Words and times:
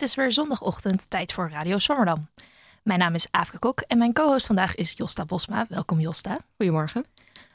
Het 0.00 0.08
is 0.08 0.14
weer 0.14 0.32
zondagochtend, 0.32 1.06
tijd 1.08 1.32
voor 1.32 1.50
Radio 1.50 1.78
Swammerdam. 1.78 2.28
Mijn 2.82 2.98
naam 2.98 3.14
is 3.14 3.26
Aafke 3.30 3.58
Kok 3.58 3.80
en 3.80 3.98
mijn 3.98 4.12
co-host 4.12 4.46
vandaag 4.46 4.74
is 4.74 4.92
Josta 4.96 5.24
Bosma. 5.24 5.66
Welkom 5.68 6.00
Josta. 6.00 6.38
Goedemorgen. 6.56 7.04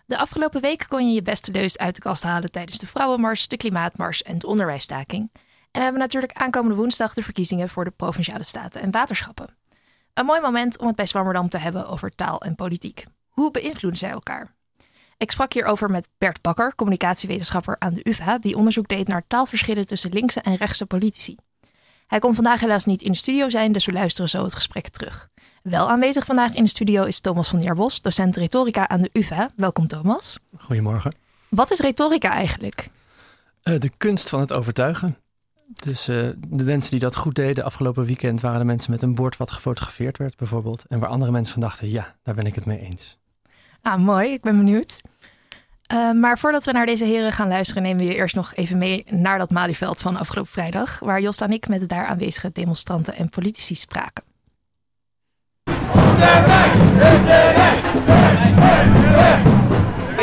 De 0.05 0.17
afgelopen 0.17 0.61
week 0.61 0.85
kon 0.87 1.07
je 1.07 1.13
je 1.13 1.21
beste 1.21 1.51
leus 1.51 1.77
uit 1.77 1.95
de 1.95 2.01
kast 2.01 2.23
halen 2.23 2.51
tijdens 2.51 2.77
de 2.77 2.87
Vrouwenmars, 2.87 3.47
de 3.47 3.57
Klimaatmars 3.57 4.23
en 4.23 4.37
de 4.37 4.47
onderwijsstaking. 4.47 5.29
En 5.33 5.39
we 5.71 5.79
hebben 5.79 6.01
natuurlijk 6.01 6.33
aankomende 6.33 6.75
woensdag 6.75 7.13
de 7.13 7.23
verkiezingen 7.23 7.69
voor 7.69 7.83
de 7.83 7.91
Provinciale 7.91 8.43
Staten 8.43 8.81
en 8.81 8.91
Waterschappen. 8.91 9.57
Een 10.13 10.25
mooi 10.25 10.41
moment 10.41 10.77
om 10.77 10.87
het 10.87 10.95
bij 10.95 11.05
Swammerdam 11.05 11.49
te 11.49 11.57
hebben 11.57 11.87
over 11.87 12.15
taal 12.15 12.41
en 12.41 12.55
politiek. 12.55 13.05
Hoe 13.27 13.51
beïnvloeden 13.51 13.99
zij 13.99 14.09
elkaar? 14.09 14.55
Ik 15.17 15.31
sprak 15.31 15.53
hierover 15.53 15.89
met 15.89 16.09
Bert 16.17 16.41
Bakker, 16.41 16.75
communicatiewetenschapper 16.75 17.75
aan 17.79 17.93
de 17.93 18.09
UvA, 18.09 18.37
die 18.37 18.57
onderzoek 18.57 18.87
deed 18.87 19.07
naar 19.07 19.27
taalverschillen 19.27 19.85
tussen 19.85 20.11
linkse 20.11 20.41
en 20.41 20.55
rechtse 20.55 20.85
politici. 20.85 21.35
Hij 22.07 22.19
kon 22.19 22.35
vandaag 22.35 22.59
helaas 22.59 22.85
niet 22.85 23.01
in 23.01 23.11
de 23.11 23.17
studio 23.17 23.49
zijn, 23.49 23.71
dus 23.71 23.85
we 23.85 23.91
luisteren 23.91 24.29
zo 24.29 24.43
het 24.43 24.53
gesprek 24.53 24.87
terug. 24.87 25.29
Wel 25.63 25.89
aanwezig 25.89 26.25
vandaag 26.25 26.53
in 26.53 26.63
de 26.63 26.69
studio 26.69 27.03
is 27.03 27.19
Thomas 27.19 27.49
van 27.49 27.61
Jarbos, 27.61 28.01
docent 28.01 28.35
retorica 28.35 28.87
aan 28.87 29.01
de 29.01 29.09
UvA. 29.13 29.49
Welkom 29.55 29.87
Thomas. 29.87 30.37
Goedemorgen. 30.57 31.13
Wat 31.49 31.71
is 31.71 31.79
retorica 31.79 32.31
eigenlijk? 32.31 32.89
Uh, 33.63 33.79
de 33.79 33.91
kunst 33.97 34.29
van 34.29 34.39
het 34.39 34.51
overtuigen. 34.51 35.17
Dus 35.73 36.09
uh, 36.09 36.29
de 36.47 36.63
mensen 36.63 36.91
die 36.91 36.99
dat 36.99 37.15
goed 37.15 37.35
deden 37.35 37.63
afgelopen 37.63 38.05
weekend 38.05 38.41
waren 38.41 38.59
de 38.59 38.65
mensen 38.65 38.91
met 38.91 39.01
een 39.01 39.15
bord 39.15 39.37
wat 39.37 39.51
gefotografeerd 39.51 40.17
werd 40.17 40.35
bijvoorbeeld. 40.35 40.85
En 40.87 40.99
waar 40.99 41.09
andere 41.09 41.31
mensen 41.31 41.53
van 41.53 41.61
dachten, 41.61 41.89
ja, 41.89 42.15
daar 42.23 42.35
ben 42.35 42.45
ik 42.45 42.55
het 42.55 42.65
mee 42.65 42.79
eens. 42.79 43.17
Ah, 43.81 43.97
mooi. 43.97 44.33
Ik 44.33 44.41
ben 44.41 44.57
benieuwd. 44.57 45.01
Uh, 45.93 46.11
maar 46.11 46.39
voordat 46.39 46.65
we 46.65 46.71
naar 46.71 46.85
deze 46.85 47.05
heren 47.05 47.31
gaan 47.31 47.47
luisteren, 47.47 47.83
nemen 47.83 48.05
we 48.05 48.11
je 48.11 48.15
eerst 48.15 48.35
nog 48.35 48.53
even 48.55 48.77
mee 48.77 49.05
naar 49.09 49.37
dat 49.37 49.51
Malieveld 49.51 50.01
van 50.01 50.17
afgelopen 50.17 50.51
vrijdag, 50.51 50.99
waar 50.99 51.21
Jos 51.21 51.41
en 51.41 51.51
ik 51.51 51.67
met 51.67 51.79
de 51.79 51.85
daar 51.85 52.05
aanwezige 52.05 52.49
demonstranten 52.53 53.15
en 53.15 53.29
politici 53.29 53.75
spraken. 53.75 54.23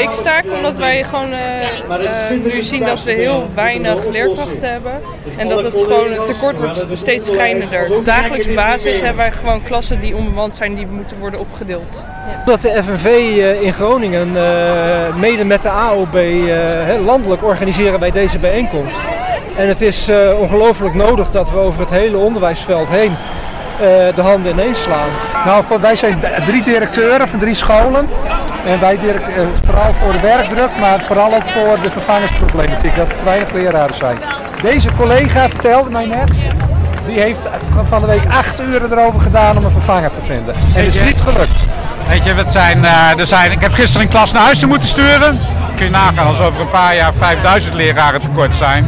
Ik 0.02 0.10
sta 0.10 0.40
omdat 0.56 0.78
wij 0.78 1.04
gewoon 1.04 1.32
uh, 1.32 1.62
uh, 2.02 2.52
nu 2.52 2.62
zien 2.62 2.84
dat 2.84 3.04
we 3.04 3.12
heel 3.12 3.48
weinig 3.54 4.06
leerkrachten 4.10 4.70
hebben. 4.70 4.92
En 5.36 5.48
dat 5.48 5.62
het 5.62 5.74
gewoon 5.74 6.12
het 6.12 6.26
tekort 6.26 6.56
wordt 6.56 6.86
steeds 6.92 7.26
schijnender. 7.26 7.96
Op 7.96 8.04
dagelijks 8.04 8.54
basis 8.54 9.00
hebben 9.00 9.16
wij 9.16 9.32
gewoon 9.32 9.62
klassen 9.62 10.00
die 10.00 10.16
onbemand 10.16 10.54
zijn, 10.54 10.74
die 10.74 10.86
moeten 10.86 11.18
worden 11.18 11.40
opgedeeld. 11.40 12.02
Dat 12.44 12.62
de 12.62 12.82
FNV 12.82 13.06
in 13.62 13.72
Groningen 13.72 14.32
mede 15.18 15.44
met 15.44 15.62
de 15.62 15.68
AOB 15.68 16.16
landelijk 17.04 17.44
organiseren 17.44 18.00
wij 18.00 18.10
deze 18.10 18.38
bijeenkomst. 18.38 18.96
En 19.56 19.68
het 19.68 19.80
is 19.80 20.08
ongelooflijk 20.38 20.94
nodig 20.94 21.30
dat 21.30 21.50
we 21.50 21.56
over 21.56 21.80
het 21.80 21.90
hele 21.90 22.16
onderwijsveld 22.16 22.88
heen 22.88 23.16
de 24.14 24.22
handen 24.22 24.52
ineens 24.52 24.82
slaan. 24.82 25.08
Nou, 25.44 25.64
wij 25.80 25.96
zijn 25.96 26.22
drie 26.46 26.62
directeuren 26.62 27.28
van 27.28 27.38
drie 27.38 27.54
scholen. 27.54 28.08
En 28.64 28.80
wij 28.80 28.98
direct, 28.98 29.30
vooral 29.64 29.94
voor 29.94 30.12
de 30.12 30.20
werkdruk, 30.20 30.78
maar 30.80 31.00
vooral 31.00 31.34
ook 31.34 31.48
voor 31.48 31.78
de 31.82 31.90
vervangingsproblematiek, 31.90 32.96
dat 32.96 33.12
er 33.12 33.18
te 33.18 33.24
weinig 33.24 33.52
leraren 33.52 33.94
zijn. 33.94 34.18
Deze 34.62 34.92
collega 34.92 35.48
vertelde 35.48 35.90
mij 35.90 36.06
net, 36.06 36.30
die 37.06 37.20
heeft 37.20 37.48
van 37.84 38.00
de 38.00 38.06
week 38.06 38.26
acht 38.28 38.60
uur 38.60 38.92
erover 38.92 39.20
gedaan 39.20 39.56
om 39.56 39.64
een 39.64 39.70
vervanger 39.70 40.10
te 40.10 40.22
vinden. 40.22 40.54
En 40.54 40.84
het 40.84 40.94
is 40.94 41.04
niet 41.04 41.20
gelukt. 41.20 41.64
Weet 42.08 42.24
je, 42.24 42.34
het 42.34 42.52
zijn, 42.52 42.78
uh, 42.78 43.18
er 43.18 43.26
zijn, 43.26 43.52
ik 43.52 43.60
heb 43.60 43.72
gisteren 43.72 44.06
een 44.06 44.12
klas 44.12 44.32
naar 44.32 44.42
huis 44.42 44.64
moeten 44.66 44.88
sturen. 44.88 45.38
Kun 45.76 45.84
je 45.84 45.90
nagaan 45.90 46.26
als 46.26 46.40
over 46.40 46.60
een 46.60 46.70
paar 46.70 46.96
jaar 46.96 47.12
5000 47.14 47.74
leraren 47.74 48.20
tekort 48.20 48.54
zijn. 48.54 48.86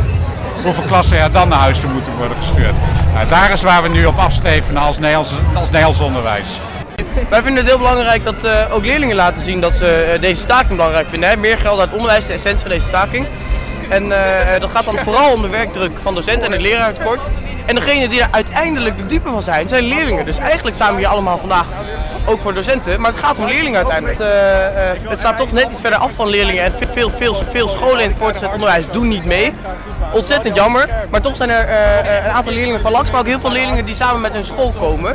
Hoeveel 0.62 0.84
klassen 0.84 1.18
er 1.18 1.32
dan 1.32 1.48
naar 1.48 1.58
huis 1.58 1.80
toe 1.80 1.90
moeten 1.90 2.16
worden 2.16 2.36
gestuurd. 2.36 2.74
Nou, 3.14 3.28
daar 3.28 3.52
is 3.52 3.62
waar 3.62 3.82
we 3.82 3.88
nu 3.88 4.06
op 4.06 4.18
afsteven 4.18 4.76
als 4.76 4.98
Nederlands, 4.98 5.32
als 5.54 5.70
Nederlands 5.70 6.00
onderwijs. 6.00 6.60
Wij 7.28 7.42
vinden 7.42 7.56
het 7.56 7.66
heel 7.66 7.78
belangrijk 7.78 8.24
dat 8.24 8.44
uh, 8.44 8.74
ook 8.74 8.84
leerlingen 8.84 9.16
laten 9.16 9.42
zien 9.42 9.60
dat 9.60 9.72
ze 9.72 10.12
uh, 10.14 10.20
deze 10.20 10.40
staking 10.40 10.76
belangrijk 10.76 11.08
vinden. 11.08 11.28
Hè. 11.28 11.36
Meer 11.36 11.58
geld 11.58 11.80
uit 11.80 11.92
onderwijs 11.92 12.20
is 12.20 12.26
de 12.26 12.32
essentie 12.32 12.60
van 12.60 12.70
deze 12.70 12.86
staking. 12.86 13.26
En 13.88 14.04
uh, 14.04 14.18
dat 14.58 14.70
gaat 14.70 14.84
dan 14.84 14.96
vooral 15.02 15.32
om 15.32 15.42
de 15.42 15.48
werkdruk 15.48 15.98
van 16.02 16.14
docenten 16.14 16.46
en 16.46 16.52
het 16.52 16.60
leraartekort. 16.60 17.26
En 17.66 17.74
degene 17.74 18.08
die 18.08 18.20
er 18.20 18.28
uiteindelijk 18.30 18.98
de 18.98 19.06
dupe 19.06 19.30
van 19.30 19.42
zijn, 19.42 19.68
zijn 19.68 19.84
leerlingen. 19.84 20.24
Dus 20.24 20.38
eigenlijk 20.38 20.76
staan 20.76 20.94
we 20.94 20.98
hier 21.00 21.08
allemaal 21.08 21.38
vandaag 21.38 21.66
ook 22.26 22.40
voor 22.40 22.54
docenten, 22.54 23.00
maar 23.00 23.10
het 23.10 23.20
gaat 23.20 23.38
om 23.38 23.44
leerlingen 23.44 23.76
uiteindelijk. 23.76 24.18
Het, 24.18 25.08
het 25.08 25.18
staat 25.18 25.36
toch 25.36 25.52
net 25.52 25.64
iets 25.70 25.80
verder 25.80 25.98
af 25.98 26.12
van 26.12 26.28
leerlingen 26.28 26.64
en 26.64 26.72
veel, 26.92 27.10
veel, 27.10 27.34
veel 27.34 27.68
scholen 27.68 28.02
in 28.02 28.08
het 28.08 28.18
voortgezet 28.18 28.52
onderwijs 28.52 28.84
doen 28.92 29.08
niet 29.08 29.24
mee. 29.24 29.52
Ontzettend 30.14 30.56
jammer, 30.56 30.88
maar 31.10 31.20
toch 31.20 31.36
zijn 31.36 31.50
er 31.50 31.68
uh, 31.68 32.24
een 32.24 32.30
aantal 32.30 32.52
leerlingen 32.52 32.80
van 32.80 32.92
LAX, 32.92 33.10
maar 33.10 33.20
ook 33.20 33.26
heel 33.26 33.40
veel 33.40 33.52
leerlingen 33.52 33.84
die 33.84 33.94
samen 33.94 34.20
met 34.20 34.32
hun 34.32 34.44
school 34.44 34.72
komen. 34.78 35.14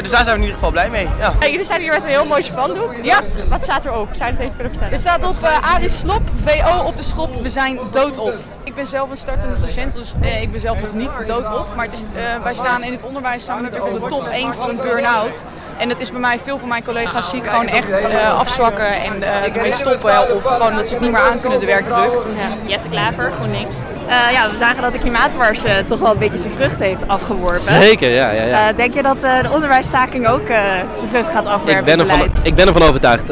dus 0.00 0.10
daar 0.10 0.24
zijn 0.24 0.24
we 0.24 0.32
in 0.32 0.40
ieder 0.40 0.54
geval 0.54 0.70
blij 0.70 0.90
mee. 0.90 1.08
Ja. 1.18 1.32
Hey, 1.38 1.50
jullie 1.50 1.66
zijn 1.66 1.80
hier 1.80 1.90
met 1.90 2.02
een 2.02 2.08
heel 2.08 2.24
mooi 2.24 2.42
spandoek. 2.42 2.94
Ja. 3.02 3.22
Wat, 3.22 3.32
wat 3.48 3.62
staat 3.62 3.84
er 3.84 3.94
op? 3.94 4.08
Zou 4.12 4.24
je 4.24 4.36
het 4.36 4.40
even 4.40 4.54
kunnen 4.54 4.72
vertellen? 4.72 4.94
Er 4.94 5.00
staat 5.00 5.24
op 5.24 5.50
Arie 5.60 5.88
Slop, 5.88 6.22
VO 6.44 6.84
op 6.84 6.96
de 6.96 7.02
schop, 7.02 7.42
we 7.42 7.48
zijn 7.48 7.80
doodop. 7.92 8.28
Ik 8.28 8.55
ben 8.76 8.86
zelf 8.86 9.10
een 9.10 9.16
startende 9.16 9.60
docent, 9.60 9.92
dus 9.92 10.12
eh, 10.20 10.42
ik 10.42 10.50
ben 10.50 10.60
zelf 10.60 10.80
nog 10.80 10.94
niet 10.94 11.18
doodop. 11.26 11.66
Maar 11.76 11.84
het 11.84 11.94
is, 11.94 12.00
uh, 12.00 12.42
wij 12.42 12.54
staan 12.54 12.84
in 12.84 12.92
het 12.92 13.02
onderwijs 13.02 13.42
staan 13.42 13.56
we 13.56 13.62
natuurlijk 13.62 13.94
op 13.94 14.02
de 14.02 14.08
top 14.08 14.26
1 14.26 14.54
van 14.54 14.76
burn-out. 14.76 15.44
En 15.78 15.88
dat 15.88 16.00
is 16.00 16.10
bij 16.10 16.20
mij, 16.20 16.38
veel 16.38 16.58
van 16.58 16.68
mijn 16.68 16.84
collega's 16.84 17.30
zie 17.30 17.38
ik 17.38 17.46
gewoon 17.46 17.66
echt 17.66 17.88
uh, 17.88 18.38
afzwakken 18.38 19.02
en 19.02 19.22
ermee 19.54 19.72
stoppen. 19.72 20.36
Of 20.36 20.44
gewoon 20.44 20.74
dat 20.74 20.86
ze 20.86 20.92
het 20.94 21.02
niet 21.02 21.12
meer 21.12 21.20
aan 21.20 21.40
kunnen, 21.40 21.60
de 21.60 21.66
werkdruk. 21.66 22.12
Ja. 22.12 22.68
Jesse 22.68 22.88
Klaver, 22.88 23.32
GroenLinks. 23.36 23.76
Uh, 24.08 24.32
ja, 24.32 24.50
we 24.50 24.56
zagen 24.56 24.82
dat 24.82 24.92
de 24.92 24.98
klimaatmars 24.98 25.64
uh, 25.64 25.72
toch 25.86 25.98
wel 25.98 26.12
een 26.12 26.18
beetje 26.18 26.38
zijn 26.38 26.52
vrucht 26.52 26.78
heeft 26.78 27.08
afgeworpen. 27.08 27.60
Zeker, 27.60 28.10
ja. 28.10 28.30
ja, 28.30 28.42
ja. 28.42 28.70
Uh, 28.70 28.76
denk 28.76 28.94
je 28.94 29.02
dat 29.02 29.20
de 29.20 29.48
onderwijsstaking 29.52 30.28
ook 30.28 30.46
zijn 30.94 31.08
vrucht 31.08 31.30
gaat 31.30 31.46
afwerpen? 31.46 31.78
Ik 31.78 31.84
ben 31.84 32.00
ervan, 32.00 32.30
ik 32.42 32.54
ben 32.54 32.66
ervan 32.66 32.82
overtuigd. 32.82 33.28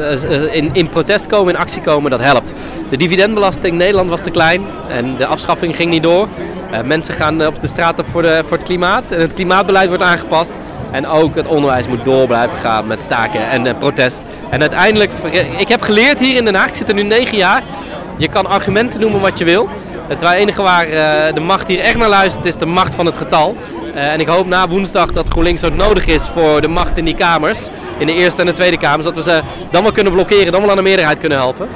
in, 0.51 0.69
in 0.73 0.89
protest 0.89 1.27
komen, 1.27 1.53
in 1.53 1.59
actie 1.59 1.81
komen, 1.81 2.11
dat 2.11 2.21
helpt. 2.21 2.53
De 2.89 2.97
dividendbelasting 2.97 3.67
in 3.67 3.77
Nederland 3.77 4.09
was 4.09 4.21
te 4.21 4.29
klein 4.31 4.65
en 4.87 5.15
de 5.15 5.25
afschaffing 5.25 5.75
ging 5.75 5.89
niet 5.91 6.03
door. 6.03 6.27
mensen 6.83 7.13
gaan 7.13 7.47
op 7.47 7.61
de 7.61 7.67
straat 7.67 7.99
op 7.99 8.05
voor, 8.11 8.21
de, 8.21 8.43
voor 8.47 8.57
het 8.57 8.65
klimaat 8.65 9.11
en 9.11 9.19
het 9.19 9.33
klimaatbeleid 9.33 9.87
wordt 9.87 10.03
aangepast. 10.03 10.53
En 10.91 11.07
ook 11.07 11.35
het 11.35 11.47
onderwijs 11.47 11.87
moet 11.87 12.03
door 12.03 12.27
blijven 12.27 12.57
gaan 12.57 12.87
met 12.87 13.03
staken 13.03 13.49
en 13.49 13.65
uh, 13.65 13.71
protest. 13.79 14.23
En 14.49 14.61
uiteindelijk, 14.61 15.11
ik 15.57 15.67
heb 15.67 15.81
geleerd 15.81 16.19
hier 16.19 16.35
in 16.35 16.45
Den 16.45 16.55
Haag, 16.55 16.67
ik 16.67 16.75
zit 16.75 16.89
er 16.89 16.95
nu 16.95 17.03
negen 17.03 17.37
jaar. 17.37 17.63
Je 18.17 18.27
kan 18.27 18.45
argumenten 18.45 18.99
noemen 18.99 19.21
wat 19.21 19.37
je 19.37 19.45
wil. 19.45 19.69
Het 20.07 20.21
enige 20.21 20.61
waar 20.61 20.85
de 21.33 21.41
macht 21.41 21.67
hier 21.67 21.79
echt 21.79 21.97
naar 21.97 22.09
luistert 22.09 22.45
is 22.45 22.57
de 22.57 22.65
macht 22.65 22.95
van 22.95 23.05
het 23.05 23.17
getal. 23.17 23.55
En 23.93 24.19
ik 24.19 24.27
hoop 24.27 24.47
na 24.47 24.67
woensdag 24.67 25.11
dat 25.11 25.29
GroenLinks 25.29 25.63
ook 25.63 25.75
nodig 25.75 26.07
is 26.07 26.27
voor 26.27 26.61
de 26.61 26.67
macht 26.67 26.97
in 26.97 27.05
die 27.05 27.15
kamers. 27.15 27.59
In 27.97 28.07
de 28.07 28.13
Eerste 28.13 28.41
en 28.41 28.47
de 28.47 28.53
Tweede 28.53 28.77
Kamers. 28.77 29.03
Dat 29.03 29.15
we 29.15 29.21
ze 29.21 29.41
dan 29.71 29.83
wel 29.83 29.91
kunnen 29.91 30.13
blokkeren, 30.13 30.51
dan 30.51 30.61
wel 30.61 30.69
aan 30.69 30.75
de 30.75 30.81
meerderheid 30.81 31.19
kunnen 31.19 31.37
helpen. 31.37 31.67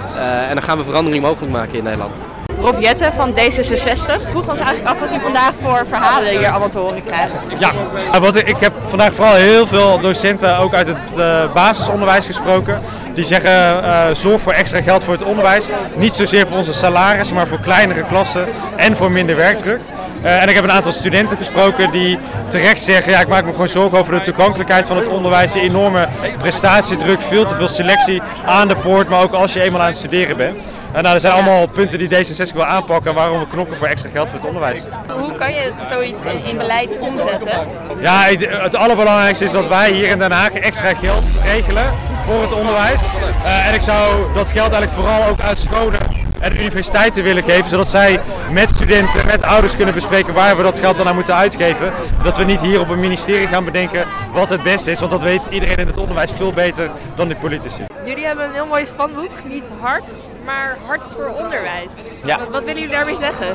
En 0.50 0.54
dan 0.54 0.64
gaan 0.64 0.78
we 0.78 0.84
verandering 0.84 1.24
mogelijk 1.24 1.52
maken 1.52 1.78
in 1.78 1.84
Nederland. 1.84 2.29
Rob 2.62 2.82
Jette 2.82 3.12
van 3.16 3.32
D66 3.32 4.30
vroeg 4.30 4.50
ons 4.50 4.60
eigenlijk 4.60 4.88
af 4.88 5.00
wat 5.00 5.14
u 5.14 5.20
vandaag 5.20 5.52
voor 5.62 5.86
verhalen 5.90 6.38
hier 6.38 6.50
allemaal 6.50 6.70
te 6.70 6.78
horen 6.78 7.04
krijgt. 7.04 7.34
Ja, 7.60 8.20
wat, 8.20 8.36
ik 8.36 8.58
heb 8.60 8.74
vandaag 8.88 9.14
vooral 9.14 9.34
heel 9.34 9.68
veel 9.68 10.00
docenten 10.00 10.58
ook 10.58 10.74
uit 10.74 10.88
het 10.88 10.98
uh, 11.18 11.54
basisonderwijs 11.54 12.26
gesproken. 12.26 12.82
Die 13.14 13.24
zeggen 13.24 13.84
uh, 13.84 14.06
zorg 14.14 14.42
voor 14.42 14.54
extra 14.54 14.82
geld 14.82 15.04
voor 15.04 15.14
het 15.14 15.24
onderwijs. 15.24 15.68
Niet 15.96 16.14
zozeer 16.14 16.48
voor 16.48 16.58
onze 16.58 16.74
salarissen, 16.74 17.36
maar 17.36 17.48
voor 17.48 17.60
kleinere 17.60 18.04
klassen 18.04 18.48
en 18.76 18.96
voor 18.96 19.12
minder 19.12 19.36
werkdruk. 19.36 19.80
En 20.22 20.50
ik 20.50 20.56
heb 20.56 20.64
een 20.64 20.72
aantal 20.72 20.92
studenten 20.92 21.38
gesproken 21.38 21.92
die 21.92 22.20
terecht 22.48 22.82
zeggen, 22.82 23.12
ja 23.12 23.20
ik 23.20 23.28
maak 23.28 23.46
me 23.46 23.52
gewoon 23.52 23.68
zorgen 23.68 23.98
over 23.98 24.14
de 24.14 24.22
toegankelijkheid 24.22 24.86
van 24.86 24.98
het 24.98 25.08
onderwijs. 25.08 25.52
De 25.52 25.62
enorme 25.62 26.08
prestatiedruk, 26.38 27.22
veel 27.22 27.46
te 27.46 27.56
veel 27.56 27.68
selectie 27.68 28.22
aan 28.46 28.68
de 28.68 28.76
poort, 28.76 29.10
maar 29.10 29.22
ook 29.22 29.34
als 29.34 29.54
je 29.54 29.62
eenmaal 29.62 29.82
aan 29.82 29.88
het 29.88 29.98
studeren 29.98 30.38
bent. 30.38 30.60
En 30.92 31.04
nou, 31.04 31.16
er 31.16 31.22
zijn 31.22 31.34
allemaal 31.34 31.68
punten 31.68 31.98
die 32.00 32.10
D66 32.10 32.54
wil 32.54 32.66
aanpakken 32.66 33.14
waarom 33.14 33.40
we 33.40 33.48
knokken 33.48 33.78
voor 33.78 33.88
extra 33.88 34.10
geld 34.10 34.28
voor 34.28 34.38
het 34.38 34.48
onderwijs. 34.48 34.84
Hoe 35.20 35.36
kan 35.36 35.54
je 35.54 35.72
zoiets 35.90 36.26
in, 36.26 36.44
in 36.44 36.58
beleid 36.58 37.00
omzetten? 37.00 37.68
Ja, 38.02 38.24
het 38.48 38.76
allerbelangrijkste 38.76 39.46
is 39.46 39.52
dat 39.52 39.68
wij 39.68 39.92
hier 39.92 40.08
in 40.08 40.18
Den 40.18 40.32
Haag 40.32 40.52
extra 40.52 40.94
geld 40.94 41.24
regelen 41.44 41.86
voor 42.26 42.42
het 42.42 42.54
onderwijs. 42.54 43.02
Uh, 43.02 43.68
en 43.68 43.74
ik 43.74 43.82
zou 43.82 44.34
dat 44.34 44.52
geld 44.52 44.72
eigenlijk 44.72 44.92
vooral 44.92 45.26
ook 45.26 45.40
uit 45.40 45.58
scholen 45.58 46.00
en 46.40 46.60
universiteiten 46.60 47.24
willen 47.24 47.44
geven, 47.44 47.70
zodat 47.70 47.90
zij 47.90 48.20
met 48.52 48.70
studenten, 48.70 49.26
met 49.26 49.44
ouders 49.44 49.76
kunnen 49.76 49.94
bespreken 49.94 50.34
waar 50.34 50.58
we 50.58 50.64
dat 50.64 50.80
geld 50.80 50.98
dan 50.98 51.08
aan 51.08 51.16
moeten 51.16 51.36
uitgeven. 51.36 51.92
Dat 52.24 52.38
we 52.38 52.44
niet 52.44 52.62
hier 52.62 52.80
op 52.80 52.90
een 52.90 53.00
ministerie 53.00 53.48
gaan 53.48 53.66
bedenken 53.66 54.06
wat 54.34 54.50
het 54.50 54.64
beste 54.64 54.92
is, 54.92 55.00
want 55.00 55.12
dat 55.12 55.24
weet 55.24 55.48
iedereen 55.50 55.78
in 55.78 55.88
het 55.88 55.98
onderwijs 55.98 56.32
veel 56.32 56.54
beter 56.54 56.90
dan 57.16 57.28
de 57.28 57.36
politici. 57.36 57.84
Jullie 58.06 58.26
hebben 58.26 58.46
een 58.46 58.54
heel 58.54 58.66
mooi 58.66 58.86
spanboek, 58.86 59.32
niet 59.44 59.70
hard, 59.80 60.12
maar 60.50 60.78
hard 60.86 61.02
voor 61.16 61.34
onderwijs. 61.44 61.92
Ja. 62.24 62.40
Wat, 62.40 62.50
wat 62.50 62.64
willen 62.64 62.82
jullie 62.82 62.96
daarmee 62.96 63.18
zeggen? 63.18 63.48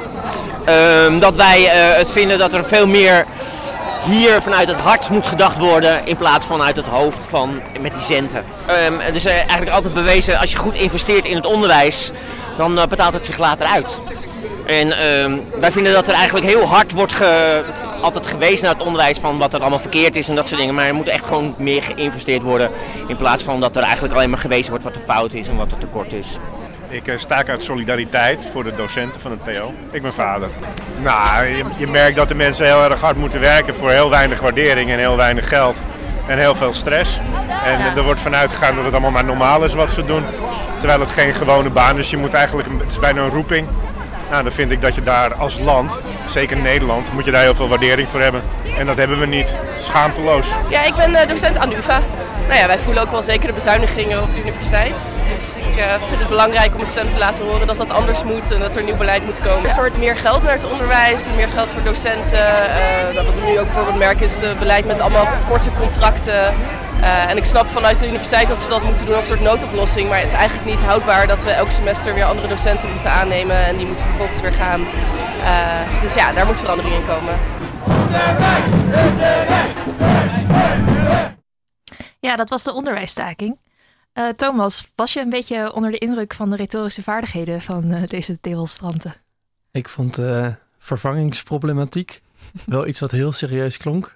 Um, 1.05 1.19
dat 1.19 1.35
wij 1.35 1.61
uh, 1.61 1.97
het 1.97 2.11
vinden 2.11 2.39
dat 2.39 2.53
er 2.53 2.65
veel 2.65 2.87
meer 2.87 3.27
hier 4.05 4.43
vanuit 4.43 4.69
het 4.69 4.81
hart 4.81 5.09
moet 5.09 5.27
gedacht 5.27 5.59
worden 5.59 6.07
in 6.07 6.17
plaats 6.17 6.45
van 6.45 6.63
uit 6.63 6.77
het 6.77 6.87
hoofd 6.87 7.25
van 7.29 7.61
met 7.81 7.93
die 7.93 8.03
centen. 8.03 8.45
Um, 8.87 9.01
uh, 9.01 9.27
eigenlijk 9.27 9.71
altijd 9.71 9.95
bewezen 9.95 10.39
als 10.39 10.51
je 10.51 10.57
goed 10.57 10.75
investeert 10.75 11.25
in 11.25 11.37
het 11.37 11.47
onderwijs, 11.47 12.13
dan 12.57 12.79
uh, 12.79 12.87
betaalt 12.87 13.13
het 13.13 13.25
zich 13.25 13.39
later 13.39 13.67
uit. 13.67 14.01
En 14.67 14.99
ehm, 14.99 15.39
wij 15.61 15.73
vinden 15.73 15.93
dat 15.93 16.09
er 16.09 16.15
eigenlijk 16.15 16.47
heel 16.47 16.65
hard 16.65 16.93
wordt 16.93 17.13
ge, 17.13 17.63
altijd 18.01 18.27
gewezen 18.27 18.65
naar 18.65 18.75
het 18.75 18.83
onderwijs 18.83 19.19
van 19.19 19.39
wat 19.39 19.55
er 19.55 19.61
allemaal 19.61 19.79
verkeerd 19.79 20.17
is 20.17 20.29
en 20.29 20.35
dat 20.35 20.47
soort 20.47 20.61
dingen. 20.61 20.75
Maar 20.75 20.87
er 20.87 20.95
moet 20.95 21.09
echt 21.09 21.27
gewoon 21.27 21.55
meer 21.59 21.83
geïnvesteerd 21.83 22.43
worden 22.43 22.71
in 23.07 23.17
plaats 23.17 23.43
van 23.43 23.61
dat 23.61 23.77
er 23.77 23.83
eigenlijk 23.83 24.15
alleen 24.15 24.31
maar 24.31 24.39
gewezen 24.39 24.71
wordt 24.71 24.85
wat 24.85 24.95
er 24.95 25.01
fout 25.01 25.35
is 25.35 25.49
en 25.49 25.57
wat 25.57 25.73
er 25.73 25.79
tekort 25.79 26.13
is. 26.13 26.27
Ik 26.95 27.07
uh, 27.07 27.19
sta 27.19 27.47
uit 27.47 27.65
solidariteit 27.65 28.49
voor 28.53 28.65
de 28.65 28.75
docenten 28.77 29.21
van 29.21 29.31
het 29.31 29.45
PO. 29.45 29.75
Ik 29.91 30.03
ben 30.03 30.13
vader. 30.13 30.49
Nou, 31.03 31.45
je, 31.45 31.65
je, 31.77 31.87
merkt 31.87 32.17
dat 32.17 32.29
de 32.29 32.35
mensen 32.35 32.67
heel 32.67 32.91
erg 32.91 33.01
hard 33.01 33.17
moeten 33.17 33.41
werken 33.41 33.75
voor 33.75 33.91
heel 33.91 34.11
weinig 34.11 34.41
waardering 34.41 34.91
en 34.91 34.99
heel 34.99 35.17
weinig 35.17 35.49
geld. 35.49 35.77
En 36.27 36.39
heel 36.39 36.55
veel 36.55 36.73
stress. 36.73 37.21
En 37.65 37.97
er 37.97 38.03
wordt 38.03 38.21
vanuit 38.21 38.51
gegaan 38.51 38.75
dat 38.75 38.85
het 38.85 38.93
allemaal 38.93 39.11
maar 39.11 39.25
normaal 39.25 39.65
is 39.65 39.75
wat 39.75 39.93
ze 39.93 40.05
doen. 40.05 40.25
Terwijl 40.79 41.01
het 41.01 41.11
geen 41.11 41.35
gewone 41.35 41.71
baan 41.71 41.99
is. 41.99 42.11
Je 42.11 42.17
moet 42.17 42.33
eigenlijk, 42.33 42.69
het 42.79 42.91
is 42.91 42.99
bijna 42.99 43.23
een 43.23 43.31
roeping. 43.31 43.69
Dan 44.43 44.53
vind 44.53 44.71
ik 44.71 44.81
dat 44.81 44.95
je 44.95 45.03
daar 45.03 45.35
als 45.35 45.59
land, 45.59 46.01
zeker 46.27 46.57
Nederland, 46.57 47.13
moet 47.13 47.25
je 47.25 47.31
daar 47.31 47.43
heel 47.43 47.55
veel 47.55 47.69
waardering 47.69 48.09
voor 48.09 48.21
hebben. 48.21 48.43
En 48.79 48.87
dat 48.87 48.97
hebben 48.97 49.21
we 49.21 49.27
niet. 49.27 49.55
Schaamteloos. 49.77 50.47
Ja, 50.69 50.85
ik 50.85 50.95
ben 50.95 51.11
uh, 51.11 51.27
docent 51.27 51.59
aan 51.59 51.73
UvA. 51.73 52.01
Nou 52.49 52.59
ja, 52.59 52.67
wij 52.67 52.79
voelen 52.79 53.03
ook 53.03 53.11
wel 53.11 53.23
zeker 53.23 53.47
de 53.47 53.53
bezuinigingen 53.53 54.23
op 54.23 54.33
de 54.33 54.41
universiteit. 54.41 55.01
Dus 55.31 55.55
ik 55.57 55.79
uh, 55.79 55.93
vind 56.09 56.21
het 56.21 56.29
belangrijk 56.29 56.75
om 56.75 56.81
een 56.81 56.87
stem 56.87 57.09
te 57.09 57.19
laten 57.19 57.45
horen 57.45 57.67
dat 57.67 57.77
dat 57.77 57.91
anders 57.91 58.25
moet 58.25 58.51
en 58.51 58.61
dat 58.61 58.77
er 58.77 58.83
nieuw 58.83 58.97
beleid 58.97 59.25
moet 59.25 59.41
komen. 59.41 59.69
Een 59.69 59.75
soort 59.75 59.99
meer 59.99 60.17
geld 60.17 60.43
naar 60.43 60.53
het 60.53 60.71
onderwijs, 60.71 61.29
meer 61.37 61.49
geld 61.49 61.71
voor 61.73 61.83
docenten. 61.83 62.39
Uh, 63.13 63.25
wat 63.25 63.35
we 63.35 63.41
nu 63.41 63.59
ook 63.59 63.67
bijvoorbeeld 63.67 63.99
merken 63.99 64.25
is 64.25 64.43
beleid 64.59 64.87
met 64.87 65.01
allemaal 65.01 65.29
korte 65.49 65.71
contracten. 65.79 66.55
Uh, 67.01 67.31
en 67.31 67.37
ik 67.37 67.45
snap 67.45 67.71
vanuit 67.71 67.99
de 67.99 68.07
universiteit 68.07 68.49
dat 68.49 68.63
ze 68.63 68.69
dat 68.69 68.83
moeten 68.83 69.07
doen 69.07 69.15
als 69.15 69.29
een 69.29 69.37
soort 69.37 69.49
noodoplossing. 69.49 70.09
Maar 70.09 70.19
het 70.19 70.27
is 70.27 70.39
eigenlijk 70.39 70.69
niet 70.69 70.83
houdbaar 70.83 71.27
dat 71.27 71.43
we 71.43 71.51
elk 71.51 71.71
semester 71.71 72.15
weer 72.15 72.25
andere 72.25 72.49
docenten 72.49 72.91
moeten 72.91 73.11
aannemen. 73.11 73.57
En 73.57 73.77
die 73.77 73.87
moeten 73.87 74.05
vervolgens 74.05 74.41
weer 74.41 74.53
gaan. 74.53 74.81
Uh, 74.81 76.03
dus 76.03 76.15
ja, 76.15 76.33
daar 76.33 76.47
moet 76.47 76.57
verandering 76.57 76.95
in 76.95 77.07
komen. 77.07 77.39
Ja, 82.21 82.37
dat 82.37 82.49
was 82.49 82.63
de 82.65 82.73
onderwijsstaking. 82.73 83.59
Uh, 84.15 84.29
Thomas, 84.29 84.89
was 84.95 85.13
je 85.13 85.21
een 85.21 85.31
beetje 85.31 85.73
onder 85.73 85.91
de 85.91 85.99
indruk 85.99 86.35
van 86.35 86.51
de 86.51 86.57
retorische 86.57 87.03
vaardigheden 87.03 87.63
van 87.63 88.05
deze 88.07 88.39
demonstranten? 88.41 89.15
Ik 89.71 89.89
vond 89.89 90.19
vervangingsproblematiek 90.79 92.23
wel 92.67 92.87
iets 92.87 93.01
wat 93.01 93.11
heel 93.11 93.33
serieus 93.33 93.77
klonk. 93.77 94.15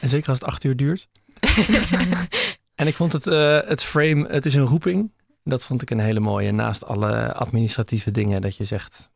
En 0.00 0.08
zeker 0.08 0.28
als 0.28 0.38
het 0.38 0.48
acht 0.48 0.64
uur 0.64 0.76
duurt. 0.76 1.08
en 2.74 2.86
ik 2.86 2.94
vond 2.94 3.12
het, 3.12 3.26
uh, 3.26 3.60
het 3.64 3.82
frame, 3.82 4.26
het 4.28 4.46
is 4.46 4.54
een 4.54 4.64
roeping. 4.64 5.12
Dat 5.44 5.64
vond 5.64 5.82
ik 5.82 5.90
een 5.90 6.00
hele 6.00 6.20
mooie. 6.20 6.52
Naast 6.52 6.86
alle 6.86 7.34
administratieve 7.34 8.10
dingen 8.10 8.40
dat 8.40 8.56
je 8.56 8.64
zegt, 8.64 9.10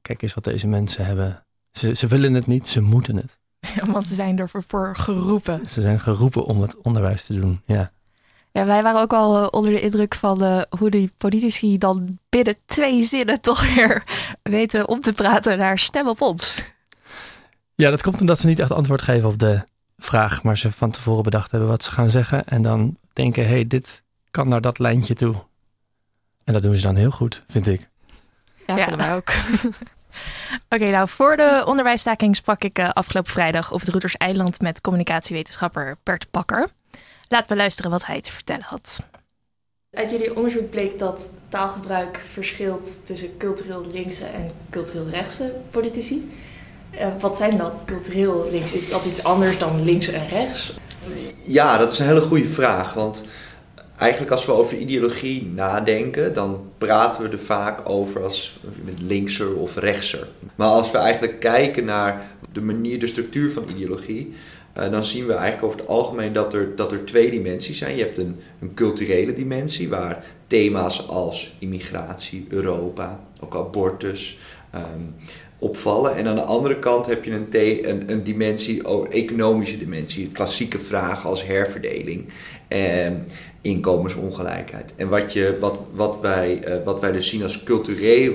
kijk 0.00 0.22
eens 0.22 0.34
wat 0.34 0.44
deze 0.44 0.66
mensen 0.66 1.06
hebben. 1.06 1.44
Ze, 1.70 1.94
ze 1.94 2.06
willen 2.06 2.34
het 2.34 2.46
niet, 2.46 2.68
ze 2.68 2.80
moeten 2.80 3.16
het. 3.16 3.38
want 3.92 4.06
ze 4.06 4.14
zijn 4.14 4.38
ervoor 4.38 4.96
geroepen. 4.96 5.68
Ze 5.68 5.80
zijn 5.80 6.00
geroepen 6.00 6.44
om 6.44 6.60
het 6.60 6.76
onderwijs 6.76 7.26
te 7.26 7.40
doen, 7.40 7.62
ja. 7.66 7.92
Ja, 8.52 8.64
wij 8.64 8.82
waren 8.82 9.00
ook 9.00 9.12
al 9.12 9.42
uh, 9.42 9.48
onder 9.50 9.70
de 9.70 9.80
indruk 9.80 10.14
van 10.14 10.44
uh, 10.44 10.62
hoe 10.78 10.90
die 10.90 11.12
politici 11.18 11.78
dan 11.78 12.18
binnen 12.28 12.56
twee 12.66 13.02
zinnen 13.02 13.40
toch 13.50 13.74
weer 13.74 14.04
weten 14.42 14.88
om 14.88 15.00
te 15.00 15.12
praten 15.12 15.58
naar 15.58 15.78
stem 15.78 16.08
op 16.08 16.20
ons. 16.20 16.64
Ja, 17.74 17.90
dat 17.90 18.02
komt 18.02 18.20
omdat 18.20 18.40
ze 18.40 18.46
niet 18.46 18.58
echt 18.58 18.70
antwoord 18.70 19.02
geven 19.02 19.28
op 19.28 19.38
de 19.38 19.64
vraag, 20.04 20.42
maar 20.42 20.58
ze 20.58 20.72
van 20.72 20.90
tevoren 20.90 21.22
bedacht 21.22 21.50
hebben 21.50 21.68
wat 21.68 21.82
ze 21.82 21.90
gaan 21.90 22.08
zeggen. 22.08 22.44
En 22.44 22.62
dan 22.62 22.96
denken, 23.12 23.44
hé, 23.44 23.50
hey, 23.50 23.66
dit 23.66 24.02
kan 24.30 24.48
naar 24.48 24.60
dat 24.60 24.78
lijntje 24.78 25.14
toe. 25.14 25.34
En 26.44 26.52
dat 26.52 26.62
doen 26.62 26.74
ze 26.74 26.82
dan 26.82 26.96
heel 26.96 27.10
goed, 27.10 27.44
vind 27.46 27.66
ik. 27.66 27.88
Ja, 28.66 28.76
ja. 28.76 28.96
wij 28.96 29.14
ook. 29.14 29.32
Oké, 30.74 30.90
nou 30.90 31.08
voor 31.08 31.36
de 31.36 31.62
onderwijsstaking 31.66 32.36
sprak 32.36 32.62
ik 32.62 32.78
uh, 32.78 32.90
afgelopen 32.90 33.32
vrijdag 33.32 33.72
op 33.72 33.80
het 33.80 33.88
Roeters 33.88 34.16
Eiland 34.16 34.60
met 34.60 34.80
communicatiewetenschapper 34.80 35.96
Bert 36.02 36.26
Bakker. 36.30 36.68
Laten 37.28 37.52
we 37.52 37.58
luisteren 37.58 37.90
wat 37.90 38.06
hij 38.06 38.20
te 38.20 38.32
vertellen 38.32 38.64
had. 38.64 39.06
Uit 39.90 40.10
jullie 40.10 40.36
onderzoek 40.36 40.70
bleek 40.70 40.98
dat 40.98 41.30
taalgebruik 41.48 42.24
verschilt 42.32 43.06
tussen 43.06 43.36
cultureel 43.36 43.86
linkse 43.86 44.26
en 44.26 44.50
cultureel 44.70 45.08
rechtse 45.08 45.54
politici. 45.70 46.32
Uh, 46.94 47.06
wat 47.20 47.36
zijn 47.36 47.58
dat, 47.58 47.82
cultureel 47.86 48.48
links? 48.50 48.72
Is 48.72 48.90
dat 48.90 49.04
iets 49.04 49.24
anders 49.24 49.58
dan 49.58 49.82
links 49.82 50.06
en 50.06 50.28
rechts? 50.28 50.76
Ja, 51.46 51.78
dat 51.78 51.92
is 51.92 51.98
een 51.98 52.06
hele 52.06 52.20
goede 52.20 52.46
vraag. 52.46 52.94
Want 52.94 53.24
eigenlijk 53.98 54.32
als 54.32 54.46
we 54.46 54.52
over 54.52 54.76
ideologie 54.76 55.52
nadenken, 55.54 56.34
dan 56.34 56.70
praten 56.78 57.22
we 57.22 57.28
er 57.28 57.38
vaak 57.38 57.88
over 57.88 58.22
als 58.22 58.60
linkser 58.98 59.54
of 59.54 59.76
rechtser. 59.76 60.28
Maar 60.54 60.68
als 60.68 60.90
we 60.90 60.98
eigenlijk 60.98 61.40
kijken 61.40 61.84
naar 61.84 62.22
de 62.52 62.62
manier, 62.62 62.98
de 62.98 63.06
structuur 63.06 63.52
van 63.52 63.68
ideologie, 63.68 64.32
uh, 64.78 64.90
dan 64.90 65.04
zien 65.04 65.26
we 65.26 65.32
eigenlijk 65.32 65.64
over 65.64 65.78
het 65.78 65.88
algemeen 65.88 66.32
dat 66.32 66.54
er, 66.54 66.76
dat 66.76 66.92
er 66.92 67.04
twee 67.04 67.30
dimensies 67.30 67.78
zijn. 67.78 67.96
Je 67.96 68.02
hebt 68.02 68.18
een, 68.18 68.40
een 68.60 68.74
culturele 68.74 69.32
dimensie 69.32 69.88
waar 69.88 70.24
thema's 70.46 71.08
als 71.08 71.56
immigratie, 71.58 72.46
Europa, 72.48 73.20
ook 73.40 73.56
abortus, 73.56 74.38
um, 74.74 75.14
opvallen. 75.62 76.16
En 76.16 76.26
aan 76.26 76.34
de 76.34 76.42
andere 76.42 76.78
kant 76.78 77.06
heb 77.06 77.24
je 77.24 77.30
een, 77.30 77.48
een, 77.90 78.10
een 78.10 78.22
dimensie, 78.22 78.88
oh, 78.88 79.06
economische 79.10 79.78
dimensie, 79.78 80.30
klassieke 80.32 80.80
vragen 80.80 81.28
als 81.28 81.46
herverdeling 81.46 82.28
en 82.68 83.26
inkomensongelijkheid. 83.60 84.92
En 84.96 85.08
wat, 85.08 85.32
je, 85.32 85.56
wat, 85.60 85.80
wat, 85.92 86.20
wij, 86.20 86.68
uh, 86.68 86.84
wat 86.84 87.00
wij 87.00 87.12
dus 87.12 87.28
zien 87.28 87.42
als 87.42 87.62
cultureel, 87.62 88.32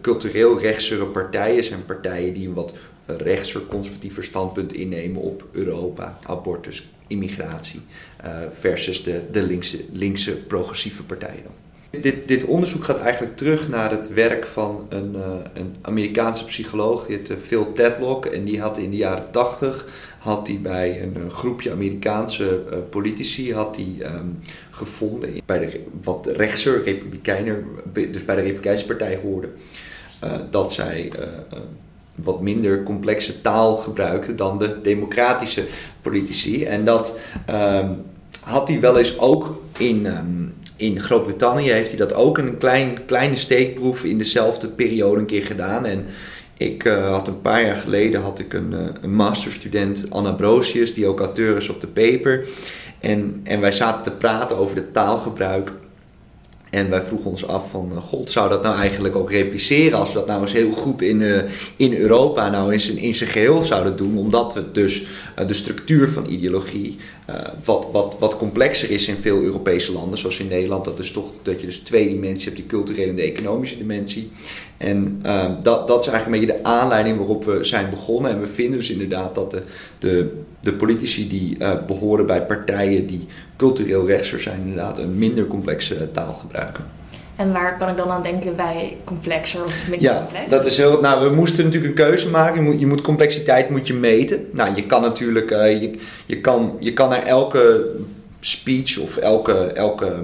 cultureel 0.00 0.60
rechtsere 0.60 1.06
partijen 1.06 1.64
zijn 1.64 1.84
partijen 1.84 2.34
die 2.34 2.48
een 2.48 2.54
wat 2.54 2.72
rechtser 3.06 3.66
conservatiever 3.66 4.24
standpunt 4.24 4.72
innemen 4.72 5.22
op 5.22 5.44
Europa, 5.52 6.18
abortus, 6.26 6.88
immigratie, 7.06 7.80
uh, 8.24 8.30
versus 8.58 9.02
de, 9.02 9.22
de 9.32 9.42
linkse, 9.42 9.84
linkse 9.92 10.36
progressieve 10.36 11.02
partijen. 11.02 11.67
Dit, 11.90 12.28
dit, 12.28 12.44
onderzoek 12.44 12.84
gaat 12.84 12.98
eigenlijk 12.98 13.36
terug 13.36 13.68
naar 13.68 13.90
het 13.90 14.08
werk 14.08 14.46
van 14.46 14.86
een, 14.88 15.14
uh, 15.16 15.22
een 15.52 15.76
Amerikaanse 15.80 16.44
psycholoog, 16.44 17.06
die 17.06 17.20
Phil 17.46 17.72
Tedlock. 17.72 18.26
En 18.26 18.44
die 18.44 18.60
had 18.60 18.78
in 18.78 18.90
de 18.90 18.96
jaren 18.96 19.30
80 19.30 19.86
had 20.18 20.46
hij 20.46 20.58
bij 20.62 21.02
een 21.02 21.16
uh, 21.16 21.30
groepje 21.30 21.70
Amerikaanse 21.70 22.62
uh, 22.72 22.78
politici 22.90 23.54
had 23.54 23.76
hij, 23.76 24.14
um, 24.14 24.38
gevonden, 24.70 25.30
bij 25.46 25.58
de 25.58 25.80
wat 26.02 26.26
rechtser 26.26 26.84
republikeinen, 26.84 27.64
dus 27.92 28.24
bij 28.24 28.34
de 28.34 28.40
Republikeinse 28.40 28.86
Partij 28.86 29.20
hoorden, 29.22 29.50
dat 30.50 30.72
zij 30.72 31.12
wat 32.14 32.40
minder 32.40 32.82
complexe 32.82 33.40
taal 33.40 33.76
gebruikten 33.76 34.36
dan 34.36 34.58
de 34.58 34.80
democratische 34.82 35.66
politici. 36.00 36.64
En 36.64 36.84
dat 36.84 37.18
um, 37.50 38.02
had 38.40 38.68
hij 38.68 38.80
wel 38.80 38.98
eens 38.98 39.18
ook 39.18 39.62
in. 39.76 40.06
Um, 40.06 40.56
in 40.78 41.00
Groot-Brittannië 41.00 41.70
heeft 41.70 41.88
hij 41.88 41.98
dat 41.98 42.14
ook 42.14 42.38
een 42.38 42.58
klein, 42.58 43.04
kleine 43.06 43.36
steekproef 43.36 44.04
in 44.04 44.18
dezelfde 44.18 44.68
periode 44.68 45.20
een 45.20 45.26
keer 45.26 45.44
gedaan. 45.44 45.86
En 45.86 46.06
ik 46.56 46.84
uh, 46.84 47.10
had 47.10 47.28
een 47.28 47.40
paar 47.40 47.64
jaar 47.64 47.76
geleden 47.76 48.20
had 48.22 48.38
ik 48.38 48.52
een, 48.52 48.72
uh, 48.72 48.78
een 49.00 49.14
masterstudent, 49.14 50.06
Anna 50.08 50.32
Brosius, 50.32 50.94
die 50.94 51.06
ook 51.06 51.20
auteur 51.20 51.56
is 51.56 51.68
op 51.68 51.80
de 51.80 51.86
paper. 51.86 52.46
En, 53.00 53.40
en 53.44 53.60
wij 53.60 53.72
zaten 53.72 54.02
te 54.02 54.10
praten 54.10 54.56
over 54.56 54.76
het 54.76 54.92
taalgebruik 54.92 55.72
en 56.70 56.90
wij 56.90 57.02
vroegen 57.02 57.30
ons 57.30 57.46
af 57.46 57.70
van, 57.70 57.92
eh, 57.92 58.02
god, 58.02 58.30
zou 58.30 58.48
dat 58.48 58.62
nou 58.62 58.76
eigenlijk 58.76 59.16
ook 59.16 59.30
repliceren 59.30 59.98
als 59.98 60.08
we 60.08 60.14
dat 60.14 60.26
nou 60.26 60.42
eens 60.42 60.52
heel 60.52 60.70
goed 60.70 61.02
in, 61.02 61.20
uh, 61.20 61.36
in 61.76 61.94
Europa 61.94 62.50
nou 62.50 62.72
eens 62.72 62.88
in, 62.88 62.96
in 62.96 63.14
zijn 63.14 63.30
geheel 63.30 63.62
zouden 63.62 63.96
doen, 63.96 64.18
omdat 64.18 64.54
we 64.54 64.72
dus 64.72 65.02
uh, 65.02 65.46
de 65.46 65.54
structuur 65.54 66.08
van 66.08 66.30
ideologie 66.30 66.96
wat, 67.64 67.88
wat, 67.92 68.16
wat 68.18 68.36
complexer 68.36 68.90
is 68.90 69.08
in 69.08 69.16
veel 69.16 69.42
Europese 69.42 69.92
landen, 69.92 70.18
zoals 70.18 70.38
in 70.38 70.48
Nederland, 70.48 70.84
dat, 70.84 70.98
is 70.98 71.10
toch, 71.10 71.32
dat 71.42 71.60
je 71.60 71.66
dus 71.66 71.78
twee 71.78 72.08
dimensies 72.08 72.44
hebt, 72.44 72.56
die 72.56 72.66
culturele 72.66 73.10
en 73.10 73.16
de 73.16 73.22
economische 73.22 73.78
dimensie. 73.78 74.30
En 74.78 75.22
uh, 75.26 75.44
dat, 75.62 75.88
dat 75.88 76.00
is 76.00 76.08
eigenlijk 76.08 76.26
een 76.26 76.46
beetje 76.46 76.62
de 76.62 76.68
aanleiding 76.68 77.16
waarop 77.16 77.44
we 77.44 77.64
zijn 77.64 77.90
begonnen. 77.90 78.30
En 78.30 78.40
we 78.40 78.46
vinden 78.46 78.78
dus 78.78 78.90
inderdaad 78.90 79.34
dat 79.34 79.50
de, 79.50 79.62
de, 79.98 80.32
de 80.60 80.72
politici 80.72 81.28
die 81.28 81.56
uh, 81.58 81.72
behoren 81.86 82.26
bij 82.26 82.46
partijen 82.46 83.06
die 83.06 83.26
cultureel 83.56 84.06
rechtser 84.06 84.40
zijn, 84.40 84.60
inderdaad 84.60 84.98
een 84.98 85.18
minder 85.18 85.46
complexe 85.46 86.10
taal 86.10 86.32
gebruiken. 86.32 86.84
En 87.36 87.52
waar 87.52 87.76
kan 87.76 87.88
ik 87.88 87.96
dan 87.96 88.08
aan 88.08 88.22
denken 88.22 88.56
bij 88.56 88.96
complexer 89.04 89.64
of 89.64 89.88
minder 89.88 90.10
ja, 90.10 90.18
complex? 90.18 90.50
dat 90.50 90.66
is 90.66 90.76
heel. 90.76 91.00
Nou, 91.00 91.28
we 91.28 91.34
moesten 91.34 91.64
natuurlijk 91.64 91.98
een 91.98 92.06
keuze 92.06 92.28
maken. 92.30 92.64
Je 92.64 92.70
moet, 92.70 92.80
je 92.80 92.86
moet 92.86 93.00
complexiteit 93.00 93.70
moet 93.70 93.86
je 93.86 93.94
meten. 93.94 94.48
Nou, 94.52 94.74
je 94.74 94.86
kan 94.86 95.02
natuurlijk, 95.02 95.50
uh, 95.50 95.80
je, 95.80 95.98
je, 96.26 96.40
kan, 96.40 96.76
je 96.80 96.92
kan 96.92 97.08
naar 97.08 97.22
elke 97.22 97.90
speech 98.40 98.98
of 98.98 99.16
elke, 99.16 99.52
elke 99.54 100.22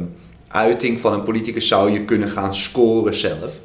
uiting 0.48 1.00
van 1.00 1.12
een 1.12 1.22
politicus 1.22 1.68
zou 1.68 1.90
je 1.90 2.04
kunnen 2.04 2.28
gaan 2.28 2.54
scoren 2.54 3.14
zelf. 3.14 3.60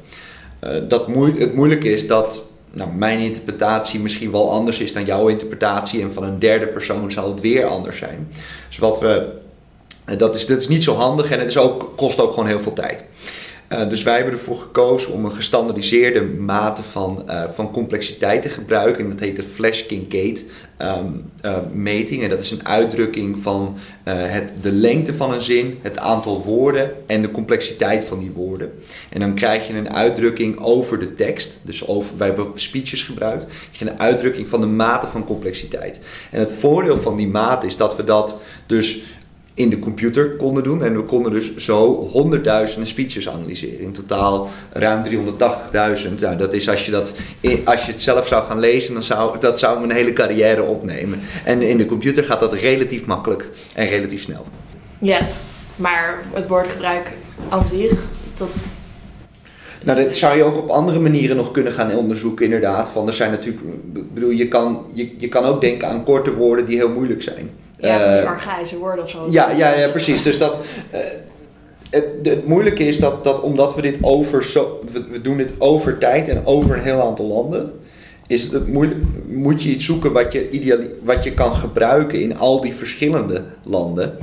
Uh, 0.64 0.70
dat 0.88 1.06
het 1.38 1.54
moeilijke 1.54 1.92
is 1.92 2.06
dat 2.06 2.42
nou, 2.72 2.90
mijn 2.92 3.18
interpretatie 3.18 4.00
misschien 4.00 4.30
wel 4.30 4.50
anders 4.50 4.78
is 4.78 4.92
dan 4.92 5.04
jouw 5.04 5.28
interpretatie. 5.28 6.02
En 6.02 6.12
van 6.12 6.24
een 6.24 6.38
derde 6.38 6.66
persoon 6.66 7.12
zal 7.12 7.28
het 7.28 7.40
weer 7.40 7.64
anders 7.64 7.98
zijn. 7.98 8.28
Dus 8.68 8.78
wat 8.78 9.00
we. 9.00 9.38
Dat 10.18 10.34
is, 10.34 10.46
dat 10.46 10.58
is 10.58 10.68
niet 10.68 10.82
zo 10.82 10.94
handig 10.94 11.30
en 11.30 11.38
het 11.38 11.48
is 11.48 11.58
ook, 11.58 11.92
kost 11.96 12.20
ook 12.20 12.30
gewoon 12.30 12.48
heel 12.48 12.60
veel 12.60 12.72
tijd. 12.72 13.04
Uh, 13.72 13.88
dus 13.88 14.02
wij 14.02 14.14
hebben 14.14 14.32
ervoor 14.32 14.58
gekozen 14.58 15.12
om 15.12 15.24
een 15.24 15.32
gestandardiseerde 15.32 16.22
mate 16.22 16.82
van, 16.82 17.22
uh, 17.26 17.44
van 17.54 17.70
complexiteit 17.70 18.42
te 18.42 18.48
gebruiken. 18.48 19.04
En 19.04 19.10
dat 19.10 19.20
heet 19.20 19.36
de 19.36 19.42
Flash 19.42 19.86
Kincaid 19.86 20.44
um, 20.78 21.30
uh, 21.44 21.56
meting. 21.72 22.22
En 22.22 22.28
dat 22.28 22.42
is 22.42 22.50
een 22.50 22.66
uitdrukking 22.66 23.42
van 23.42 23.76
het, 24.04 24.52
de 24.60 24.72
lengte 24.72 25.14
van 25.14 25.32
een 25.32 25.40
zin, 25.40 25.78
het 25.82 25.98
aantal 25.98 26.42
woorden 26.42 26.92
en 27.06 27.22
de 27.22 27.30
complexiteit 27.30 28.04
van 28.04 28.18
die 28.18 28.30
woorden. 28.30 28.72
En 29.10 29.20
dan 29.20 29.34
krijg 29.34 29.66
je 29.66 29.74
een 29.74 29.94
uitdrukking 29.94 30.60
over 30.60 30.98
de 30.98 31.14
tekst. 31.14 31.60
Dus 31.62 31.86
over, 31.86 32.16
wij 32.16 32.26
hebben 32.26 32.46
speeches 32.54 33.02
gebruikt. 33.02 33.44
Krijg 33.44 33.78
je 33.78 33.90
een 33.90 34.00
uitdrukking 34.00 34.48
van 34.48 34.60
de 34.60 34.66
mate 34.66 35.08
van 35.08 35.24
complexiteit. 35.24 36.00
En 36.30 36.40
het 36.40 36.52
voordeel 36.52 37.00
van 37.00 37.16
die 37.16 37.28
mate 37.28 37.66
is 37.66 37.76
dat 37.76 37.96
we 37.96 38.04
dat 38.04 38.40
dus 38.66 39.02
in 39.54 39.70
de 39.70 39.78
computer 39.78 40.36
konden 40.36 40.62
doen. 40.62 40.84
En 40.84 40.96
we 40.96 41.02
konden 41.02 41.32
dus 41.32 41.56
zo 41.56 42.08
honderdduizenden 42.12 42.88
speeches 42.88 43.28
analyseren. 43.28 43.80
In 43.80 43.92
totaal 43.92 44.48
ruim 44.72 45.02
380.000. 45.04 46.14
Nou, 46.20 46.36
dat 46.36 46.52
is 46.52 46.68
als 46.68 46.86
je, 46.86 46.90
dat, 46.90 47.12
als 47.64 47.86
je 47.86 47.92
het 47.92 48.02
zelf 48.02 48.26
zou 48.26 48.44
gaan 48.44 48.58
lezen, 48.58 48.94
dan 48.94 49.02
zou 49.02 49.38
dat 49.38 49.58
zou 49.58 49.78
mijn 49.78 49.92
hele 49.92 50.12
carrière 50.12 50.62
opnemen. 50.62 51.20
En 51.44 51.62
in 51.62 51.76
de 51.76 51.86
computer 51.86 52.24
gaat 52.24 52.40
dat 52.40 52.52
relatief 52.52 53.06
makkelijk 53.06 53.48
en 53.74 53.86
relatief 53.86 54.22
snel. 54.22 54.46
Ja, 54.98 55.20
maar 55.76 56.22
het 56.32 56.48
woordgebruik 56.48 57.12
aan 57.48 57.66
zich, 57.66 57.92
dat 58.36 58.48
nou, 59.84 60.04
dat 60.04 60.16
zou 60.16 60.36
je 60.36 60.42
ook 60.42 60.56
op 60.56 60.68
andere 60.68 61.00
manieren 61.00 61.36
nog 61.36 61.50
kunnen 61.50 61.72
gaan 61.72 61.94
onderzoeken, 61.94 62.44
inderdaad. 62.44 62.90
Van, 62.90 63.06
er 63.06 63.12
zijn 63.12 63.30
natuurlijk, 63.30 63.62
bedoel, 64.14 64.30
je 64.30 64.48
kan, 64.48 64.86
je, 64.92 65.14
je 65.18 65.28
kan 65.28 65.44
ook 65.44 65.60
denken 65.60 65.88
aan 65.88 66.04
korte 66.04 66.34
woorden 66.34 66.66
die 66.66 66.76
heel 66.76 66.90
moeilijk 66.90 67.22
zijn. 67.22 67.50
Ja, 67.80 67.98
van 67.98 68.10
die 68.12 68.20
eh, 68.20 68.26
archaïsche 68.26 68.78
woorden 68.78 69.04
of 69.04 69.10
zo. 69.10 69.26
Ja, 69.30 69.50
ja, 69.50 69.74
ja 69.74 69.88
precies. 69.88 70.22
Dus 70.22 70.38
dat, 70.38 70.60
uh, 70.94 70.98
het, 71.90 72.06
het, 72.22 72.46
moeilijke 72.46 72.84
is 72.84 72.98
dat, 72.98 73.24
dat 73.24 73.40
omdat 73.40 73.74
we 73.74 73.82
dit 73.82 73.98
over, 74.00 74.44
zo, 74.44 74.80
we, 75.10 75.20
doen 75.20 75.36
dit 75.36 75.52
over 75.58 75.98
tijd 75.98 76.28
en 76.28 76.46
over 76.46 76.76
een 76.76 76.82
heel 76.82 77.02
aantal 77.02 77.26
landen, 77.26 77.72
is 78.26 78.42
het 78.42 78.66
moeilijk, 78.66 79.00
moet 79.26 79.62
je 79.62 79.68
iets 79.68 79.84
zoeken 79.84 80.12
wat 80.12 80.32
je, 80.32 80.50
ideaal, 80.50 80.78
wat 81.02 81.24
je 81.24 81.32
kan 81.32 81.54
gebruiken 81.54 82.20
in 82.20 82.38
al 82.38 82.60
die 82.60 82.74
verschillende 82.74 83.44
landen. 83.62 84.18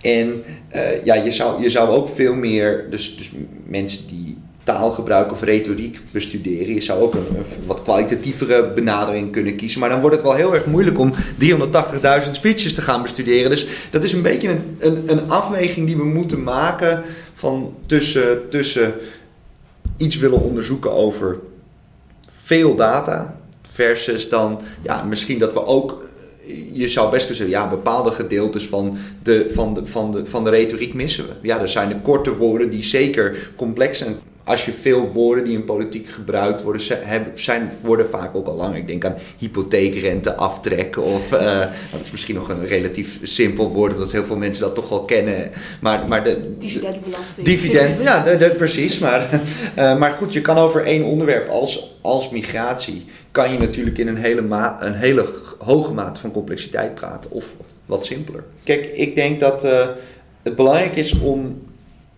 En 0.00 0.44
uh, 0.76 1.04
ja, 1.04 1.14
je 1.14 1.30
zou, 1.30 1.62
je 1.62 1.70
zou 1.70 1.88
ook 1.88 2.08
veel 2.08 2.34
meer, 2.34 2.86
dus, 2.90 3.16
dus 3.16 3.30
mensen 3.66 4.06
die 4.06 4.38
taalgebruik 4.64 5.32
of 5.32 5.42
retoriek 5.42 6.00
bestuderen. 6.10 6.74
Je 6.74 6.80
zou 6.80 7.02
ook 7.02 7.14
een, 7.14 7.26
wat 7.66 7.82
kwalitatievere 7.82 8.72
benadering 8.72 9.32
kunnen 9.32 9.56
kiezen. 9.56 9.80
Maar 9.80 9.88
dan 9.88 10.00
wordt 10.00 10.16
het 10.16 10.24
wel 10.24 10.34
heel 10.34 10.54
erg 10.54 10.66
moeilijk 10.66 10.98
om 10.98 11.14
380.000 11.14 12.30
speeches 12.30 12.74
te 12.74 12.82
gaan 12.82 13.02
bestuderen. 13.02 13.50
Dus 13.50 13.66
dat 13.90 14.04
is 14.04 14.12
een 14.12 14.22
beetje 14.22 14.48
een, 14.48 14.76
een, 14.78 15.10
een 15.10 15.30
afweging 15.30 15.86
die 15.86 15.96
we 15.96 16.04
moeten 16.04 16.42
maken 16.42 17.02
van 17.34 17.74
tussen, 17.86 18.48
tussen 18.48 18.94
iets 19.96 20.16
willen 20.16 20.40
onderzoeken 20.40 20.92
over 20.92 21.38
veel 22.30 22.74
data. 22.74 23.38
Versus 23.72 24.28
dan 24.28 24.60
ja, 24.82 25.02
misschien 25.02 25.38
dat 25.38 25.52
we 25.52 25.66
ook 25.66 26.02
je 26.72 26.88
zou 26.88 27.10
best 27.10 27.26
kunnen 27.26 27.46
zeggen, 27.46 27.64
ja, 27.64 27.68
bepaalde 27.68 28.10
gedeeltes 28.10 28.66
van 28.66 28.96
de, 29.22 29.50
van, 29.54 29.74
de, 29.74 29.86
van, 29.86 30.12
de, 30.12 30.26
van 30.26 30.44
de 30.44 30.50
retoriek 30.50 30.94
missen 30.94 31.24
we. 31.24 31.32
Ja, 31.42 31.60
er 31.60 31.68
zijn 31.68 31.88
de 31.88 32.00
korte 32.00 32.36
woorden 32.36 32.70
die 32.70 32.82
zeker 32.82 33.50
complex 33.56 33.98
zijn 33.98 34.16
als 34.44 34.64
je 34.64 34.72
veel 34.72 35.08
woorden 35.08 35.44
die 35.44 35.56
in 35.56 35.64
politiek 35.64 36.08
gebruikt 36.08 36.62
worden, 36.62 36.82
zijn, 37.34 37.72
worden 37.80 38.08
vaak 38.08 38.34
ook 38.36 38.46
al 38.46 38.54
lang. 38.54 38.76
Ik 38.76 38.86
denk 38.86 39.04
aan 39.04 39.16
hypotheekrente 39.38 40.34
aftrekken 40.34 41.02
of, 41.02 41.32
uh, 41.32 41.40
nou, 41.40 41.70
dat 41.92 42.00
is 42.00 42.10
misschien 42.10 42.34
nog 42.34 42.48
een 42.48 42.66
relatief 42.66 43.18
simpel 43.22 43.68
woord, 43.68 43.92
omdat 43.92 44.12
heel 44.12 44.24
veel 44.24 44.36
mensen 44.36 44.62
dat 44.62 44.74
toch 44.74 44.88
wel 44.88 45.04
kennen. 45.04 45.50
Maar, 45.80 46.08
maar 46.08 46.24
de, 46.24 46.56
Dividendbelasting. 46.58 47.46
Dividend, 47.46 48.02
ja, 48.02 48.36
de, 48.36 48.50
precies. 48.50 48.98
Maar, 48.98 49.40
uh, 49.78 49.96
maar 50.00 50.12
goed, 50.12 50.32
je 50.32 50.40
kan 50.40 50.56
over 50.56 50.84
één 50.84 51.04
onderwerp 51.04 51.48
als, 51.48 51.96
als 52.00 52.30
migratie, 52.30 53.04
kan 53.30 53.52
je 53.52 53.58
natuurlijk 53.58 53.98
in 53.98 54.08
een 54.08 54.16
hele, 54.16 54.42
ma 54.42 54.76
een 54.80 54.94
hele 54.94 55.26
hoge 55.58 55.92
mate 55.92 56.20
van 56.20 56.30
complexiteit 56.30 56.94
praten 56.94 57.30
of 57.30 57.52
wat 57.86 58.04
simpeler. 58.04 58.44
Kijk, 58.64 58.86
ik 58.86 59.14
denk 59.14 59.40
dat 59.40 59.64
uh, 59.64 59.86
het 60.42 60.56
belangrijk 60.56 60.96
is 60.96 61.18
om 61.18 61.62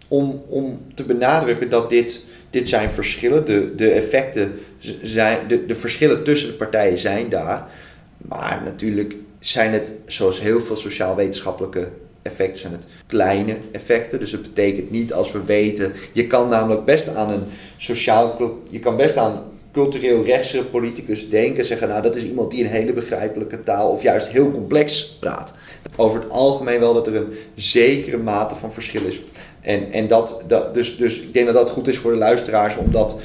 om, 0.09 0.43
om 0.47 0.81
te 0.95 1.05
benadrukken 1.05 1.71
dat 1.71 1.91
dit, 1.91 2.21
dit 2.51 2.69
zijn 2.69 2.91
verschillen. 2.91 3.45
De, 3.45 3.75
de 3.75 3.91
effecten 3.91 4.59
zijn, 5.03 5.49
de, 5.49 5.67
de 5.67 5.77
verschillen 5.77 6.25
tussen 6.25 6.49
de 6.49 6.55
partijen 6.55 6.99
zijn 6.99 7.29
daar. 7.29 7.71
Maar 8.17 8.63
natuurlijk 8.65 9.17
zijn 9.39 9.73
het, 9.73 9.93
zoals 10.07 10.41
heel 10.41 10.61
veel 10.61 10.77
sociaal-wetenschappelijke 10.77 11.89
effecten, 12.23 12.61
zijn 12.61 12.73
het 12.73 12.85
kleine 13.07 13.57
effecten. 13.73 14.19
Dus 14.19 14.33
het 14.33 14.43
betekent 14.43 14.91
niet 14.91 15.13
als 15.13 15.33
we 15.33 15.45
weten, 15.45 15.93
je 16.13 16.27
kan 16.27 16.49
namelijk 16.49 16.85
best 16.85 17.09
aan 17.09 17.31
een 17.31 17.45
sociaal, 17.77 18.59
je 18.71 18.79
kan 18.79 18.97
best 18.97 19.17
aan 19.17 19.43
cultureel 19.73 20.25
rechtse 20.25 20.65
politicus 20.65 21.31
denken, 21.31 21.65
zeggen 21.65 21.89
nou 21.89 22.03
dat 22.03 22.17
is 22.17 22.23
iemand 22.23 22.51
die 22.51 22.65
een 22.65 22.71
hele 22.71 22.93
begrijpelijke 22.93 23.63
taal 23.63 23.91
of 23.91 24.03
juist 24.03 24.29
heel 24.29 24.51
complex 24.51 25.17
praat. 25.21 25.53
Over 25.97 26.21
het 26.21 26.31
algemeen 26.31 26.81
wel 26.81 26.95
dat 26.95 27.07
er 27.07 27.17
een 27.17 27.35
zekere 27.55 28.17
mate 28.17 28.55
van 28.55 28.73
verschil 28.73 29.05
is. 29.05 29.21
En, 29.67 29.93
en 29.93 30.09
dat, 30.09 30.43
dat, 30.49 30.75
dus, 30.75 30.97
dus 30.97 31.21
ik 31.21 31.35
denk 31.35 31.47
dat 31.47 31.55
dat 31.55 31.71
goed 31.71 31.89
is 31.89 31.99
voor 31.99 32.13
de 32.13 32.19
luisteraars, 32.19 32.77
omdat 32.77 33.17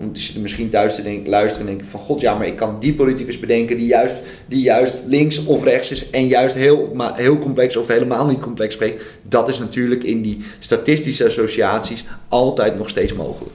om 0.00 0.12
misschien 0.40 0.68
thuis 0.68 0.94
te 0.94 1.22
luisteren 1.24 1.66
en 1.66 1.72
denken 1.72 1.90
van 1.90 2.00
god 2.00 2.20
ja, 2.20 2.34
maar 2.34 2.46
ik 2.46 2.56
kan 2.56 2.76
die 2.80 2.94
politicus 2.94 3.40
bedenken 3.40 3.76
die 3.76 3.86
juist, 3.86 4.14
die 4.46 4.62
juist 4.62 4.94
links 5.06 5.44
of 5.44 5.64
rechts 5.64 5.90
is 5.90 6.10
en 6.10 6.26
juist 6.26 6.54
heel, 6.54 6.92
heel 7.14 7.38
complex 7.38 7.76
of 7.76 7.86
helemaal 7.86 8.26
niet 8.26 8.40
complex 8.40 8.74
spreekt. 8.74 9.02
Dat 9.22 9.48
is 9.48 9.58
natuurlijk 9.58 10.04
in 10.04 10.22
die 10.22 10.44
statistische 10.58 11.26
associaties 11.26 12.04
altijd 12.28 12.78
nog 12.78 12.88
steeds 12.88 13.12
mogelijk. 13.12 13.54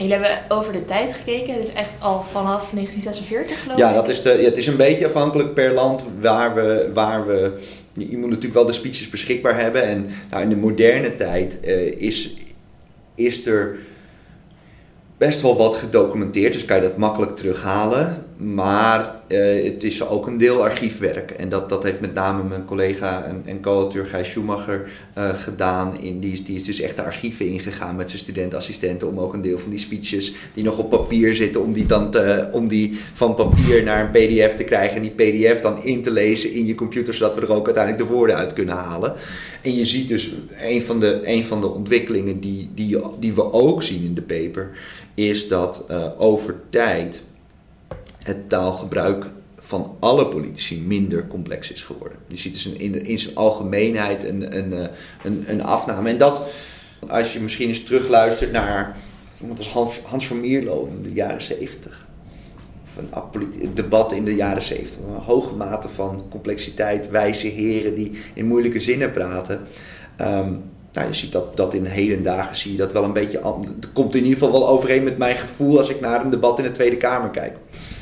En 0.00 0.06
jullie 0.06 0.24
hebben 0.24 0.56
over 0.56 0.72
de 0.72 0.84
tijd 0.84 1.12
gekeken, 1.12 1.54
dus 1.54 1.72
echt 1.72 1.90
al 1.98 2.22
vanaf 2.22 2.70
1946 2.70 3.62
geloof 3.62 3.78
ik? 3.78 3.84
Ja, 3.84 3.92
dat 3.92 4.08
is 4.08 4.22
de, 4.22 4.30
ja, 4.30 4.44
het 4.44 4.56
is 4.56 4.66
een 4.66 4.76
beetje 4.76 5.06
afhankelijk 5.06 5.54
per 5.54 5.72
land 5.72 6.04
waar 6.20 6.54
we, 6.54 6.90
waar 6.94 7.26
we 7.26 7.52
je, 7.92 8.18
moet 8.18 8.28
natuurlijk 8.28 8.54
wel 8.54 8.66
de 8.66 8.72
speeches 8.72 9.08
beschikbaar 9.08 9.60
hebben. 9.60 9.82
En 9.82 10.08
nou, 10.30 10.42
in 10.42 10.48
de 10.48 10.56
moderne 10.56 11.14
tijd 11.14 11.58
uh, 11.64 12.00
is, 12.00 12.34
is 13.14 13.46
er 13.46 13.78
best 15.16 15.42
wel 15.42 15.56
wat 15.56 15.76
gedocumenteerd, 15.76 16.52
dus 16.52 16.64
kan 16.64 16.76
je 16.76 16.82
dat 16.82 16.96
makkelijk 16.96 17.36
terughalen. 17.36 18.19
Maar 18.42 19.14
uh, 19.28 19.64
het 19.64 19.84
is 19.84 20.06
ook 20.06 20.26
een 20.26 20.38
deel 20.38 20.62
archiefwerk. 20.62 21.30
En 21.30 21.48
dat, 21.48 21.68
dat 21.68 21.82
heeft 21.82 22.00
met 22.00 22.14
name 22.14 22.42
mijn 22.42 22.64
collega 22.64 23.24
en, 23.24 23.42
en 23.44 23.60
co-auteur 23.60 24.06
Gijs 24.06 24.30
Schumacher 24.30 24.88
uh, 25.18 25.28
gedaan. 25.28 26.00
In, 26.00 26.20
die, 26.20 26.32
is, 26.32 26.44
die 26.44 26.56
is 26.56 26.64
dus 26.64 26.80
echt 26.80 26.96
de 26.96 27.02
archieven 27.02 27.46
ingegaan 27.46 27.96
met 27.96 28.08
zijn 28.08 28.22
studentassistenten 28.22 29.08
om 29.08 29.18
ook 29.18 29.34
een 29.34 29.42
deel 29.42 29.58
van 29.58 29.70
die 29.70 29.78
speeches 29.78 30.34
die 30.54 30.64
nog 30.64 30.78
op 30.78 30.90
papier 30.90 31.34
zitten, 31.34 31.62
om 31.62 31.72
die 31.72 31.86
dan 31.86 32.10
te, 32.10 32.48
om 32.52 32.68
die 32.68 32.98
van 33.12 33.34
papier 33.34 33.82
naar 33.82 34.04
een 34.04 34.10
pdf 34.10 34.54
te 34.54 34.64
krijgen. 34.64 34.96
En 34.96 35.02
die 35.02 35.10
pdf 35.10 35.60
dan 35.60 35.84
in 35.84 36.02
te 36.02 36.10
lezen 36.10 36.52
in 36.52 36.66
je 36.66 36.74
computer, 36.74 37.14
zodat 37.14 37.34
we 37.34 37.40
er 37.40 37.52
ook 37.52 37.66
uiteindelijk 37.66 38.04
de 38.04 38.14
woorden 38.14 38.36
uit 38.36 38.52
kunnen 38.52 38.74
halen. 38.74 39.14
En 39.62 39.74
je 39.74 39.84
ziet 39.84 40.08
dus 40.08 40.34
een 40.60 40.82
van 40.82 41.00
de, 41.00 41.20
een 41.24 41.44
van 41.44 41.60
de 41.60 41.68
ontwikkelingen 41.68 42.40
die, 42.40 42.70
die, 42.74 42.96
die 43.18 43.32
we 43.32 43.52
ook 43.52 43.82
zien 43.82 44.04
in 44.04 44.14
de 44.14 44.22
paper, 44.22 44.68
is 45.14 45.48
dat 45.48 45.84
uh, 45.90 46.06
over 46.16 46.54
tijd 46.70 47.22
het 48.22 48.48
taalgebruik 48.48 49.26
van 49.60 49.96
alle 50.00 50.26
politici 50.26 50.80
minder 50.80 51.26
complex 51.26 51.72
is 51.72 51.82
geworden. 51.82 52.18
Je 52.26 52.36
ziet 52.36 52.52
dus 52.52 52.66
in, 52.66 53.04
in 53.06 53.18
zijn 53.18 53.34
algemeenheid 53.34 54.24
een, 54.24 54.56
een, 54.56 54.72
eh, 54.72 54.86
een, 55.24 55.44
een 55.46 55.62
afname. 55.62 56.08
En 56.08 56.18
dat, 56.18 56.42
als 57.08 57.32
je 57.32 57.40
misschien 57.40 57.68
eens 57.68 57.84
terugluistert 57.84 58.52
naar 58.52 58.96
iemand 59.40 59.58
als 59.58 59.68
Hans, 59.68 60.00
Hans 60.04 60.26
van 60.26 60.40
Mierlo 60.40 60.88
in 60.96 61.02
de 61.02 61.12
jaren 61.12 61.42
zeventig. 61.42 62.06
Of 62.84 63.04
een 63.34 63.74
debat 63.74 64.12
in 64.12 64.24
de 64.24 64.34
jaren 64.34 64.62
zeventig. 64.62 64.96
Een 64.96 65.22
hoge 65.22 65.54
mate 65.54 65.88
van 65.88 66.24
complexiteit, 66.30 67.10
wijze 67.10 67.46
heren 67.46 67.94
die 67.94 68.18
in 68.34 68.46
moeilijke 68.46 68.80
zinnen 68.80 69.10
praten. 69.10 69.60
Um, 70.20 70.62
nou, 70.92 71.06
je 71.06 71.14
ziet 71.14 71.32
dat, 71.32 71.56
dat 71.56 71.74
in 71.74 71.84
hedendagen 71.84 72.56
zie 72.56 72.72
je 72.72 72.78
dat 72.78 72.92
wel 72.92 73.04
een 73.04 73.12
beetje. 73.12 73.40
Komt 73.92 74.14
in 74.14 74.22
ieder 74.22 74.38
geval 74.38 74.52
wel 74.52 74.68
overeen 74.68 75.02
met 75.02 75.18
mijn 75.18 75.36
gevoel 75.36 75.78
als 75.78 75.88
ik 75.88 76.00
naar 76.00 76.24
een 76.24 76.30
debat 76.30 76.58
in 76.58 76.64
de 76.64 76.70
Tweede 76.70 76.96
Kamer 76.96 77.30
kijk. 77.30 77.56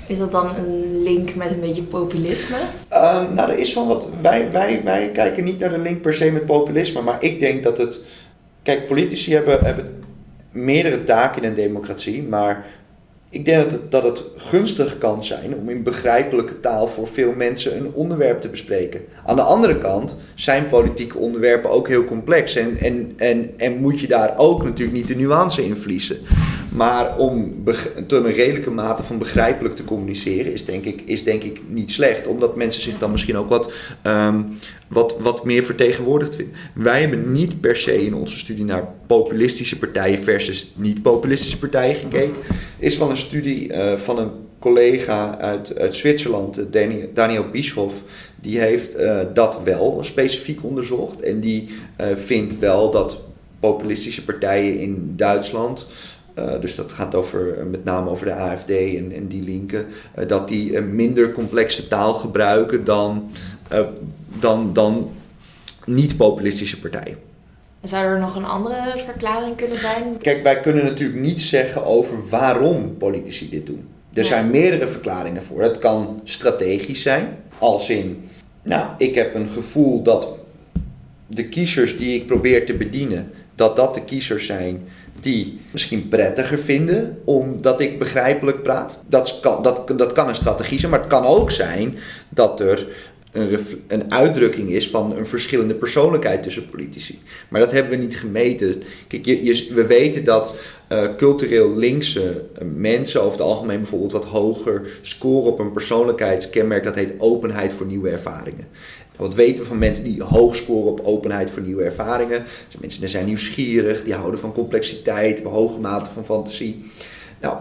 Is 0.08 0.18
dat 0.18 0.32
dan 0.32 0.56
een 0.56 1.02
link 1.02 1.34
met 1.34 1.50
een 1.50 1.60
beetje 1.60 1.82
populisme? 1.82 2.56
Um, 2.92 3.34
nou, 3.34 3.50
er 3.50 3.58
is 3.58 3.72
van 3.72 3.86
wat. 3.86 4.06
Wij, 4.22 4.50
wij, 4.52 4.80
wij 4.84 5.10
kijken 5.12 5.44
niet 5.44 5.58
naar 5.58 5.70
de 5.70 5.78
link 5.78 6.00
per 6.00 6.14
se 6.14 6.30
met 6.30 6.46
populisme, 6.46 7.00
maar 7.02 7.16
ik 7.20 7.40
denk 7.40 7.62
dat 7.62 7.78
het. 7.78 8.00
Kijk, 8.62 8.86
politici 8.86 9.34
hebben, 9.34 9.64
hebben 9.64 10.02
meerdere 10.52 11.04
taken 11.04 11.42
in 11.42 11.48
een 11.48 11.54
democratie, 11.54 12.22
maar 12.22 12.66
ik 13.30 13.44
denk 13.44 13.62
dat 13.62 13.72
het, 13.72 13.90
dat 13.90 14.02
het 14.02 14.24
gunstig 14.36 14.98
kan 14.98 15.24
zijn 15.24 15.54
om 15.54 15.68
in 15.68 15.82
begrijpelijke 15.82 16.60
taal 16.60 16.86
voor 16.86 17.08
veel 17.08 17.32
mensen 17.36 17.76
een 17.76 17.92
onderwerp 17.92 18.40
te 18.40 18.48
bespreken. 18.48 19.00
Aan 19.24 19.36
de 19.36 19.42
andere 19.42 19.78
kant 19.78 20.16
zijn 20.34 20.68
politieke 20.68 21.18
onderwerpen 21.18 21.70
ook 21.70 21.88
heel 21.88 22.04
complex 22.04 22.56
en, 22.56 22.76
en, 22.76 23.12
en, 23.16 23.50
en 23.56 23.76
moet 23.76 24.00
je 24.00 24.06
daar 24.06 24.32
ook 24.36 24.64
natuurlijk 24.64 24.96
niet 24.96 25.06
de 25.06 25.16
nuance 25.16 25.64
in 25.64 25.76
verliezen. 25.76 26.18
Maar 26.68 27.16
om 27.16 27.64
tot 28.06 28.24
een 28.24 28.32
redelijke 28.32 28.70
mate 28.70 29.02
van 29.02 29.18
begrijpelijk 29.18 29.76
te 29.76 29.84
communiceren 29.84 30.52
is 30.52 30.64
denk 30.64 30.84
ik, 30.84 31.02
is 31.04 31.24
denk 31.24 31.42
ik 31.42 31.60
niet 31.68 31.90
slecht. 31.90 32.26
Omdat 32.26 32.56
mensen 32.56 32.82
zich 32.82 32.98
dan 32.98 33.10
misschien 33.10 33.36
ook 33.36 33.48
wat, 33.48 33.72
ehm, 34.02 34.42
wat, 34.88 35.16
wat 35.20 35.44
meer 35.44 35.64
vertegenwoordigd 35.64 36.34
vinden. 36.34 36.54
Wij 36.74 37.00
hebben 37.00 37.32
niet 37.32 37.60
per 37.60 37.76
se 37.76 38.04
in 38.04 38.14
onze 38.14 38.38
studie 38.38 38.64
naar 38.64 38.88
populistische 39.06 39.78
partijen 39.78 40.22
versus 40.22 40.72
niet-populistische 40.76 41.58
partijen 41.58 41.96
gekeken. 41.96 42.36
Is 42.78 42.96
van 42.96 43.10
een 43.10 43.16
studie 43.16 43.72
uh, 43.72 43.96
van 43.96 44.18
een 44.18 44.30
collega 44.58 45.38
uit, 45.38 45.74
Zwitserland, 45.90 46.72
Daniel, 46.72 47.10
Daniel 47.14 47.50
Bischoff, 47.52 48.02
die 48.40 48.58
heeft 48.58 48.96
uh, 48.96 49.20
dat 49.34 49.60
wel 49.64 49.98
specifiek 50.02 50.64
onderzocht. 50.64 51.20
En 51.20 51.40
die 51.40 51.68
vindt 52.24 52.58
wel 52.58 52.90
dat 52.90 53.20
populistische 53.60 54.24
partijen 54.24 54.78
in 54.78 55.12
Duitsland, 55.16 55.86
uh, 56.38 56.60
dus 56.60 56.74
dat 56.74 56.92
gaat 56.92 57.14
over, 57.14 57.66
met 57.70 57.84
name 57.84 58.10
over 58.10 58.26
de 58.26 58.34
AFD 58.34 58.70
en, 58.70 59.12
en 59.12 59.26
die 59.26 59.42
linken, 59.42 59.86
dat 60.26 60.48
die 60.48 60.80
minder 60.80 61.32
complexe 61.32 61.88
taal 61.88 62.14
gebruiken 62.14 62.84
dan, 62.84 63.30
dan, 64.40 64.72
dan 64.72 65.10
niet-populistische 65.84 66.80
partijen. 66.80 67.16
Zou 67.82 68.04
er 68.04 68.18
nog 68.18 68.36
een 68.36 68.44
andere 68.44 68.94
verklaring 69.06 69.56
kunnen 69.56 69.78
zijn? 69.78 70.18
Kijk, 70.18 70.42
wij 70.42 70.60
kunnen 70.60 70.84
natuurlijk 70.84 71.20
niet 71.20 71.40
zeggen 71.40 71.84
over 71.84 72.28
waarom 72.28 72.96
politici 72.96 73.50
dit 73.50 73.66
doen. 73.66 73.88
Er 74.12 74.24
zijn 74.24 74.50
meerdere 74.50 74.88
verklaringen 74.88 75.42
voor. 75.42 75.62
Het 75.62 75.78
kan 75.78 76.20
strategisch 76.24 77.02
zijn, 77.02 77.36
als 77.58 77.90
in, 77.90 78.28
nou, 78.62 78.86
ik 78.98 79.14
heb 79.14 79.34
een 79.34 79.48
gevoel 79.48 80.02
dat 80.02 80.28
de 81.26 81.48
kiezers 81.48 81.96
die 81.96 82.14
ik 82.14 82.26
probeer 82.26 82.66
te 82.66 82.74
bedienen, 82.74 83.32
dat 83.54 83.76
dat 83.76 83.94
de 83.94 84.04
kiezers 84.04 84.46
zijn 84.46 84.82
die 85.20 85.60
misschien 85.70 86.08
prettiger 86.08 86.58
vinden 86.58 87.18
omdat 87.24 87.80
ik 87.80 87.98
begrijpelijk 87.98 88.62
praat. 88.62 89.00
Dat 89.06 89.38
kan, 89.40 89.62
dat, 89.62 89.92
dat 89.96 90.12
kan 90.12 90.28
een 90.28 90.34
strategie 90.34 90.78
zijn, 90.78 90.90
maar 90.90 91.00
het 91.00 91.08
kan 91.08 91.24
ook 91.24 91.50
zijn 91.50 91.98
dat 92.28 92.60
er 92.60 92.86
een, 93.32 93.66
een 93.88 94.12
uitdrukking 94.12 94.70
is 94.70 94.88
van 94.88 95.16
een 95.16 95.26
verschillende 95.26 95.74
persoonlijkheid 95.74 96.42
tussen 96.42 96.68
politici. 96.68 97.18
Maar 97.48 97.60
dat 97.60 97.72
hebben 97.72 97.90
we 97.90 98.04
niet 98.04 98.18
gemeten. 98.18 98.82
Kijk, 99.08 99.24
je, 99.24 99.68
we 99.74 99.86
weten 99.86 100.24
dat 100.24 100.56
uh, 100.92 101.16
cultureel 101.16 101.76
linkse 101.76 102.44
mensen 102.74 103.20
over 103.20 103.32
het 103.32 103.40
algemeen 103.40 103.78
bijvoorbeeld 103.78 104.12
wat 104.12 104.24
hoger 104.24 104.98
scoren 105.02 105.52
op 105.52 105.58
een 105.58 105.72
persoonlijkheidskenmerk. 105.72 106.84
Dat 106.84 106.94
heet 106.94 107.14
openheid 107.18 107.72
voor 107.72 107.86
nieuwe 107.86 108.08
ervaringen. 108.08 108.66
Wat 109.18 109.34
weten 109.34 109.62
we 109.62 109.68
van 109.68 109.78
mensen 109.78 110.04
die 110.04 110.22
hoog 110.22 110.56
scoren 110.56 110.90
op 110.90 111.00
openheid 111.02 111.50
voor 111.50 111.62
nieuwe 111.62 111.82
ervaringen? 111.82 112.44
Dus 112.68 112.80
mensen 112.80 113.00
die 113.00 113.08
zijn 113.08 113.26
nieuwsgierig, 113.26 114.04
die 114.04 114.14
houden 114.14 114.40
van 114.40 114.52
complexiteit, 114.52 115.34
hebben 115.34 115.52
hoge 115.52 115.80
mate 115.80 116.10
van 116.10 116.24
fantasie. 116.24 116.84
Nou, 117.40 117.56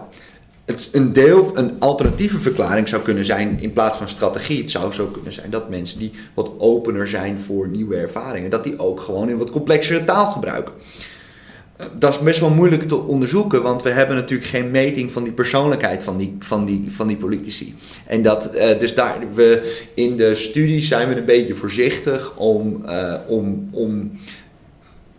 het, 0.64 0.88
een 0.92 1.12
deel, 1.12 1.50
een 1.54 1.80
alternatieve 1.80 2.38
verklaring 2.38 2.88
zou 2.88 3.02
kunnen 3.02 3.24
zijn 3.24 3.60
in 3.60 3.72
plaats 3.72 3.96
van 3.96 4.08
strategie. 4.08 4.60
Het 4.60 4.70
zou 4.70 4.92
zo 4.92 5.06
kunnen 5.06 5.32
zijn 5.32 5.50
dat 5.50 5.70
mensen 5.70 5.98
die 5.98 6.12
wat 6.34 6.50
opener 6.58 7.08
zijn 7.08 7.40
voor 7.40 7.68
nieuwe 7.68 7.96
ervaringen, 7.96 8.50
dat 8.50 8.64
die 8.64 8.78
ook 8.78 9.00
gewoon 9.00 9.28
in 9.28 9.38
wat 9.38 9.50
complexere 9.50 10.04
taal 10.04 10.30
gebruiken. 10.30 10.72
Eh, 11.78 11.86
dat 11.98 12.14
is 12.14 12.18
best 12.20 12.40
wel 12.40 12.50
moeilijk 12.50 12.82
te 12.82 12.96
onderzoeken, 12.96 13.62
want 13.62 13.82
we 13.82 13.90
hebben 13.90 14.16
natuurlijk 14.16 14.48
geen 14.48 14.70
meting 14.70 15.12
van 15.12 15.22
die 15.22 15.32
persoonlijkheid 15.32 16.02
van 16.02 16.16
die, 16.16 16.36
van 16.38 16.64
die, 16.64 16.84
van 16.88 17.06
die 17.06 17.16
politici. 17.16 17.74
En 18.06 18.22
dat, 18.22 18.56
uh, 18.56 18.78
dus 18.78 18.94
daar, 18.94 19.18
we, 19.34 19.78
in 19.94 20.16
de 20.16 20.34
studie 20.34 20.80
zijn 20.80 21.08
we 21.08 21.16
een 21.16 21.24
beetje 21.24 21.54
voorzichtig 21.54 22.36
om, 22.36 22.82
uh, 22.86 23.14
om, 23.26 23.68
om 23.72 24.10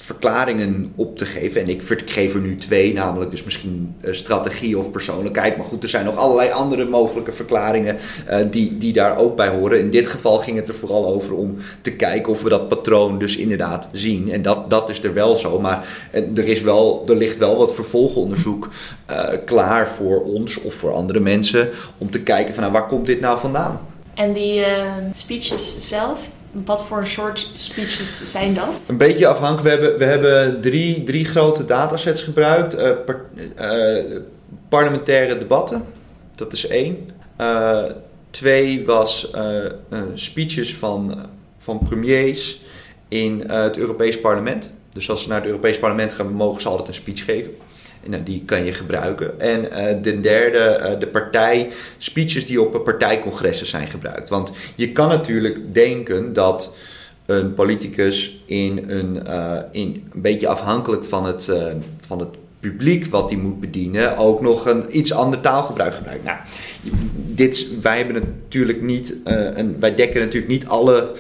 verklaringen 0.02 0.92
op 0.96 1.18
te 1.18 1.26
geven. 1.26 1.62
En 1.62 1.70
ik 1.70 2.04
geef 2.06 2.34
er 2.34 2.40
nu 2.40 2.58
twee, 2.58 2.94
namelijk 2.94 3.32
dus 3.32 3.44
misschien 3.44 3.96
uh, 4.02 4.14
strategie 4.14 4.78
of 4.78 4.92
persoonlijkheid. 4.92 5.58
Maar 5.58 5.66
goed, 5.66 5.84
er 5.84 5.90
zijn 5.90 6.06
nog 6.06 6.16
allerlei 6.16 6.52
andere 6.52 6.86
mogelijke 6.86 7.32
verklaringen 7.32 7.98
uh, 8.30 8.38
die, 8.50 8.78
die 8.78 8.94
daar 8.94 9.18
ook 9.18 9.36
bij 9.36 9.48
horen. 9.48 9.80
In 9.80 9.90
dit 9.90 10.08
geval 10.08 10.38
ging 10.38 10.58
het 10.58 10.68
er 10.68 10.76
vooral 10.76 11.08
over 11.08 11.36
om 11.36 11.58
te 11.82 11.92
kijken 11.92 12.32
of 12.32 12.42
we 12.42 12.50
dat 12.50 12.68
patroon 12.68 13.20
dus 13.20 13.36
inderdaad 13.36 13.88
zien. 13.92 14.32
En 14.32 14.42
dat, 14.42 14.70
dat 14.70 14.90
is 14.90 15.04
er 15.04 15.14
wel 15.14 15.36
zo. 15.36 15.60
Maar 15.60 15.88
er, 16.12 16.48
is 16.48 16.62
wel, 16.62 17.04
er 17.08 17.16
ligt 17.16 17.38
wel 17.38 17.58
wat 17.58 17.76
vervolgonderzoek 17.76 18.70
klaar 19.46 19.88
voor 19.88 20.24
ons 20.24 20.62
of 20.62 20.74
voor 20.74 20.92
andere 20.92 21.20
mensen. 21.20 21.70
Om 21.98 22.10
te 22.10 22.20
kijken 22.20 22.54
van 22.54 22.64
nou, 22.64 22.74
waar 22.76 22.88
komt 22.88 23.06
dit 23.06 23.20
nou 23.20 23.40
vandaan? 23.40 23.80
En 24.14 24.34
die 24.34 24.64
speeches 25.14 25.88
zelf, 25.88 26.30
wat 26.52 26.86
voor 26.86 27.08
soort 27.08 27.52
speeches 27.58 28.32
zijn 28.32 28.54
dat? 28.54 28.80
Een 28.88 28.98
beetje 28.98 29.28
afhankelijk. 29.28 29.64
We 29.64 29.70
hebben, 29.70 29.98
we 29.98 30.06
hebben 30.06 30.62
drie, 30.62 31.04
drie 31.04 31.26
grote 31.26 31.66
datasets 31.66 32.24
gebruikt. 32.24 32.76
Par, 33.06 33.26
uh, 33.60 34.18
parlementaire 34.70 35.38
debatten, 35.38 35.84
dat 36.36 36.54
is 36.54 36.68
één. 36.68 37.10
Uh, 37.42 37.84
twee 38.30 38.86
was 38.86 39.32
speeches 40.14 40.76
van, 40.76 41.26
van 41.58 41.80
premiers 41.90 42.62
in 43.08 43.44
het 43.48 43.78
Europees 43.78 44.20
Parlement. 44.20 44.72
Dus 44.94 45.10
als 45.10 45.22
ze 45.22 45.28
naar 45.28 45.38
het 45.38 45.48
Europees 45.48 45.80
Parlement 45.80 46.14
gaan, 46.14 46.32
mogen 46.32 46.62
ze 46.62 46.68
altijd 46.68 46.88
een 46.88 46.94
speech 46.94 47.26
geven. 47.26 47.58
Nou, 48.06 48.24
die 48.24 48.44
kan 48.46 48.66
je 48.66 48.74
gebruiken. 48.74 49.40
En 49.40 49.64
uh, 49.64 50.04
de 50.04 50.20
derde, 50.20 50.80
uh, 50.94 51.00
de 51.00 51.08
partij, 51.08 51.70
speeches 51.98 52.46
die 52.46 52.62
op 52.62 52.84
partijcongressen 52.84 53.68
zijn 53.68 53.88
gebruikt. 53.88 54.30
Want 54.30 54.52
je 54.76 54.92
kan 54.92 55.08
natuurlijk 55.08 55.74
denken 55.74 56.34
dat 56.34 56.74
een 57.26 57.54
politicus 57.54 58.40
in 58.46 58.84
een, 58.88 59.22
in, 59.72 60.10
een 60.14 60.22
beetje 60.22 60.48
afhankelijk 60.48 61.06
van 61.06 61.26
het, 61.26 61.52
van 62.00 62.20
het 62.20 62.30
publiek 62.60 63.06
wat 63.06 63.30
hij 63.30 63.40
moet 63.40 63.60
bedienen, 63.60 64.18
ook 64.18 64.42
nog 64.42 64.66
een 64.66 64.98
iets 64.98 65.14
ander 65.14 65.40
taalgebruik 65.40 65.94
gebruikt. 65.94 66.24
Nou, 66.24 66.38
dit, 67.14 67.68
wij 67.82 67.98
hebben 67.98 68.16
natuurlijk 68.16 68.82
niet, 68.82 69.16
een, 69.24 69.80
wij 69.80 69.96
dekken 69.96 70.20
natuurlijk 70.20 70.52
niet 70.52 70.68
alle 70.68 71.12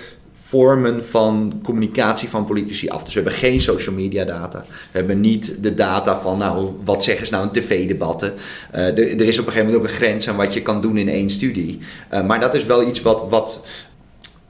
vormen 0.49 1.05
van 1.05 1.59
communicatie 1.63 2.29
van 2.29 2.45
politici 2.45 2.89
af. 2.89 3.03
Dus 3.03 3.13
we 3.13 3.21
hebben 3.21 3.39
geen 3.39 3.61
social 3.61 3.95
media 3.95 4.25
data. 4.25 4.65
We 4.91 4.97
hebben 4.97 5.19
niet 5.19 5.63
de 5.63 5.73
data 5.73 6.19
van, 6.19 6.37
nou, 6.37 6.69
wat 6.83 7.03
zeggen 7.03 7.27
ze 7.27 7.33
nou 7.33 7.45
in 7.45 7.51
tv-debatten. 7.51 8.33
Uh, 8.75 8.79
er, 8.87 9.21
is 9.21 9.39
op 9.39 9.45
een 9.45 9.51
gegeven 9.51 9.65
moment 9.65 9.75
ook 9.75 9.83
een 9.83 9.97
grens 9.97 10.29
aan 10.29 10.35
wat 10.35 10.53
je 10.53 10.61
kan 10.61 10.81
doen 10.81 10.97
in 10.97 11.09
één 11.09 11.29
studie. 11.29 11.79
Uh, 12.13 12.25
maar 12.25 12.39
dat 12.39 12.53
is 12.53 12.65
wel 12.65 12.87
iets 12.87 13.01
wat, 13.01 13.29
wat, 13.29 13.63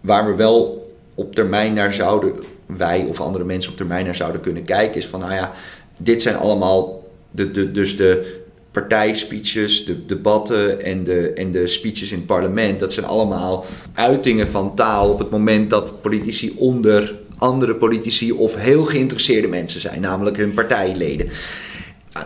waar 0.01 0.25
we 0.25 0.35
wel 0.35 0.87
op 1.15 1.35
termijn 1.35 1.73
naar 1.73 1.93
zouden, 1.93 2.33
wij 2.65 3.05
of 3.09 3.21
andere 3.21 3.45
mensen 3.45 3.71
op 3.71 3.77
termijn 3.77 4.05
naar 4.05 4.15
zouden 4.15 4.41
kunnen 4.41 4.63
kijken. 4.63 4.95
Is 4.95 5.07
van, 5.07 5.19
nou 5.19 5.33
ja, 5.33 5.51
dit 5.97 6.21
zijn 6.21 6.35
allemaal 6.35 7.07
de, 7.31 7.51
de, 7.51 7.71
dus 7.71 7.97
de 7.97 8.38
partijspeeches, 8.71 9.85
de 9.85 10.05
debatten 10.05 10.81
en 10.81 11.03
de, 11.03 11.33
en 11.33 11.51
de 11.51 11.67
speeches 11.67 12.11
in 12.11 12.17
het 12.17 12.25
parlement, 12.25 12.79
dat 12.79 12.93
zijn 12.93 13.05
allemaal 13.05 13.65
uitingen 13.93 14.47
van 14.47 14.75
taal 14.75 15.09
op 15.09 15.19
het 15.19 15.29
moment 15.29 15.69
dat 15.69 16.01
politici 16.01 16.53
onder 16.55 17.15
andere 17.37 17.75
politici 17.75 18.31
of 18.31 18.55
heel 18.55 18.83
geïnteresseerde 18.83 19.47
mensen 19.47 19.81
zijn, 19.81 20.01
namelijk 20.01 20.37
hun 20.37 20.53
partijleden. 20.53 21.29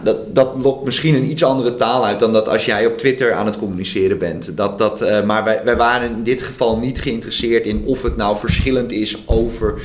Dat, 0.03 0.35
dat 0.35 0.57
lokt 0.57 0.85
misschien 0.85 1.15
een 1.15 1.29
iets 1.29 1.43
andere 1.43 1.75
taal 1.75 2.05
uit 2.05 2.19
dan 2.19 2.33
dat 2.33 2.47
als 2.47 2.65
jij 2.65 2.85
op 2.85 2.97
Twitter 2.97 3.33
aan 3.33 3.45
het 3.45 3.57
communiceren 3.57 4.17
bent. 4.17 4.57
Dat, 4.57 4.77
dat, 4.77 5.01
uh, 5.01 5.23
maar 5.23 5.43
wij, 5.43 5.61
wij 5.63 5.75
waren 5.75 6.11
in 6.11 6.23
dit 6.23 6.41
geval 6.41 6.77
niet 6.77 7.01
geïnteresseerd 7.01 7.65
in 7.65 7.83
of 7.85 8.01
het 8.01 8.15
nou 8.15 8.37
verschillend 8.37 8.91
is 8.91 9.23
over 9.25 9.81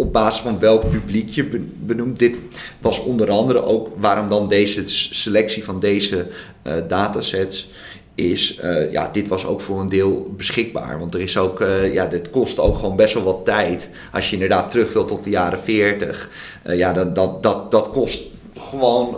op 0.00 0.12
basis 0.12 0.40
van 0.40 0.58
welk 0.58 0.90
publiek 0.90 1.28
je 1.28 1.64
benoemt. 1.78 2.18
Dit 2.18 2.38
was 2.80 3.02
onder 3.02 3.30
andere 3.30 3.62
ook 3.62 3.88
waarom 3.96 4.28
dan 4.28 4.48
deze 4.48 4.84
selectie 5.10 5.64
van 5.64 5.80
deze 5.80 6.26
uh, 6.66 6.72
datasets 6.88 7.70
is, 8.14 8.60
uh, 8.64 8.92
ja, 8.92 9.10
dit 9.12 9.28
was 9.28 9.46
ook 9.46 9.60
voor 9.60 9.80
een 9.80 9.88
deel 9.88 10.32
beschikbaar. 10.36 10.98
Want 10.98 11.14
er 11.14 11.20
is 11.20 11.36
ook, 11.36 11.60
uh, 11.60 11.92
ja, 11.92 12.06
dit 12.06 12.30
kost 12.30 12.58
ook 12.58 12.76
gewoon 12.76 12.96
best 12.96 13.14
wel 13.14 13.22
wat 13.22 13.44
tijd. 13.44 13.90
Als 14.12 14.28
je 14.28 14.32
inderdaad 14.32 14.70
terug 14.70 14.92
wilt 14.92 15.08
tot 15.08 15.24
de 15.24 15.30
jaren 15.30 15.58
40, 15.58 16.30
ja, 16.64 16.92
dat, 16.92 17.14
dat, 17.14 17.42
dat, 17.42 17.70
dat 17.70 17.90
kost 17.90 18.22
gewoon 18.56 19.16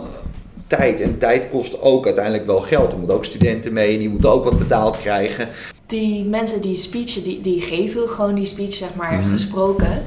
tijd. 0.67 1.01
En 1.01 1.17
tijd 1.17 1.49
kost 1.49 1.81
ook 1.81 2.05
uiteindelijk 2.05 2.45
wel 2.45 2.59
geld. 2.59 2.91
Er 2.91 2.97
moeten 2.97 3.15
ook 3.15 3.25
studenten 3.25 3.73
mee 3.73 3.93
en 3.93 3.99
die 3.99 4.09
moeten 4.09 4.29
ook 4.31 4.43
wat 4.43 4.59
betaald 4.59 4.97
krijgen. 4.97 5.47
Die 5.87 6.23
mensen 6.23 6.61
die 6.61 6.75
speechen, 6.75 7.23
die, 7.23 7.41
die 7.41 7.61
geven 7.61 8.09
gewoon 8.09 8.35
die 8.35 8.45
speech, 8.45 8.73
zeg 8.73 8.95
maar, 8.95 9.13
mm 9.13 9.23
-hmm. 9.23 9.31
gesproken 9.31 10.03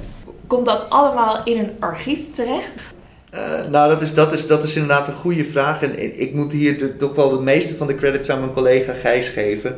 komt 0.47 0.67
dat 0.67 0.87
allemaal 0.91 1.45
in 1.45 1.59
een 1.59 1.77
archief 1.79 2.31
terecht? 2.31 2.73
Uh, 3.35 3.67
nou, 3.71 3.89
dat 3.89 4.01
is, 4.01 4.15
dat, 4.15 4.33
is, 4.33 4.47
dat 4.47 4.63
is 4.63 4.75
inderdaad 4.75 5.09
een 5.09 5.15
goede 5.15 5.45
vraag. 5.45 5.83
En 5.83 6.21
ik 6.21 6.35
moet 6.35 6.53
hier 6.53 6.97
toch 6.97 7.15
wel 7.15 7.31
de 7.31 7.43
meeste 7.43 7.75
van 7.75 7.87
de 7.87 7.95
credits 7.95 8.31
aan 8.31 8.41
mijn 8.41 8.53
collega 8.53 8.93
Gijs 8.93 9.29
geven. 9.29 9.77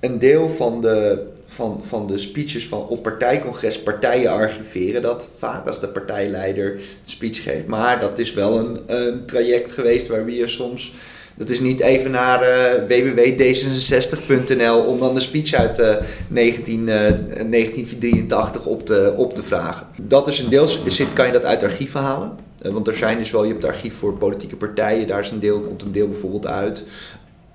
Een 0.00 0.18
deel 0.18 0.48
van 0.48 0.80
de, 0.80 1.26
van, 1.46 1.82
van 1.86 2.06
de 2.06 2.18
speeches 2.18 2.68
van 2.68 2.86
op 2.86 3.02
partijcongres, 3.02 3.82
partijen 3.82 4.30
archiveren 4.30 5.02
dat 5.02 5.28
vaak 5.38 5.66
als 5.66 5.80
de 5.80 5.88
partijleider 5.88 6.72
een 6.72 6.80
speech 7.04 7.42
geeft. 7.42 7.66
Maar 7.66 8.00
dat 8.00 8.18
is 8.18 8.32
wel 8.32 8.58
een, 8.58 8.80
een 8.86 9.26
traject 9.26 9.72
geweest 9.72 10.06
waarbij 10.06 10.34
je 10.34 10.48
soms 10.48 10.92
dat 11.36 11.50
is 11.50 11.60
niet 11.60 11.80
even 11.80 12.10
naar 12.10 12.42
uh, 12.42 12.88
www.d66.nl 12.88 14.78
om 14.78 14.98
dan 14.98 15.14
de 15.14 15.20
speech 15.20 15.52
uit 15.52 15.78
uh, 15.78 15.94
19, 16.28 16.80
uh, 16.80 16.86
1983 16.86 18.66
op 18.66 18.86
te, 18.86 19.12
op 19.16 19.34
te 19.34 19.42
vragen. 19.42 19.86
Dat 20.02 20.28
is 20.28 20.38
een 20.38 20.48
deel, 20.48 20.68
kan 21.12 21.26
je 21.26 21.32
dat 21.32 21.44
uit 21.44 21.62
archieven 21.62 22.00
halen. 22.00 22.32
Eh, 22.62 22.72
want 22.72 22.88
er 22.88 22.94
zijn 22.94 23.18
dus 23.18 23.30
wel, 23.30 23.42
je 23.42 23.50
hebt 23.50 23.62
het 23.62 23.72
archief 23.72 23.94
voor 23.98 24.16
politieke 24.16 24.56
partijen, 24.56 25.06
daar 25.06 25.20
is 25.20 25.30
een 25.30 25.40
deel, 25.40 25.60
komt 25.60 25.82
een 25.82 25.92
deel 25.92 26.08
bijvoorbeeld 26.08 26.46
uit. 26.46 26.84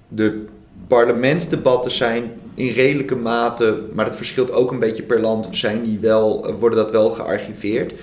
De 0.07 0.45
parlementsdebatten 0.87 1.91
zijn 1.91 2.31
in 2.53 2.73
redelijke 2.73 3.15
mate, 3.15 3.81
maar 3.93 4.05
dat 4.05 4.15
verschilt 4.15 4.51
ook 4.51 4.71
een 4.71 4.79
beetje 4.79 5.03
per 5.03 5.19
land, 5.19 5.47
zijn 5.51 5.83
die 5.83 5.99
wel, 5.99 6.55
worden 6.59 6.79
dat 6.79 6.91
wel 6.91 7.09
gearchiveerd. 7.09 7.93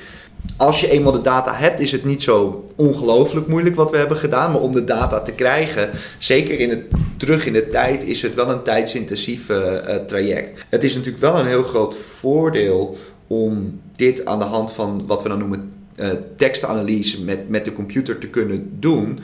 Als 0.57 0.81
je 0.81 0.91
eenmaal 0.91 1.13
de 1.13 1.23
data 1.23 1.55
hebt, 1.55 1.81
is 1.81 1.93
het 1.93 2.05
niet 2.05 2.23
zo 2.23 2.69
ongelooflijk 2.77 3.47
moeilijk 3.47 3.77
wat 3.77 3.91
we 3.91 3.97
hebben 3.97 4.17
gedaan. 4.17 4.53
Maar 4.53 4.61
om 4.61 4.75
de 4.75 4.85
data 4.85 5.21
te 5.21 5.33
krijgen, 5.33 5.91
zeker 6.19 6.61
in 6.61 6.71
het, 6.71 6.83
terug 7.17 7.47
in 7.47 7.53
de 7.53 7.69
tijd, 7.69 8.05
is 8.05 8.23
het 8.23 8.35
wel 8.35 8.51
een 8.51 8.63
tijdsintensief 8.63 9.49
uh, 9.49 9.75
traject. 10.07 10.65
Het 10.69 10.85
is 10.85 10.95
natuurlijk 10.95 11.23
wel 11.23 11.39
een 11.39 11.47
heel 11.47 11.63
groot 11.63 11.97
voordeel 12.19 12.97
om 13.27 13.81
dit 13.97 14.27
aan 14.27 14.39
de 14.39 14.45
hand 14.45 14.73
van 14.73 15.07
wat 15.07 15.23
we 15.23 15.29
dan 15.29 15.39
noemen 15.39 15.73
uh, 15.97 16.09
tekstanalyse 16.37 17.25
met, 17.25 17.49
met 17.49 17.65
de 17.65 17.73
computer 17.73 18.19
te 18.19 18.29
kunnen 18.29 18.77
doen 18.79 19.19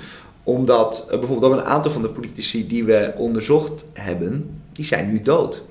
omdat 0.45 1.05
uh, 1.05 1.19
bijvoorbeeld 1.19 1.53
ook 1.53 1.59
een 1.59 1.67
aantal 1.67 1.93
van 1.93 2.03
de 2.03 2.09
politici 2.09 2.67
die 2.67 2.85
we 2.85 3.13
onderzocht 3.17 3.85
hebben, 3.93 4.61
die 4.73 4.85
zijn 4.85 5.11
nu 5.11 5.21
dood. 5.21 5.63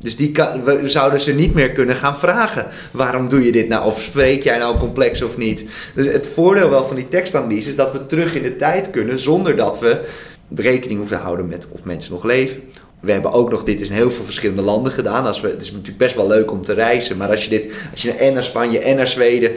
Dus 0.00 0.16
die 0.16 0.32
we 0.64 0.80
zouden 0.84 1.20
ze 1.20 1.32
niet 1.32 1.54
meer 1.54 1.72
kunnen 1.72 1.96
gaan 1.96 2.18
vragen. 2.18 2.66
Waarom 2.90 3.28
doe 3.28 3.44
je 3.44 3.52
dit 3.52 3.68
nou? 3.68 3.86
Of 3.86 4.02
spreek 4.02 4.42
jij 4.42 4.58
nou 4.58 4.78
complex 4.78 5.22
of 5.22 5.36
niet? 5.36 5.64
Dus 5.94 6.06
het 6.06 6.26
voordeel 6.26 6.70
wel 6.70 6.86
van 6.86 6.96
die 6.96 7.08
tekstanalyse 7.08 7.68
is 7.68 7.76
dat 7.76 7.92
we 7.92 8.06
terug 8.06 8.34
in 8.34 8.42
de 8.42 8.56
tijd 8.56 8.90
kunnen 8.90 9.18
zonder 9.18 9.56
dat 9.56 9.78
we 9.78 10.04
rekening 10.54 10.98
hoeven 10.98 11.18
houden 11.18 11.48
met 11.48 11.66
of 11.70 11.84
mensen 11.84 12.12
nog 12.12 12.24
leven 12.24 12.62
we 13.00 13.12
hebben 13.12 13.32
ook 13.32 13.50
nog 13.50 13.64
dit 13.64 13.80
in 13.80 13.92
heel 13.92 14.10
veel 14.10 14.24
verschillende 14.24 14.62
landen 14.62 14.92
gedaan. 14.92 15.26
Als 15.26 15.40
we, 15.40 15.48
het 15.48 15.62
is 15.62 15.70
natuurlijk 15.70 15.98
best 15.98 16.14
wel 16.14 16.26
leuk 16.26 16.50
om 16.50 16.64
te 16.64 16.72
reizen. 16.72 17.16
Maar 17.16 17.30
als 17.30 17.44
je, 17.44 17.50
dit, 17.50 17.70
als 17.90 18.02
je 18.02 18.12
en 18.12 18.34
naar 18.34 18.42
Spanje 18.42 18.78
en 18.78 18.96
naar 18.96 19.06
Zweden. 19.06 19.50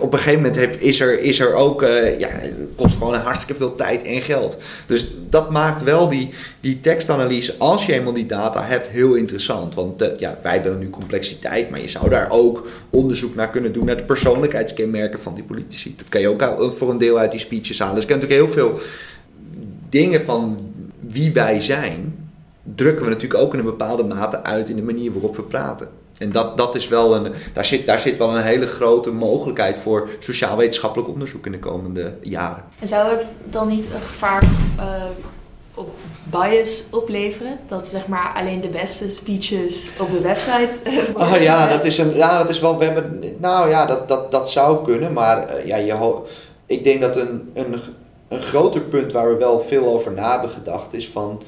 Op 0.00 0.12
een 0.12 0.18
gegeven 0.18 0.40
moment 0.40 0.60
heb, 0.60 0.80
is, 0.80 1.00
er, 1.00 1.20
is 1.20 1.40
er 1.40 1.54
ook. 1.54 1.82
Uh, 1.82 2.18
ja, 2.18 2.28
het 2.30 2.54
kost 2.76 2.96
gewoon 2.96 3.14
hartstikke 3.14 3.60
veel 3.60 3.74
tijd 3.74 4.02
en 4.02 4.22
geld. 4.22 4.56
Dus 4.86 5.06
dat 5.30 5.50
maakt 5.50 5.82
wel 5.82 6.08
die, 6.08 6.28
die 6.60 6.80
tekstanalyse. 6.80 7.54
Als 7.58 7.86
je 7.86 7.92
eenmaal 7.92 8.12
die 8.12 8.26
data 8.26 8.64
hebt, 8.66 8.88
heel 8.88 9.14
interessant. 9.14 9.74
Want 9.74 10.02
uh, 10.02 10.08
ja, 10.18 10.38
wij 10.42 10.52
hebben 10.52 10.78
nu 10.78 10.90
complexiteit. 10.90 11.70
Maar 11.70 11.80
je 11.80 11.88
zou 11.88 12.08
daar 12.08 12.30
ook 12.30 12.68
onderzoek 12.90 13.34
naar 13.34 13.50
kunnen 13.50 13.72
doen. 13.72 13.84
Naar 13.84 13.96
de 13.96 14.04
persoonlijkheidskenmerken 14.04 15.20
van 15.20 15.34
die 15.34 15.44
politici. 15.44 15.94
Dat 15.96 16.08
kan 16.08 16.20
je 16.20 16.28
ook 16.28 16.76
voor 16.76 16.90
een 16.90 16.98
deel 16.98 17.18
uit 17.18 17.30
die 17.30 17.40
speeches 17.40 17.78
halen. 17.78 17.94
Dus 17.94 18.04
je 18.04 18.10
kan 18.10 18.18
natuurlijk 18.20 18.48
heel 18.48 18.64
veel 18.64 18.80
dingen 19.88 20.24
van 20.24 20.58
wie 21.00 21.32
wij 21.32 21.60
zijn 21.60 22.24
drukken 22.74 23.04
we 23.04 23.10
natuurlijk 23.10 23.40
ook 23.40 23.52
in 23.52 23.58
een 23.58 23.64
bepaalde 23.64 24.04
mate 24.04 24.42
uit 24.42 24.68
in 24.68 24.76
de 24.76 24.82
manier 24.82 25.12
waarop 25.12 25.36
we 25.36 25.42
praten. 25.42 25.88
En 26.18 26.32
dat, 26.32 26.56
dat 26.56 26.74
is 26.74 26.88
wel 26.88 27.14
een, 27.14 27.32
daar, 27.52 27.64
zit, 27.64 27.86
daar 27.86 27.98
zit 27.98 28.18
wel 28.18 28.36
een 28.36 28.42
hele 28.42 28.66
grote 28.66 29.12
mogelijkheid 29.12 29.78
voor 29.78 30.08
sociaal-wetenschappelijk 30.20 31.08
onderzoek 31.08 31.46
in 31.46 31.52
de 31.52 31.58
komende 31.58 32.14
jaren. 32.22 32.64
En 32.78 32.86
zou 32.86 33.10
het 33.10 33.26
dan 33.50 33.68
niet 33.68 33.84
een 33.94 34.00
gevaar 34.00 34.42
uh, 34.78 35.04
op 35.74 35.94
bias 36.24 36.86
opleveren? 36.90 37.58
Dat 37.68 37.86
zeg 37.86 38.06
maar 38.06 38.32
alleen 38.34 38.60
de 38.60 38.68
beste 38.68 39.10
speeches 39.10 39.90
op 40.00 40.10
de 40.10 40.20
website. 40.20 40.70
oh 41.14 41.36
ja, 41.40 41.68
dat 41.68 41.84
is 41.84 41.98
een, 41.98 42.14
ja, 42.14 42.38
dat 42.38 42.50
is 42.50 42.60
wel. 42.60 42.78
We 42.78 42.84
hebben, 42.84 43.20
nou 43.38 43.68
ja, 43.68 43.86
dat, 43.86 44.08
dat, 44.08 44.30
dat 44.30 44.50
zou 44.50 44.84
kunnen, 44.84 45.12
maar 45.12 45.56
uh, 45.56 45.66
ja, 45.66 45.76
je, 45.76 46.22
ik 46.66 46.84
denk 46.84 47.00
dat 47.00 47.16
een, 47.16 47.50
een, 47.54 47.74
een 48.28 48.42
groter 48.42 48.80
punt 48.80 49.12
waar 49.12 49.28
we 49.28 49.36
wel 49.36 49.64
veel 49.66 49.86
over 49.86 50.12
na 50.12 50.30
hebben 50.30 50.50
gedacht 50.50 50.94
is 50.94 51.08
van. 51.08 51.42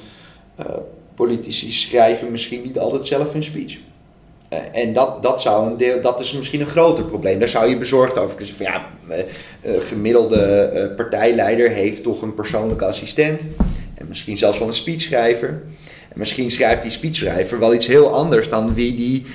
Uh, 0.59 0.65
politici 1.25 1.71
schrijven 1.71 2.31
misschien 2.31 2.61
niet 2.61 2.79
altijd 2.79 3.05
zelf 3.05 3.33
hun 3.33 3.43
speech. 3.43 3.77
Uh, 4.53 4.59
en 4.71 4.93
dat, 4.93 5.23
dat, 5.23 5.41
zou 5.41 5.67
een 5.71 5.77
deel, 5.77 6.01
dat 6.01 6.19
is 6.19 6.33
misschien 6.33 6.61
een 6.61 6.67
groter 6.67 7.03
probleem. 7.03 7.39
Daar 7.39 7.47
zou 7.47 7.69
je 7.69 7.77
bezorgd 7.77 8.17
over 8.17 8.35
kunnen 8.35 8.55
zijn. 8.55 8.71
Ja, 8.71 8.85
uh, 9.65 9.79
gemiddelde 9.87 10.71
uh, 10.73 10.95
partijleider 10.95 11.69
heeft 11.69 12.03
toch 12.03 12.21
een 12.21 12.33
persoonlijke 12.33 12.85
assistent. 12.85 13.45
En 13.95 14.07
misschien 14.07 14.37
zelfs 14.37 14.59
wel 14.59 14.67
een 14.67 14.73
speechschrijver. 14.73 15.49
En 16.09 16.19
misschien 16.19 16.51
schrijft 16.51 16.81
die 16.81 16.91
speechschrijver 16.91 17.59
wel 17.59 17.73
iets 17.73 17.87
heel 17.87 18.13
anders 18.13 18.49
dan 18.49 18.73
wie 18.73 18.95
die, 18.95 19.25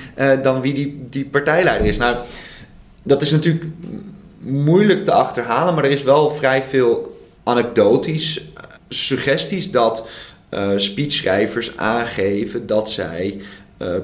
dan 0.43 0.61
wie 0.61 0.75
die, 0.75 1.05
die 1.11 1.25
partijleider 1.25 1.87
is. 1.87 1.97
Nou, 1.97 2.17
dat 3.03 3.23
is 3.23 3.31
natuurlijk 3.31 3.65
moeilijk 4.39 5.05
te 5.05 5.13
achterhalen, 5.13 5.75
maar 5.75 5.85
er 5.85 5.91
is 5.91 6.03
wel 6.03 6.31
vrij 6.31 6.63
veel 6.63 7.21
anekdotisch 7.43 8.53
suggesties 8.89 9.71
dat 9.71 10.07
uh, 10.55 10.71
speechschrijvers 10.77 11.77
aangeven 11.77 12.67
dat 12.67 12.91
zij 12.91 13.41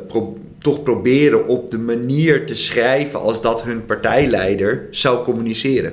pro 0.08 0.38
toch 0.60 0.82
proberen 0.82 1.46
op 1.46 1.70
de 1.70 1.78
manier 1.78 2.46
te 2.46 2.54
schrijven 2.54 3.20
als 3.20 3.42
dat 3.42 3.62
hun 3.62 3.86
partijleider 3.86 4.86
zou 4.90 5.24
communiceren. 5.24 5.92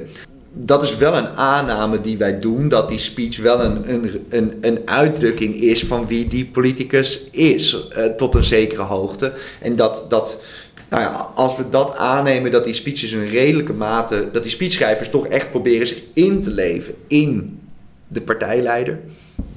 Dat 0.53 0.83
is 0.83 0.97
wel 0.97 1.17
een 1.17 1.29
aanname 1.29 2.01
die 2.01 2.17
wij 2.17 2.39
doen, 2.39 2.69
dat 2.69 2.89
die 2.89 2.99
speech 2.99 3.37
wel 3.37 3.63
een, 3.63 3.93
een, 3.93 4.25
een, 4.29 4.53
een 4.61 4.79
uitdrukking 4.85 5.55
is 5.61 5.83
van 5.83 6.07
wie 6.07 6.27
die 6.27 6.45
politicus 6.45 7.23
is, 7.31 7.87
uh, 7.97 8.05
tot 8.05 8.35
een 8.35 8.43
zekere 8.43 8.81
hoogte. 8.81 9.33
En 9.61 9.75
dat, 9.75 10.05
dat, 10.09 10.41
nou 10.89 11.01
ja, 11.01 11.31
als 11.35 11.57
we 11.57 11.69
dat 11.69 11.95
aannemen, 11.95 12.51
dat 12.51 12.63
die 12.63 12.73
speeches 12.73 13.11
een 13.11 13.29
redelijke 13.29 13.73
mate, 13.73 14.29
dat 14.31 14.43
die 14.43 14.51
speechschrijvers 14.51 15.09
toch 15.09 15.27
echt 15.27 15.49
proberen 15.49 15.87
zich 15.87 16.01
in 16.13 16.41
te 16.41 16.51
leven 16.51 16.93
in 17.07 17.59
de 18.07 18.21
partijleider, 18.21 18.99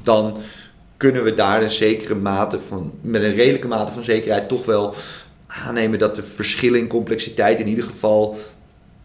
dan 0.02 0.36
kunnen 1.00 1.24
we 1.24 1.34
daar 1.34 1.62
een 1.62 1.70
zekere 1.70 2.14
mate 2.14 2.58
van, 2.68 2.92
met 3.00 3.22
een 3.22 3.34
redelijke 3.34 3.68
mate 3.68 3.92
van 3.92 4.04
zekerheid 4.04 4.48
toch 4.48 4.64
wel 4.64 4.94
aannemen 5.46 5.98
dat 5.98 6.14
de 6.14 6.22
verschillen 6.22 6.78
in 6.78 6.86
complexiteit 6.86 7.60
in 7.60 7.68
ieder 7.68 7.84
geval 7.84 8.36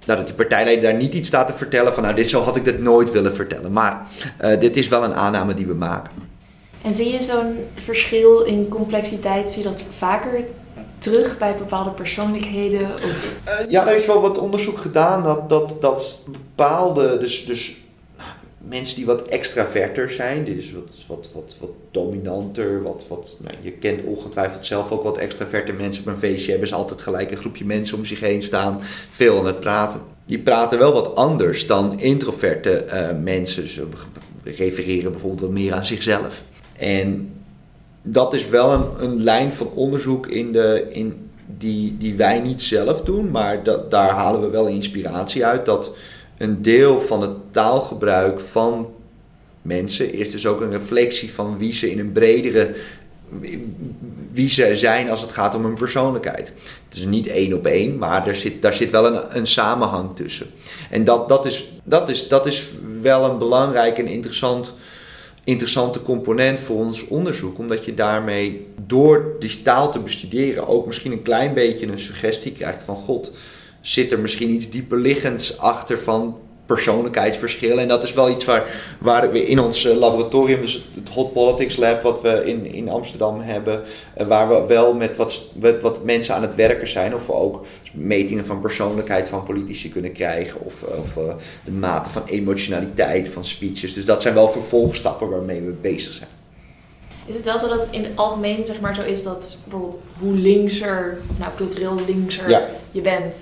nou, 0.06 0.18
dat 0.18 0.28
die 0.28 0.36
partijleider 0.36 0.84
daar 0.84 1.00
niet 1.00 1.14
iets 1.14 1.28
staat 1.28 1.48
te 1.48 1.54
vertellen 1.54 1.94
van 1.94 2.04
nou 2.04 2.16
dit 2.16 2.30
zo 2.30 2.42
had 2.42 2.56
ik 2.56 2.66
dit 2.66 2.80
nooit 2.80 3.12
willen 3.12 3.36
vertellen. 3.36 3.72
Maar 3.72 4.08
uh, 4.42 4.60
dit 4.60 4.78
is 4.78 4.88
wel 4.88 5.04
een 5.04 5.14
aanname 5.14 5.54
die 5.54 5.66
we 5.66 5.74
maken. 5.74 6.12
En 6.82 6.94
zie 6.94 7.12
je 7.12 7.24
zo'n 7.24 7.58
verschil 7.76 8.42
in 8.42 8.68
complexiteit, 8.70 9.52
zie 9.52 9.64
je 9.64 9.70
dat 9.70 9.84
vaker 9.98 10.46
terug 11.00 11.38
bij 11.38 11.56
bepaalde 11.56 11.92
persoonlijkheden? 11.92 12.90
Of? 12.94 13.32
Uh, 13.46 13.72
ja, 13.72 13.88
er 13.88 13.96
is 13.96 14.06
wel 14.06 14.22
wat 14.22 14.38
onderzoek 14.38 14.78
gedaan 14.78 15.24
dat, 15.24 15.50
dat, 15.50 15.82
dat 15.82 16.20
bepaalde, 16.26 17.18
dus, 17.18 17.46
dus 17.46 17.85
mensen 18.70 18.96
die 18.96 19.06
wat 19.06 19.22
extraverter 19.22 20.10
zijn, 20.10 20.44
dus 20.44 20.72
wat, 20.72 20.98
wat, 21.08 21.30
wat, 21.34 21.56
wat 21.60 21.70
dominanter, 21.92 22.84
wat, 22.84 23.06
wat, 23.08 23.38
nou, 23.40 23.56
je 23.62 23.72
kent 23.72 24.04
ongetwijfeld 24.04 24.66
zelf 24.66 24.92
ook 24.92 25.04
wat 25.04 25.18
extraverte 25.18 25.74
mensen 25.74 26.04
op 26.04 26.08
een 26.08 26.20
feestje, 26.20 26.52
hebben 26.52 26.68
ze 26.68 26.76
altijd 26.76 27.02
gelijk 27.02 27.32
een 27.32 27.38
groepje 27.38 27.66
mensen 27.66 27.98
om 27.98 28.06
zich 28.06 28.20
heen 28.20 28.44
staan, 28.44 28.80
veel 29.10 29.40
aan 29.40 29.46
het 29.46 29.60
praten. 29.60 30.02
Die 30.26 30.40
praten 30.40 30.80
wel 30.80 30.94
wat 30.94 31.16
anders 31.16 31.68
dan 31.68 32.00
introverte 32.00 32.86
uh, 32.94 33.08
mensen. 33.24 33.68
Ze 33.68 33.88
refereren 34.44 35.12
bijvoorbeeld 35.12 35.42
wat 35.42 35.50
meer 35.50 35.74
aan 35.74 35.86
zichzelf. 35.86 36.44
En 36.78 37.34
dat 38.02 38.34
is 38.34 38.50
wel 38.50 38.72
een, 38.74 39.04
een 39.04 39.24
lijn 39.24 39.52
van 39.52 39.70
onderzoek 39.74 40.28
in 40.28 40.52
de, 40.52 40.88
in 40.90 41.30
die, 41.58 41.98
die 41.98 42.16
wij 42.16 42.40
niet 42.40 42.62
zelf 42.62 43.02
doen, 43.02 43.32
maar 43.32 43.64
dat, 43.64 43.92
daar 43.92 44.10
halen 44.10 44.42
we 44.42 44.50
wel 44.50 44.68
inspiratie 44.68 45.46
uit. 45.46 45.66
Dat 45.66 45.94
een 46.38 46.62
deel 46.62 47.02
van 47.02 47.22
het 47.22 47.32
taalgebruik 47.52 48.40
van 48.40 48.94
mensen 49.62 50.14
is 50.14 50.32
dus 50.32 50.48
ook 50.48 50.62
een 50.62 50.72
reflectie 50.72 51.34
van 51.34 51.58
wie 51.58 51.74
ze 51.74 51.92
in 51.92 52.00
een 52.00 52.12
bredere 52.12 52.76
wie 54.32 54.50
ze 54.50 54.76
zijn 54.76 55.10
als 55.10 55.22
het 55.22 55.32
gaat 55.32 55.56
om 55.56 55.64
hun 55.64 55.74
persoonlijkheid. 55.74 56.52
Het 56.90 56.98
is 56.98 57.06
niet 57.06 57.28
één 57.28 57.54
op 57.54 57.66
één, 57.66 57.98
maar 57.98 58.28
er 58.28 58.36
zit, 58.36 58.62
daar 58.62 58.74
zit 58.74 58.92
wel 58.92 59.06
een, 59.06 59.38
een 59.38 59.48
samenhang 59.48 60.16
tussen. 60.16 60.48
En 60.90 61.04
dat, 61.04 61.30
dat, 61.30 61.46
is, 61.46 61.70
dat, 61.84 62.10
is, 62.10 62.28
dat 62.28 62.46
is 62.46 62.70
wel 63.02 63.30
een 63.30 63.38
belangrijk 63.38 63.98
en 63.98 64.08
interessant, 64.08 64.76
interessante 65.44 66.02
component 66.02 66.60
voor 66.60 66.78
ons 66.78 67.08
onderzoek, 67.08 67.58
omdat 67.58 67.86
je 67.86 67.94
daarmee 67.94 68.68
door 68.86 69.36
die 69.40 69.62
taal 69.62 69.92
te 69.92 70.00
bestuderen 70.00 70.68
ook 70.68 70.86
misschien 70.86 71.12
een 71.12 71.22
klein 71.22 71.54
beetje 71.54 71.88
een 71.88 72.00
suggestie 72.00 72.52
krijgt 72.52 72.84
van 72.84 72.96
God 72.96 73.32
zit 73.88 74.12
er 74.12 74.20
misschien 74.20 74.50
iets 74.50 74.70
dieper 74.70 74.98
liggends 74.98 75.58
achter 75.58 76.00
van 76.00 76.38
persoonlijkheidsverschillen. 76.66 77.80
En 77.80 77.88
dat 77.88 78.04
is 78.04 78.14
wel 78.14 78.30
iets 78.30 78.46
waar, 78.46 78.96
waar 79.00 79.32
we 79.32 79.46
in 79.46 79.60
ons 79.60 79.86
eh, 79.86 79.96
laboratorium, 79.96 80.62
dus 80.62 80.86
het 80.94 81.10
Hot 81.10 81.34
Politics 81.34 81.78
Lab 81.78 82.02
wat 82.02 82.22
we 82.22 82.42
in, 82.46 82.66
in 82.66 82.90
Amsterdam 82.90 83.40
hebben, 83.40 83.84
eh, 84.14 84.28
waar 84.28 84.48
we 84.48 84.66
wel 84.68 84.94
met 84.94 85.16
wat, 85.16 85.44
wat 85.82 86.04
mensen 86.04 86.36
aan 86.36 86.42
het 86.42 86.56
werken 86.56 86.88
zijn, 86.88 87.16
of 87.16 87.26
we 87.26 87.34
ook 87.34 87.66
metingen 87.94 88.46
van 88.46 88.60
persoonlijkheid 88.60 89.30
van 89.30 89.44
politici 89.44 89.90
kunnen 89.90 90.12
krijgen, 90.12 90.62
of, 90.62 90.84
of 90.84 91.16
uh, 91.16 91.34
de 91.64 91.72
mate 91.72 92.10
van 92.10 92.24
emotionaliteit 92.26 93.30
van 93.30 93.46
speeches. 93.46 93.94
Dus 93.94 94.06
dat 94.06 94.22
zijn 94.22 94.34
wel 94.34 94.50
vervolgstappen 94.52 95.30
waarmee 95.30 95.62
we 95.62 95.72
bezig 95.72 96.14
zijn. 96.14 96.30
Is 97.26 97.36
het 97.36 97.46
wel 97.46 97.60
zo 97.60 97.68
dat 97.68 97.80
het 97.80 97.92
in 97.92 98.04
het 98.04 98.16
algemeen 98.16 98.66
zeg 98.66 98.80
maar 98.80 98.96
zo 98.96 99.02
is 99.02 99.24
dat 99.24 99.58
bijvoorbeeld 99.64 100.02
hoe 100.20 100.34
linkser, 100.34 101.18
nou 101.38 101.52
cultureel 101.56 102.00
linkser 102.08 102.50
ja. 102.50 102.70
je 102.92 103.02
bent, 103.02 103.36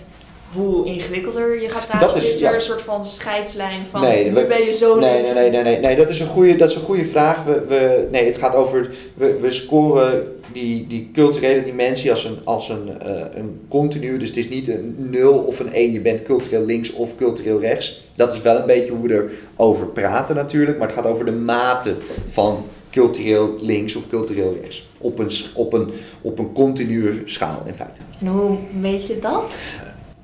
hoe 0.56 0.86
ingewikkelder 0.86 1.62
je 1.62 1.70
gaat 1.70 1.88
praten? 1.88 2.08
Dat 2.08 2.18
is, 2.18 2.24
of 2.24 2.30
is 2.30 2.42
er 2.42 2.50
ja. 2.50 2.54
een 2.56 2.62
soort 2.62 2.82
van 2.82 3.06
scheidslijn 3.06 3.80
van 3.92 4.02
Nee, 4.02 4.32
nu 4.32 4.46
ben 4.46 4.66
je 4.66 4.72
zo 4.72 5.00
nee, 5.00 5.22
nee, 5.22 5.34
nee, 5.34 5.50
nee, 5.50 5.64
nee, 5.64 5.80
nee, 5.80 5.96
dat 5.96 6.10
is 6.10 6.20
een 6.20 6.28
goede, 6.28 6.56
dat 6.56 6.70
is 6.70 6.76
een 6.76 6.82
goede 6.82 7.06
vraag. 7.06 7.44
We, 7.44 7.64
we, 7.68 8.08
nee, 8.12 8.26
het 8.26 8.38
gaat 8.38 8.56
over, 8.56 8.90
we, 9.14 9.38
we 9.42 9.52
scoren 9.52 10.28
die, 10.52 10.88
die 10.88 11.10
culturele 11.14 11.64
dimensie 11.64 12.12
als 12.12 12.26
een, 12.26 12.38
als 12.44 12.70
een, 12.70 12.90
uh, 13.06 13.22
een 13.32 13.60
continu. 13.70 14.18
Dus 14.18 14.28
het 14.28 14.38
is 14.38 14.50
niet 14.50 14.68
een 14.68 14.96
0 14.98 15.34
of 15.34 15.60
een 15.60 15.74
1. 15.74 15.92
Je 15.92 16.02
bent 16.02 16.24
cultureel 16.24 16.66
links 16.66 16.94
of 16.94 17.16
cultureel 17.16 17.60
rechts. 17.60 18.02
Dat 18.16 18.34
is 18.34 18.42
wel 18.42 18.60
een 18.60 18.66
beetje 18.66 18.92
hoe 18.92 19.08
we 19.08 19.30
erover 19.58 19.88
praten 19.88 20.36
natuurlijk. 20.36 20.78
Maar 20.78 20.88
het 20.88 20.98
gaat 20.98 21.06
over 21.06 21.26
de 21.26 21.32
mate 21.32 21.96
van 22.30 22.66
cultureel 22.92 23.56
links 23.62 23.96
of 23.96 24.10
cultureel 24.10 24.58
rechts. 24.62 24.90
Op 24.98 25.20
een, 25.20 25.30
op 25.54 25.74
een, 25.74 25.90
op 26.22 26.40
een 26.40 26.54
continue 26.54 27.22
schaal 27.26 27.64
in 27.66 27.74
feite. 27.74 28.02
En 28.20 28.28
hoe 28.28 28.58
meet 28.80 29.08
je 29.08 29.20
dat? 29.20 29.54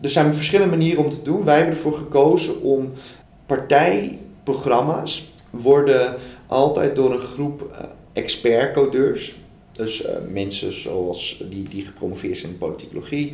Er 0.02 0.10
zijn 0.10 0.34
verschillende 0.34 0.76
manieren 0.76 1.04
om 1.04 1.10
te 1.10 1.22
doen. 1.22 1.46
Wij 1.46 1.56
hebben 1.56 1.76
ervoor 1.76 1.94
gekozen 1.94 2.62
om 2.62 2.92
partijprogramma's 3.46 5.34
worden 5.50 6.16
altijd 6.48 6.96
door 6.96 7.14
een 7.14 7.20
groep 7.20 7.68
uh, 7.72 7.80
expertcodeurs. 8.14 9.38
Dus 9.72 10.06
uh, 10.06 10.10
mensen 10.32 10.72
zoals 10.72 11.44
die, 11.50 11.70
die 11.70 11.86
gepromoveerd 11.86 12.38
zijn 12.38 12.52
in 12.52 12.58
politicologie, 12.58 13.34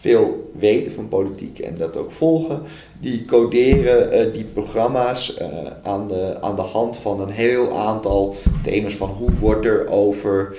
veel 0.00 0.50
weten 0.58 0.92
van 0.92 1.08
politiek 1.08 1.58
en 1.58 1.76
dat 1.76 1.96
ook 1.96 2.12
volgen. 2.12 2.62
Die 3.00 3.24
coderen 3.24 4.26
uh, 4.26 4.32
die 4.32 4.44
programma's 4.44 5.38
aan, 5.82 6.08
de, 6.08 6.40
aan 6.40 6.56
de 6.56 6.62
hand 6.62 6.96
van 6.96 7.20
een 7.20 7.30
heel 7.30 7.78
aantal 7.78 8.36
thema's 8.62 8.94
van 8.94 9.08
hoe 9.08 9.30
wordt 9.40 9.66
er 9.66 9.88
over, 9.88 10.56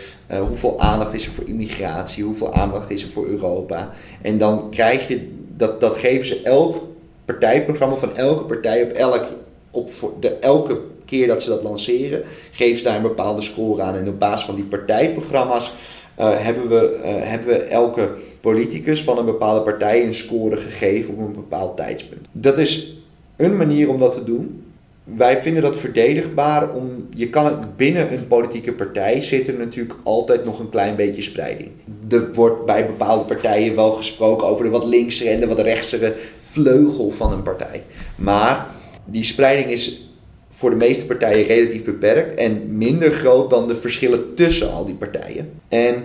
hoeveel 0.48 0.80
aandacht 0.80 1.14
is 1.14 1.26
er 1.26 1.32
voor 1.32 1.48
immigratie, 1.48 2.24
hoeveel 2.24 2.54
aandacht 2.54 2.92
is 2.92 3.04
er 3.04 3.10
voor 3.10 3.28
Europa. 3.28 3.92
En 4.22 4.38
dan 4.38 4.70
krijg 4.70 5.08
je, 5.08 5.42
dat, 5.58 5.82
dat 5.82 5.96
geven 5.96 6.28
ze 6.28 6.42
elk 6.42 6.82
partijprogramma 7.26 7.96
van 7.96 8.16
elke 8.16 8.44
partij 8.44 8.84
op, 8.84 8.92
elk, 8.92 9.26
op 9.72 9.90
de, 10.20 10.30
elke 10.30 10.80
keer 11.06 11.28
dat 11.28 11.42
ze 11.42 11.50
dat 11.50 11.64
lanceren, 11.64 12.24
geven 12.52 12.78
ze 12.78 12.84
daar 12.84 12.96
een 12.96 13.02
bepaalde 13.02 13.42
score 13.42 13.82
aan. 13.82 13.96
En 13.96 14.08
op 14.08 14.20
basis 14.20 14.46
van 14.46 14.56
die 14.56 14.66
partijprogramma's 14.66 15.72
uh, 16.20 16.38
hebben, 16.38 16.70
we, 16.70 17.00
uh, 17.00 17.04
hebben 17.04 17.48
we 17.48 17.64
elke 17.64 18.12
politicus 18.42 19.04
van 19.04 19.18
een 19.18 19.26
bepaalde 19.26 19.62
partij 19.62 20.06
een 20.06 20.14
score 20.14 20.56
gegeven 20.56 21.14
op 21.14 21.20
een 21.20 21.34
bepaald 21.34 21.78
tijdspunt. 21.78 22.28
Dat 22.32 22.58
is 22.58 22.98
een 23.36 23.58
manier 23.58 23.90
om 23.90 24.00
dat 24.00 24.12
te 24.12 24.24
doen. 24.24 24.64
Wij 25.04 25.42
vinden 25.42 25.62
dat 25.62 25.76
verdedigbaar. 25.76 26.74
Om, 26.74 27.08
je 27.16 27.30
kan 27.30 27.60
binnen 27.76 28.14
een 28.14 28.28
politieke 28.28 28.74
partij 28.74 29.22
zit 29.22 29.48
er 29.48 29.54
natuurlijk 29.54 30.00
altijd 30.04 30.46
nog 30.46 30.60
een 30.60 30.70
klein 30.70 30.96
beetje 30.96 31.22
spreiding. 31.22 31.72
Er 32.10 32.34
wordt 32.34 32.66
bij 32.66 32.86
bepaalde 32.86 33.24
partijen 33.24 33.76
wel 33.76 33.92
gesproken 33.92 34.48
over 34.48 34.64
de 34.66 34.72
wat 34.72 34.86
linksere 34.86 35.30
en 35.30 35.40
de 35.40 35.48
wat 35.48 35.60
rechtsere 35.60 36.16
vleugel 36.40 37.10
van 37.10 37.32
een 37.32 37.42
partij. 37.42 37.84
Maar 38.16 38.68
die 39.06 39.24
spreiding 39.24 39.70
is 39.70 40.08
voor 40.50 40.70
de 40.70 40.76
meeste 40.76 41.06
partijen 41.06 41.46
relatief 41.46 41.84
beperkt 41.84 42.34
en 42.34 42.78
minder 42.78 43.12
groot 43.12 43.50
dan 43.50 43.68
de 43.68 43.76
verschillen 43.76 44.34
tussen 44.36 44.72
al 44.72 44.86
die 44.86 44.96
partijen. 44.96 45.50
En 45.68 46.04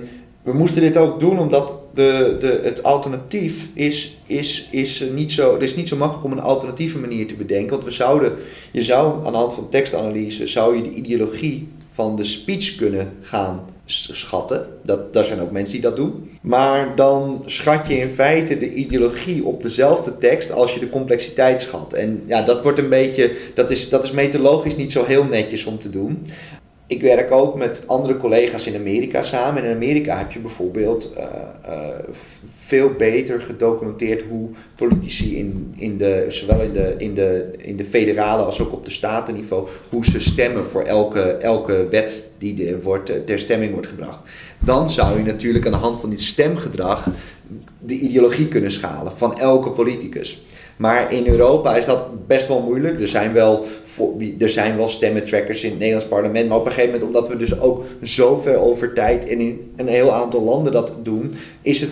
we 0.48 0.54
moesten 0.54 0.82
dit 0.82 0.96
ook 0.96 1.20
doen 1.20 1.38
omdat 1.38 1.76
de, 1.94 2.36
de, 2.40 2.60
het 2.62 2.82
alternatief 2.82 3.68
is, 3.74 4.18
is, 4.26 4.68
is 4.70 5.04
niet 5.14 5.32
zo, 5.32 5.56
is 5.56 5.74
niet 5.74 5.88
zo 5.88 5.96
makkelijk 5.96 6.24
om 6.24 6.32
een 6.32 6.40
alternatieve 6.40 6.98
manier 6.98 7.26
te 7.26 7.34
bedenken. 7.34 7.70
Want 7.70 7.84
we 7.84 7.90
zouden, 7.90 8.32
je 8.72 8.82
zou 8.82 9.26
aan 9.26 9.32
de 9.32 9.38
hand 9.38 9.52
van 9.52 9.68
tekstanalyse, 9.68 10.46
zou 10.46 10.76
je 10.76 10.82
de 10.82 10.90
ideologie 10.90 11.68
van 11.92 12.16
de 12.16 12.24
speech 12.24 12.74
kunnen 12.74 13.12
gaan 13.20 13.64
schatten. 13.84 14.66
Dat, 14.82 15.12
daar 15.12 15.24
zijn 15.24 15.40
ook 15.40 15.50
mensen 15.50 15.72
die 15.72 15.82
dat 15.82 15.96
doen. 15.96 16.30
Maar 16.40 16.96
dan 16.96 17.42
schat 17.46 17.86
je 17.86 17.98
in 17.98 18.10
feite 18.10 18.58
de 18.58 18.72
ideologie 18.72 19.44
op 19.44 19.62
dezelfde 19.62 20.16
tekst 20.18 20.52
als 20.52 20.74
je 20.74 20.80
de 20.80 20.88
complexiteit 20.88 21.60
schat. 21.60 21.92
En 21.92 22.22
ja, 22.26 22.42
dat 22.42 22.62
wordt 22.62 22.78
een 22.78 22.88
beetje, 22.88 23.36
dat 23.54 23.70
is, 23.70 23.88
dat 23.88 24.04
is 24.04 24.10
methodologisch 24.10 24.76
niet 24.76 24.92
zo 24.92 25.04
heel 25.04 25.24
netjes 25.24 25.64
om 25.64 25.78
te 25.78 25.90
doen. 25.90 26.26
Ik 26.88 27.02
werk 27.02 27.32
ook 27.32 27.56
met 27.56 27.82
andere 27.86 28.16
collega's 28.16 28.66
in 28.66 28.74
Amerika 28.74 29.22
samen. 29.22 29.62
En 29.62 29.68
in 29.68 29.74
Amerika 29.74 30.18
heb 30.18 30.32
je 30.32 30.38
bijvoorbeeld 30.38 31.12
uh, 31.16 31.24
uh, 31.68 31.88
veel 32.66 32.90
beter 32.90 33.40
gedocumenteerd 33.40 34.22
hoe 34.28 34.48
politici 34.74 35.38
in, 35.38 35.74
in 35.78 35.98
de, 35.98 36.24
zowel 36.28 36.60
in 36.60 36.72
de, 36.72 36.94
in, 36.98 37.14
de, 37.14 37.50
in 37.56 37.76
de 37.76 37.84
federale 37.84 38.42
als 38.42 38.60
ook 38.60 38.72
op 38.72 38.84
de 38.84 38.90
statenniveau, 38.90 39.68
hoe 39.88 40.04
ze 40.04 40.20
stemmen 40.20 40.64
voor 40.64 40.82
elke, 40.82 41.20
elke 41.20 41.86
wet 41.90 42.22
die 42.38 42.54
de, 42.54 42.82
wordt, 42.82 43.26
ter 43.26 43.38
stemming 43.38 43.72
wordt 43.72 43.86
gebracht. 43.86 44.18
Dan 44.58 44.90
zou 44.90 45.18
je 45.18 45.24
natuurlijk 45.24 45.66
aan 45.66 45.72
de 45.72 45.78
hand 45.78 46.00
van 46.00 46.10
dit 46.10 46.20
stemgedrag 46.20 47.08
de 47.78 47.94
ideologie 47.94 48.48
kunnen 48.48 48.72
schalen 48.72 49.12
van 49.16 49.38
elke 49.38 49.70
politicus. 49.70 50.46
Maar 50.78 51.12
in 51.12 51.26
Europa 51.26 51.76
is 51.76 51.84
dat 51.84 52.26
best 52.26 52.48
wel 52.48 52.60
moeilijk. 52.60 53.00
Er 53.00 53.08
zijn 53.08 53.32
wel, 53.32 53.64
er 54.38 54.50
zijn 54.50 54.76
wel 54.76 54.88
stemmentrackers 54.88 55.62
in 55.62 55.70
het 55.70 55.78
Nederlands 55.78 56.08
parlement. 56.08 56.48
Maar 56.48 56.58
op 56.58 56.66
een 56.66 56.72
gegeven 56.72 56.92
moment, 56.92 57.16
omdat 57.16 57.28
we 57.28 57.36
dus 57.36 57.60
ook 57.60 57.84
zoveel 58.02 58.60
over 58.60 58.92
tijd 58.92 59.28
en 59.28 59.40
in 59.40 59.72
een 59.76 59.88
heel 59.88 60.12
aantal 60.12 60.42
landen 60.42 60.72
dat 60.72 60.96
doen, 61.02 61.34
is 61.62 61.80
het, 61.80 61.90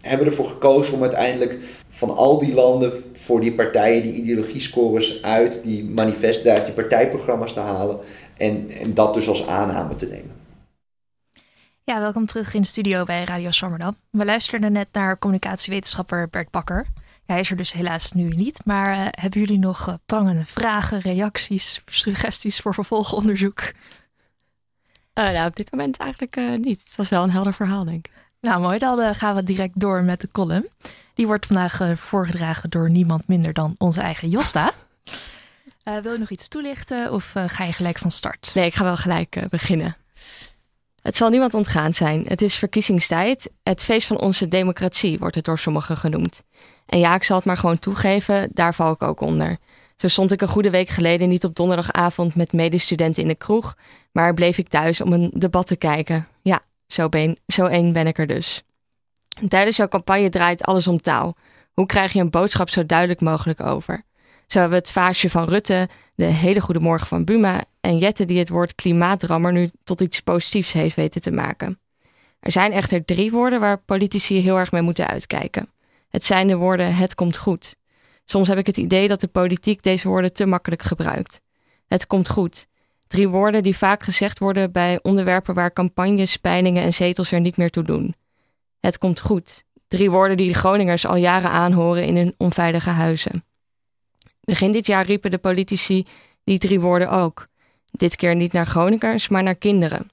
hebben 0.00 0.26
we 0.26 0.30
ervoor 0.30 0.50
gekozen 0.50 0.94
om 0.94 1.02
uiteindelijk 1.02 1.58
van 1.88 2.16
al 2.16 2.38
die 2.38 2.54
landen 2.54 2.92
voor 3.12 3.40
die 3.40 3.52
partijen 3.52 4.02
die 4.02 4.12
ideologiescores 4.12 5.22
uit 5.22 5.60
die 5.64 5.84
manifesten, 5.84 6.52
uit 6.52 6.64
die 6.64 6.74
partijprogramma's 6.74 7.52
te 7.52 7.60
halen. 7.60 7.98
En, 8.36 8.70
en 8.80 8.94
dat 8.94 9.14
dus 9.14 9.28
als 9.28 9.46
aanname 9.46 9.94
te 9.94 10.06
nemen. 10.06 10.40
Ja, 11.84 12.00
welkom 12.00 12.26
terug 12.26 12.54
in 12.54 12.60
de 12.60 12.66
studio 12.66 13.04
bij 13.04 13.24
Radio 13.24 13.50
Swammerdam. 13.50 13.96
We 14.10 14.24
luisterden 14.24 14.72
net 14.72 14.88
naar 14.92 15.18
communicatiewetenschapper 15.18 16.28
Bert 16.30 16.50
Bakker. 16.50 16.86
Hij 17.26 17.40
is 17.40 17.50
er 17.50 17.56
dus 17.56 17.72
helaas 17.72 18.12
nu 18.12 18.28
niet, 18.28 18.60
maar 18.64 18.88
uh, 18.88 19.06
hebben 19.10 19.40
jullie 19.40 19.58
nog 19.58 19.88
uh, 19.88 19.94
prangende 20.06 20.44
vragen, 20.46 21.00
reacties, 21.00 21.80
suggesties 21.86 22.60
voor 22.60 22.74
vervolgonderzoek? 22.74 23.60
Uh, 23.60 23.72
nou, 25.14 25.46
op 25.46 25.56
dit 25.56 25.70
moment 25.70 25.96
eigenlijk 25.96 26.36
niet. 26.64 26.80
Het 26.80 26.96
was 26.96 27.08
wel 27.08 27.22
een 27.22 27.30
helder 27.30 27.54
verhaal, 27.54 27.84
denk 27.84 28.06
ik. 28.06 28.12
Nou, 28.40 28.60
mooi. 28.60 28.78
Dan 28.78 29.14
gaan 29.14 29.34
we 29.34 29.42
direct 29.42 29.80
door 29.80 30.02
met 30.02 30.20
de 30.20 30.28
column. 30.32 30.68
Die 31.14 31.26
wordt 31.26 31.46
vandaag 31.46 31.80
voorgedragen 31.94 32.70
door 32.70 32.90
niemand 32.90 33.28
minder 33.28 33.52
dan 33.52 33.74
onze 33.78 34.00
eigen 34.00 34.28
Josta. 34.28 34.72
wil 36.02 36.12
je 36.12 36.18
nog 36.18 36.30
iets 36.30 36.48
toelichten 36.48 37.12
of 37.12 37.32
ga 37.46 37.64
je 37.64 37.72
gelijk 37.72 37.98
van 37.98 38.10
start? 38.10 38.50
Nee, 38.54 38.66
ik 38.66 38.74
ga 38.74 38.84
wel 38.84 38.96
gelijk 38.96 39.46
beginnen. 39.48 39.96
Het 41.02 41.16
zal 41.16 41.30
niemand 41.30 41.54
ontgaan 41.54 41.94
zijn. 41.94 42.24
Het 42.26 42.42
is 42.42 42.54
verkiezingstijd. 42.54 43.50
Het 43.62 43.82
feest 43.82 44.06
van 44.06 44.20
onze 44.20 44.48
democratie 44.48 45.18
wordt 45.18 45.34
het 45.34 45.44
door 45.44 45.58
sommigen 45.58 45.96
genoemd. 45.96 46.42
En 46.92 46.98
ja, 46.98 47.14
ik 47.14 47.24
zal 47.24 47.36
het 47.36 47.44
maar 47.44 47.56
gewoon 47.56 47.78
toegeven, 47.78 48.48
daar 48.52 48.74
val 48.74 48.92
ik 48.92 49.02
ook 49.02 49.20
onder. 49.20 49.56
Zo 49.96 50.08
stond 50.08 50.32
ik 50.32 50.40
een 50.40 50.48
goede 50.48 50.70
week 50.70 50.88
geleden 50.88 51.28
niet 51.28 51.44
op 51.44 51.54
donderdagavond 51.54 52.34
met 52.34 52.52
medestudenten 52.52 53.22
in 53.22 53.28
de 53.28 53.34
kroeg, 53.34 53.76
maar 54.12 54.34
bleef 54.34 54.58
ik 54.58 54.68
thuis 54.68 55.00
om 55.00 55.12
een 55.12 55.30
debat 55.34 55.66
te 55.66 55.76
kijken. 55.76 56.26
Ja, 56.42 56.62
zo, 56.86 57.08
ben, 57.08 57.38
zo 57.46 57.66
één 57.66 57.92
ben 57.92 58.06
ik 58.06 58.18
er 58.18 58.26
dus. 58.26 58.62
Tijdens 59.48 59.76
jouw 59.76 59.88
campagne 59.88 60.28
draait 60.28 60.62
alles 60.62 60.86
om 60.86 61.00
taal. 61.00 61.36
Hoe 61.72 61.86
krijg 61.86 62.12
je 62.12 62.20
een 62.20 62.30
boodschap 62.30 62.68
zo 62.68 62.86
duidelijk 62.86 63.20
mogelijk 63.20 63.60
over? 63.60 64.02
Zo 64.46 64.58
hebben 64.58 64.78
we 64.78 64.84
het 64.84 64.94
vaasje 64.94 65.30
van 65.30 65.48
Rutte, 65.48 65.88
de 66.14 66.24
hele 66.24 66.60
goede 66.60 66.80
morgen 66.80 67.06
van 67.06 67.24
Buma 67.24 67.64
en 67.80 67.98
Jette 67.98 68.24
die 68.24 68.38
het 68.38 68.48
woord 68.48 68.74
klimaatrammer 68.74 69.52
nu 69.52 69.70
tot 69.84 70.00
iets 70.00 70.20
positiefs 70.20 70.72
heeft 70.72 70.96
weten 70.96 71.20
te 71.20 71.30
maken. 71.30 71.78
Er 72.40 72.52
zijn 72.52 72.72
echter 72.72 73.04
drie 73.04 73.30
woorden 73.30 73.60
waar 73.60 73.78
politici 73.78 74.40
heel 74.40 74.58
erg 74.58 74.72
mee 74.72 74.82
moeten 74.82 75.06
uitkijken. 75.06 75.71
Het 76.12 76.24
zijn 76.24 76.48
de 76.48 76.56
woorden 76.56 76.94
het 76.94 77.14
komt 77.14 77.36
goed. 77.36 77.74
Soms 78.24 78.48
heb 78.48 78.58
ik 78.58 78.66
het 78.66 78.76
idee 78.76 79.08
dat 79.08 79.20
de 79.20 79.28
politiek 79.28 79.82
deze 79.82 80.08
woorden 80.08 80.32
te 80.32 80.46
makkelijk 80.46 80.82
gebruikt. 80.82 81.40
Het 81.86 82.06
komt 82.06 82.28
goed. 82.28 82.66
Drie 83.06 83.28
woorden 83.28 83.62
die 83.62 83.76
vaak 83.76 84.02
gezegd 84.02 84.38
worden 84.38 84.72
bij 84.72 84.98
onderwerpen 85.02 85.54
waar 85.54 85.72
campagnes, 85.72 86.36
peilingen 86.36 86.82
en 86.82 86.94
zetels 86.94 87.32
er 87.32 87.40
niet 87.40 87.56
meer 87.56 87.70
toe 87.70 87.82
doen. 87.82 88.14
Het 88.80 88.98
komt 88.98 89.20
goed. 89.20 89.64
Drie 89.88 90.10
woorden 90.10 90.36
die 90.36 90.52
de 90.52 90.58
Groningers 90.58 91.06
al 91.06 91.16
jaren 91.16 91.50
aanhoren 91.50 92.04
in 92.04 92.16
hun 92.16 92.34
onveilige 92.36 92.90
huizen. 92.90 93.44
Begin 94.40 94.72
dit 94.72 94.86
jaar 94.86 95.06
riepen 95.06 95.30
de 95.30 95.38
politici 95.38 96.06
die 96.44 96.58
drie 96.58 96.80
woorden 96.80 97.10
ook. 97.10 97.46
Dit 97.90 98.16
keer 98.16 98.34
niet 98.34 98.52
naar 98.52 98.66
Groningers, 98.66 99.28
maar 99.28 99.42
naar 99.42 99.54
kinderen. 99.54 100.10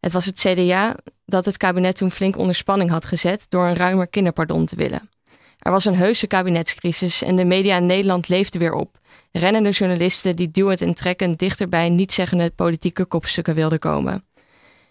Het 0.00 0.12
was 0.12 0.24
het 0.24 0.38
CDA 0.38 0.96
dat 1.24 1.44
het 1.44 1.56
kabinet 1.56 1.96
toen 1.96 2.10
flink 2.10 2.36
onder 2.36 2.54
spanning 2.54 2.90
had 2.90 3.04
gezet 3.04 3.46
door 3.48 3.66
een 3.66 3.76
ruimer 3.76 4.08
kinderpardon 4.08 4.66
te 4.66 4.76
willen. 4.76 5.10
Er 5.58 5.70
was 5.70 5.84
een 5.84 5.96
heuse 5.96 6.26
kabinetscrisis 6.26 7.22
en 7.22 7.36
de 7.36 7.44
media 7.44 7.76
in 7.76 7.86
Nederland 7.86 8.28
leefden 8.28 8.60
weer 8.60 8.72
op. 8.72 8.98
Rennende 9.32 9.70
journalisten 9.70 10.36
die 10.36 10.50
duwend 10.50 10.80
en 10.80 10.94
trekkend 10.94 11.38
dichterbij 11.38 11.88
niet-zeggende 11.88 12.50
politieke 12.50 13.04
kopstukken 13.04 13.54
wilden 13.54 13.78
komen. 13.78 14.24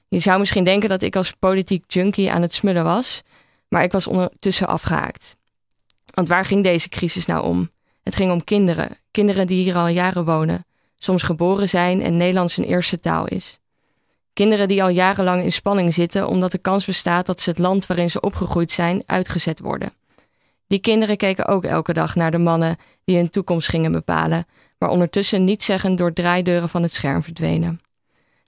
Je 0.08 0.20
zou 0.20 0.40
misschien 0.40 0.64
denken 0.64 0.90
dat 0.90 1.02
ik 1.02 1.16
als 1.16 1.32
politiek 1.32 1.84
junkie 1.88 2.32
aan 2.32 2.42
het 2.42 2.54
smullen 2.54 2.84
was, 2.84 3.22
maar 3.70 3.84
ik 3.84 3.92
was 3.92 4.08
ondertussen 4.08 4.68
afgehaakt. 4.68 5.36
Want 6.14 6.28
waar 6.28 6.46
ging 6.46 6.64
deze 6.64 6.90
crisis 6.90 7.26
nou 7.26 7.44
om? 7.46 7.70
Het 8.04 8.16
ging 8.16 8.32
om 8.32 8.44
kinderen, 8.44 8.98
kinderen 9.12 9.48
die 9.48 9.64
hier 9.64 9.76
al 9.76 9.88
jaren 9.88 10.26
wonen, 10.26 10.66
soms 10.96 11.24
geboren 11.24 11.70
zijn 11.70 12.02
en 12.02 12.18
Nederlands 12.18 12.56
hun 12.56 12.66
eerste 12.66 13.00
taal 13.00 13.28
is. 13.28 13.60
Kinderen 14.34 14.68
die 14.68 14.84
al 14.84 14.90
jarenlang 14.90 15.44
in 15.44 15.52
spanning 15.52 15.94
zitten 15.94 16.28
omdat 16.28 16.52
de 16.52 16.58
kans 16.58 16.86
bestaat 16.86 17.26
dat 17.26 17.42
ze 17.42 17.50
het 17.50 17.60
land 17.60 17.86
waarin 17.86 18.10
ze 18.10 18.20
opgegroeid 18.20 18.72
zijn 18.72 19.04
uitgezet 19.06 19.60
worden. 19.60 19.97
Die 20.68 20.80
kinderen 20.80 21.18
keken 21.18 21.48
ook 21.48 21.64
elke 21.64 21.94
dag 21.94 22.16
naar 22.16 22.32
de 22.32 22.38
mannen 22.38 22.76
die 23.04 23.16
hun 23.16 23.30
toekomst 23.30 23.70
gingen 23.70 23.92
bepalen, 23.92 24.46
maar 24.78 24.90
ondertussen 24.90 25.44
niet 25.44 25.64
zeggen 25.64 25.96
door 25.96 26.14
draaideuren 26.14 26.70
van 26.70 26.82
het 26.82 26.94
scherm 26.94 27.24
verdwenen. 27.24 27.82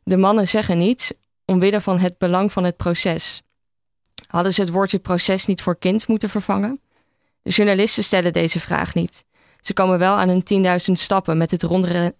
De 0.03 0.17
mannen 0.17 0.47
zeggen 0.47 0.77
niets 0.77 1.11
omwille 1.45 1.81
van 1.81 1.99
het 1.99 2.17
belang 2.17 2.51
van 2.51 2.63
het 2.63 2.77
proces. 2.77 3.41
Hadden 4.27 4.53
ze 4.53 4.61
het 4.61 4.69
woordje 4.69 4.99
proces 4.99 5.45
niet 5.45 5.61
voor 5.61 5.77
kind 5.77 6.07
moeten 6.07 6.29
vervangen? 6.29 6.81
De 7.41 7.49
journalisten 7.49 8.03
stellen 8.03 8.33
deze 8.33 8.59
vraag 8.59 8.93
niet. 8.93 9.25
Ze 9.61 9.73
komen 9.73 9.99
wel 9.99 10.15
aan 10.15 10.29
hun 10.29 10.43
10.000 10.89 10.91
stappen 10.93 11.37
met 11.37 11.51
het 11.51 11.63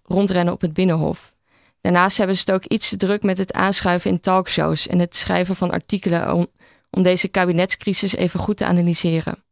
rondrennen 0.02 0.52
op 0.52 0.60
het 0.60 0.72
binnenhof. 0.72 1.34
Daarnaast 1.80 2.16
hebben 2.16 2.36
ze 2.36 2.42
het 2.46 2.54
ook 2.54 2.64
iets 2.64 2.88
te 2.88 2.96
druk 2.96 3.22
met 3.22 3.38
het 3.38 3.52
aanschuiven 3.52 4.10
in 4.10 4.20
talkshows 4.20 4.86
en 4.86 4.98
het 4.98 5.16
schrijven 5.16 5.56
van 5.56 5.70
artikelen 5.70 6.34
om, 6.34 6.46
om 6.90 7.02
deze 7.02 7.28
kabinetscrisis 7.28 8.14
even 8.14 8.40
goed 8.40 8.56
te 8.56 8.64
analyseren. 8.64 9.44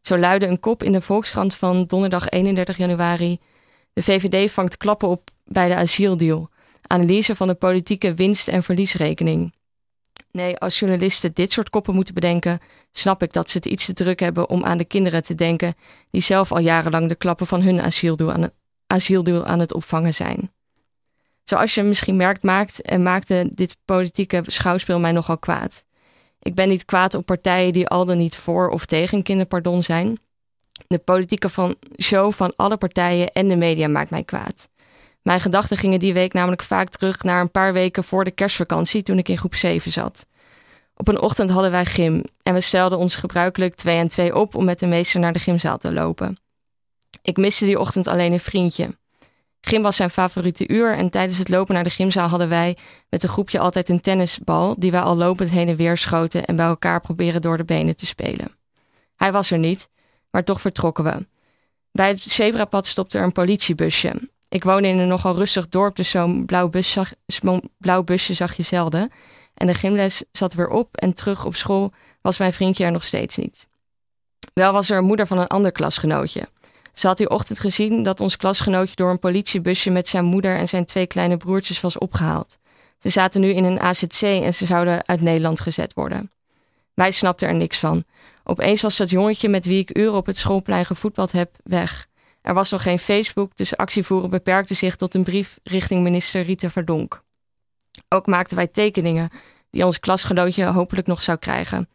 Zo 0.00 0.18
luidde 0.18 0.46
een 0.46 0.60
kop 0.60 0.82
in 0.82 0.92
de 0.92 1.00
Volkskrant 1.00 1.54
van 1.54 1.84
donderdag 1.84 2.28
31 2.28 2.76
januari. 2.76 3.38
De 3.92 4.02
VVD 4.02 4.52
vangt 4.52 4.76
klappen 4.76 5.08
op 5.08 5.30
bij 5.44 5.68
de 5.68 5.74
asieldeal. 5.74 6.50
Analyse 6.86 7.36
van 7.36 7.46
de 7.46 7.54
politieke 7.54 8.14
winst- 8.14 8.48
en 8.48 8.62
verliesrekening. 8.62 9.52
Nee, 10.32 10.56
als 10.56 10.78
journalisten 10.78 11.30
dit 11.34 11.52
soort 11.52 11.70
koppen 11.70 11.94
moeten 11.94 12.14
bedenken, 12.14 12.58
snap 12.92 13.22
ik 13.22 13.32
dat 13.32 13.50
ze 13.50 13.56
het 13.56 13.66
iets 13.66 13.84
te 13.84 13.92
druk 13.92 14.20
hebben 14.20 14.48
om 14.48 14.64
aan 14.64 14.78
de 14.78 14.84
kinderen 14.84 15.22
te 15.22 15.34
denken 15.34 15.74
die 16.10 16.20
zelf 16.20 16.52
al 16.52 16.58
jarenlang 16.58 17.08
de 17.08 17.14
klappen 17.14 17.46
van 17.46 17.62
hun 17.62 17.80
asieldoel 17.80 18.32
aan, 18.32 18.50
aan 19.44 19.58
het 19.58 19.74
opvangen 19.74 20.14
zijn. 20.14 20.50
Zoals 21.44 21.74
je 21.74 21.82
misschien 21.82 22.16
merkt, 22.16 22.42
maakt 22.42 22.82
en 22.82 23.02
maakte 23.02 23.48
dit 23.54 23.76
politieke 23.84 24.42
schouwspel 24.46 25.00
mij 25.00 25.12
nogal 25.12 25.38
kwaad. 25.38 25.86
Ik 26.40 26.54
ben 26.54 26.68
niet 26.68 26.84
kwaad 26.84 27.14
op 27.14 27.26
partijen 27.26 27.72
die 27.72 27.88
al 27.88 28.04
dan 28.04 28.16
niet 28.16 28.36
voor 28.36 28.68
of 28.68 28.86
tegen 28.86 29.22
kinderpardon 29.22 29.82
zijn. 29.82 30.18
De 30.86 30.98
politieke 30.98 31.48
van 31.48 31.76
show 32.02 32.32
van 32.32 32.52
alle 32.56 32.76
partijen 32.76 33.32
en 33.32 33.48
de 33.48 33.56
media 33.56 33.88
maakt 33.88 34.10
mij 34.10 34.24
kwaad. 34.24 34.68
Mijn 35.22 35.40
gedachten 35.40 35.76
gingen 35.76 35.98
die 35.98 36.12
week 36.12 36.32
namelijk 36.32 36.62
vaak 36.62 36.88
terug 36.88 37.22
naar 37.22 37.40
een 37.40 37.50
paar 37.50 37.72
weken 37.72 38.04
voor 38.04 38.24
de 38.24 38.30
kerstvakantie 38.30 39.02
toen 39.02 39.18
ik 39.18 39.28
in 39.28 39.38
groep 39.38 39.54
7 39.54 39.90
zat. 39.90 40.26
Op 40.94 41.08
een 41.08 41.20
ochtend 41.20 41.50
hadden 41.50 41.70
wij 41.70 41.84
gym 41.84 42.24
en 42.42 42.54
we 42.54 42.60
stelden 42.60 42.98
ons 42.98 43.16
gebruikelijk 43.16 43.74
twee 43.74 43.96
en 43.96 44.08
twee 44.08 44.34
op 44.34 44.54
om 44.54 44.64
met 44.64 44.78
de 44.78 44.86
meester 44.86 45.20
naar 45.20 45.32
de 45.32 45.38
gymzaal 45.38 45.78
te 45.78 45.92
lopen. 45.92 46.36
Ik 47.22 47.36
miste 47.36 47.64
die 47.64 47.78
ochtend 47.80 48.06
alleen 48.06 48.32
een 48.32 48.40
vriendje. 48.40 48.96
Gym 49.60 49.82
was 49.82 49.96
zijn 49.96 50.10
favoriete 50.10 50.68
uur 50.68 50.96
en 50.96 51.10
tijdens 51.10 51.38
het 51.38 51.48
lopen 51.48 51.74
naar 51.74 51.84
de 51.84 51.90
gymzaal 51.90 52.28
hadden 52.28 52.48
wij 52.48 52.76
met 53.10 53.22
een 53.22 53.28
groepje 53.28 53.58
altijd 53.58 53.88
een 53.88 54.00
tennisbal 54.00 54.74
die 54.78 54.90
wij 54.90 55.00
al 55.00 55.16
lopend 55.16 55.50
heen 55.50 55.68
en 55.68 55.76
weer 55.76 55.96
schoten 55.96 56.44
en 56.44 56.56
bij 56.56 56.66
elkaar 56.66 57.00
proberen 57.00 57.42
door 57.42 57.56
de 57.56 57.64
benen 57.64 57.96
te 57.96 58.06
spelen. 58.06 58.56
Hij 59.16 59.32
was 59.32 59.50
er 59.50 59.58
niet, 59.58 59.88
maar 60.30 60.44
toch 60.44 60.60
vertrokken 60.60 61.04
we. 61.04 61.26
Bij 61.92 62.08
het 62.08 62.22
zebrapad 62.22 62.86
stopte 62.86 63.18
er 63.18 63.24
een 63.24 63.32
politiebusje. 63.32 64.28
Ik 64.48 64.64
woonde 64.64 64.88
in 64.88 64.98
een 64.98 65.08
nogal 65.08 65.34
rustig 65.34 65.68
dorp, 65.68 65.96
dus 65.96 66.10
zo'n 66.10 66.46
blauw, 66.46 66.70
zag, 66.72 67.12
blauw 67.78 68.02
busje 68.02 68.34
zag 68.34 68.54
je 68.54 68.62
zelden. 68.62 69.10
En 69.54 69.66
de 69.66 69.74
gymles 69.74 70.24
zat 70.32 70.54
weer 70.54 70.68
op 70.68 70.96
en 70.96 71.14
terug 71.14 71.44
op 71.44 71.54
school 71.54 71.92
was 72.20 72.38
mijn 72.38 72.52
vriendje 72.52 72.84
er 72.84 72.92
nog 72.92 73.04
steeds 73.04 73.36
niet. 73.36 73.66
Wel 74.54 74.72
was 74.72 74.90
er 74.90 74.98
een 74.98 75.04
moeder 75.04 75.26
van 75.26 75.38
een 75.38 75.46
ander 75.46 75.72
klasgenootje. 75.72 76.48
Ze 76.98 77.06
had 77.06 77.16
die 77.16 77.30
ochtend 77.30 77.60
gezien 77.60 78.02
dat 78.02 78.20
ons 78.20 78.36
klasgenootje 78.36 78.94
door 78.94 79.10
een 79.10 79.18
politiebusje 79.18 79.90
met 79.90 80.08
zijn 80.08 80.24
moeder 80.24 80.56
en 80.56 80.68
zijn 80.68 80.84
twee 80.84 81.06
kleine 81.06 81.36
broertjes 81.36 81.80
was 81.80 81.98
opgehaald. 81.98 82.58
Ze 82.98 83.08
zaten 83.08 83.40
nu 83.40 83.48
in 83.48 83.64
een 83.64 83.80
AZC 83.80 84.22
en 84.22 84.54
ze 84.54 84.66
zouden 84.66 85.06
uit 85.06 85.20
Nederland 85.20 85.60
gezet 85.60 85.94
worden. 85.94 86.30
Wij 86.94 87.10
snapten 87.10 87.48
er 87.48 87.54
niks 87.54 87.78
van. 87.78 88.04
Opeens 88.44 88.82
was 88.82 88.96
dat 88.96 89.10
jongetje 89.10 89.48
met 89.48 89.66
wie 89.66 89.78
ik 89.78 89.98
uren 89.98 90.14
op 90.14 90.26
het 90.26 90.36
schoolplein 90.38 90.84
gevoetbald 90.84 91.32
heb 91.32 91.56
weg. 91.62 92.06
Er 92.42 92.54
was 92.54 92.70
nog 92.70 92.82
geen 92.82 92.98
Facebook, 92.98 93.56
dus 93.56 93.76
actievoeren 93.76 94.30
beperkte 94.30 94.74
zich 94.74 94.96
tot 94.96 95.14
een 95.14 95.24
brief 95.24 95.58
richting 95.62 96.02
minister 96.02 96.42
Rita 96.42 96.70
Verdonk. 96.70 97.22
Ook 98.08 98.26
maakten 98.26 98.56
wij 98.56 98.66
tekeningen 98.66 99.30
die 99.70 99.86
ons 99.86 100.00
klasgenootje 100.00 100.64
hopelijk 100.64 101.06
nog 101.06 101.22
zou 101.22 101.38
krijgen. 101.38 101.88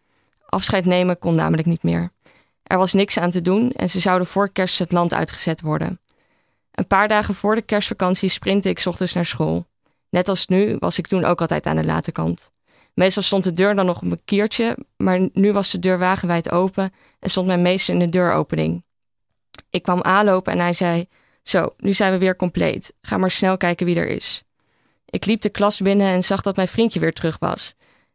Afscheid 0.45 0.85
nemen 0.85 1.19
kon 1.19 1.35
namelijk 1.35 1.67
niet 1.67 1.83
meer. 1.83 2.11
Er 2.73 2.79
was 2.79 2.93
niks 2.93 3.19
aan 3.19 3.31
te 3.31 3.41
doen 3.41 3.71
en 3.71 3.89
ze 3.89 3.99
zouden 3.99 4.27
voor 4.27 4.49
kerst 4.49 4.79
het 4.79 4.91
land 4.91 5.13
uitgezet 5.13 5.61
worden. 5.61 5.99
Een 6.71 6.87
paar 6.87 7.07
dagen 7.07 7.35
voor 7.35 7.55
de 7.55 7.61
kerstvakantie 7.61 8.29
sprintte 8.29 8.69
ik 8.69 8.83
ochtends 8.85 9.13
naar 9.13 9.25
school. 9.25 9.65
Net 10.09 10.27
als 10.27 10.47
nu 10.47 10.75
was 10.79 10.97
ik 10.97 11.07
toen 11.07 11.25
ook 11.25 11.41
altijd 11.41 11.65
aan 11.65 11.75
de 11.75 11.83
late 11.83 12.11
kant. 12.11 12.51
Meestal 12.93 13.23
stond 13.23 13.43
de 13.43 13.53
deur 13.53 13.75
dan 13.75 13.85
nog 13.85 14.01
op 14.01 14.11
een 14.11 14.21
kiertje, 14.25 14.77
maar 14.97 15.29
nu 15.33 15.51
was 15.51 15.71
de 15.71 15.79
deur 15.79 15.99
wagenwijd 15.99 16.51
open 16.51 16.93
en 17.19 17.29
stond 17.29 17.47
mijn 17.47 17.61
meester 17.61 17.93
in 17.93 17.99
de 17.99 18.09
deuropening. 18.09 18.83
Ik 19.69 19.83
kwam 19.83 20.01
aanlopen 20.01 20.53
en 20.53 20.59
hij 20.59 20.73
zei: 20.73 21.07
Zo, 21.43 21.73
nu 21.77 21.93
zijn 21.93 22.11
we 22.11 22.17
weer 22.17 22.35
compleet. 22.35 22.93
Ga 23.01 23.17
maar 23.17 23.31
snel 23.31 23.57
kijken 23.57 23.85
wie 23.85 23.95
er 23.95 24.07
is. 24.07 24.43
Ik 25.05 25.25
liep 25.25 25.41
de 25.41 25.49
klas 25.49 25.79
binnen 25.79 26.07
en 26.07 26.23
zag 26.23 26.41
dat 26.41 26.55
mijn 26.55 26.67
vriendje 26.67 26.99
weer 26.99 27.13
terug 27.13 27.39
was. 27.39 27.73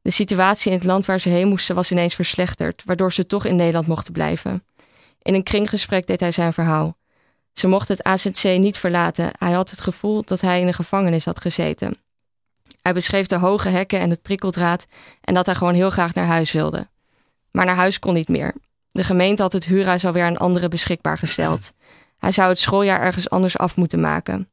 De 0.09 0.15
situatie 0.15 0.71
in 0.71 0.77
het 0.77 0.87
land 0.87 1.07
waar 1.07 1.21
ze 1.21 1.29
heen 1.29 1.49
moesten 1.49 1.75
was 1.75 1.91
ineens 1.91 2.15
verslechterd, 2.15 2.83
waardoor 2.85 3.13
ze 3.13 3.27
toch 3.27 3.45
in 3.45 3.57
Nederland 3.57 3.87
mochten 3.87 4.13
blijven. 4.13 4.65
In 5.23 5.35
een 5.35 5.43
kringgesprek 5.43 6.07
deed 6.07 6.21
hij 6.21 6.33
zijn 6.33 6.53
verhaal. 6.53 6.97
Ze 7.53 7.67
mochten 7.67 7.97
het 7.97 8.07
AZC 8.07 8.59
niet 8.59 8.79
verlaten. 8.79 9.31
Hij 9.39 9.53
had 9.53 9.71
het 9.71 9.81
gevoel 9.81 10.23
dat 10.25 10.41
hij 10.41 10.61
in 10.61 10.67
een 10.67 10.75
gevangenis 10.75 11.25
had 11.25 11.41
gezeten. 11.41 11.97
Hij 12.83 12.93
beschreef 12.93 13.27
de 13.27 13.37
hoge 13.37 13.69
hekken 13.69 14.01
en 14.01 14.11
het 14.11 14.23
prikkeldraad 14.23 14.87
en 15.21 15.35
dat 15.35 15.47
hij 15.47 15.55
gewoon 15.55 15.75
heel 15.75 15.91
graag 15.91 16.15
naar 16.15 16.27
huis 16.27 16.53
wilde. 16.53 16.89
Maar 17.51 17.65
naar 17.65 17.77
huis 17.77 17.99
kon 17.99 18.15
niet 18.15 18.29
meer. 18.29 18.55
De 18.91 19.05
gemeente 19.05 19.43
had 19.43 19.53
het 19.53 19.65
huurhuis 19.65 20.05
alweer 20.05 20.25
aan 20.25 20.37
anderen 20.37 20.71
beschikbaar 20.71 21.19
gesteld. 21.19 21.73
Hij 22.19 22.33
zou 22.33 22.49
het 22.49 22.61
schooljaar 22.61 23.01
ergens 23.01 23.31
anders 23.31 23.59
af 23.59 23.77
moeten 23.77 24.01
maken. 24.01 24.51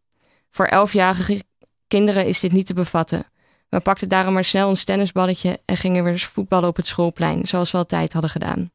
Voor 0.51 0.65
elfjarige 0.65 1.43
kinderen 1.87 2.25
is 2.25 2.39
dit 2.39 2.51
niet 2.51 2.65
te 2.65 2.73
bevatten. 2.73 3.25
We 3.69 3.79
pakten 3.79 4.09
daarom 4.09 4.33
maar 4.33 4.43
snel 4.43 4.67
ons 4.67 4.83
tennisballetje 4.83 5.59
en 5.65 5.77
gingen 5.77 6.03
weer 6.03 6.19
voetballen 6.19 6.69
op 6.69 6.75
het 6.75 6.87
schoolplein, 6.87 7.47
zoals 7.47 7.71
we 7.71 7.77
altijd 7.77 8.13
hadden 8.13 8.31
gedaan. 8.31 8.71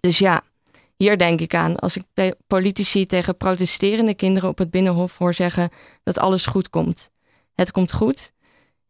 Dus 0.00 0.18
ja, 0.18 0.42
hier 0.96 1.18
denk 1.18 1.40
ik 1.40 1.54
aan 1.54 1.76
als 1.76 1.96
ik 1.96 2.34
politici 2.46 3.06
tegen 3.06 3.36
protesterende 3.36 4.14
kinderen 4.14 4.48
op 4.48 4.58
het 4.58 4.70
binnenhof 4.70 5.18
hoor 5.18 5.34
zeggen 5.34 5.70
dat 6.02 6.18
alles 6.18 6.46
goed 6.46 6.70
komt. 6.70 7.10
Het 7.54 7.70
komt 7.70 7.92
goed. 7.92 8.32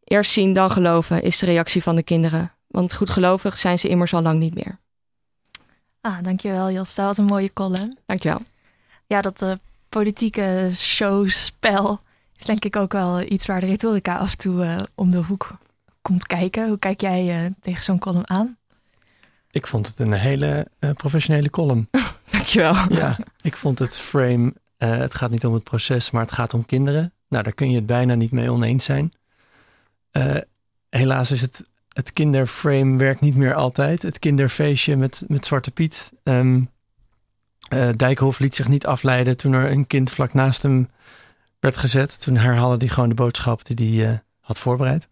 Eerst 0.03 0.31
zien, 0.31 0.53
dan 0.53 0.71
geloven 0.71 1.21
is 1.21 1.37
de 1.37 1.45
reactie 1.45 1.83
van 1.83 1.95
de 1.95 2.03
kinderen. 2.03 2.51
Want 2.67 2.93
goedgelovig 2.93 3.57
zijn 3.57 3.79
ze 3.79 3.87
immers 3.87 4.13
al 4.13 4.21
lang 4.21 4.39
niet 4.39 4.55
meer. 4.55 4.79
Ah, 6.01 6.17
dankjewel 6.21 6.71
Josta. 6.71 7.05
Wat 7.05 7.17
een 7.17 7.25
mooie 7.25 7.53
column. 7.53 7.97
Dankjewel. 8.05 8.41
Ja, 9.07 9.21
dat 9.21 9.41
uh, 9.41 9.51
politieke 9.89 10.69
showspel 10.73 11.99
is 12.37 12.45
denk 12.45 12.65
ik 12.65 12.75
ook 12.75 12.91
wel 12.91 13.21
iets 13.21 13.45
waar 13.45 13.59
de 13.59 13.65
retorica 13.65 14.17
af 14.17 14.31
en 14.31 14.37
toe 14.37 14.65
uh, 14.65 14.79
om 14.95 15.11
de 15.11 15.17
hoek 15.17 15.57
komt 16.01 16.27
kijken. 16.27 16.67
Hoe 16.67 16.79
kijk 16.79 17.01
jij 17.01 17.43
uh, 17.43 17.51
tegen 17.61 17.83
zo'n 17.83 17.99
column 17.99 18.29
aan? 18.29 18.57
Ik 19.51 19.67
vond 19.67 19.87
het 19.87 19.99
een 19.99 20.13
hele 20.13 20.67
professionele 20.93 21.49
column. 21.49 21.87
Dankjewel. 22.31 22.75
Ja, 22.89 23.17
ik 23.41 23.55
vond 23.55 23.79
het 23.79 23.97
frame, 23.97 24.53
het 24.77 25.15
gaat 25.15 25.29
niet 25.29 25.45
om 25.45 25.53
het 25.53 25.63
proces, 25.63 26.11
maar 26.11 26.21
het 26.21 26.31
gaat 26.31 26.53
om 26.53 26.65
kinderen. 26.65 27.13
Nou, 27.29 27.43
daar 27.43 27.53
kun 27.53 27.69
je 27.69 27.75
het 27.75 27.85
bijna 27.85 28.15
niet 28.15 28.31
mee 28.31 28.51
oneens 28.51 28.85
zijn. 28.85 29.11
helaas 30.89 31.31
is 31.31 31.41
het 31.41 31.63
het 31.97 32.13
kinderframe 32.13 32.97
werkt 32.97 33.21
niet 33.21 33.35
meer 33.35 33.53
altijd. 33.53 34.01
Het 34.01 34.19
kinderfeestje 34.19 34.95
met, 34.95 35.23
met 35.27 35.45
Zwarte 35.45 35.71
Piet. 35.71 36.11
Um, 36.23 36.69
Dijkhoff 37.95 38.39
liet 38.39 38.55
zich 38.55 38.67
niet 38.67 38.85
afleiden 38.85 39.37
toen 39.37 39.53
er 39.53 39.71
een 39.71 39.87
kind 39.87 40.11
vlak 40.11 40.33
naast 40.33 40.63
hem 40.63 40.89
werd 41.59 41.77
gezet. 41.77 42.21
Toen 42.21 42.37
herhaalde 42.37 42.77
hij 42.77 42.87
gewoon 42.87 43.09
de 43.09 43.15
boodschap 43.15 43.65
die 43.65 44.01
hij 44.01 44.11
uh, 44.11 44.17
had 44.39 44.59
voorbereid. 44.59 45.07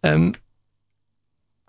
Um, 0.00 0.32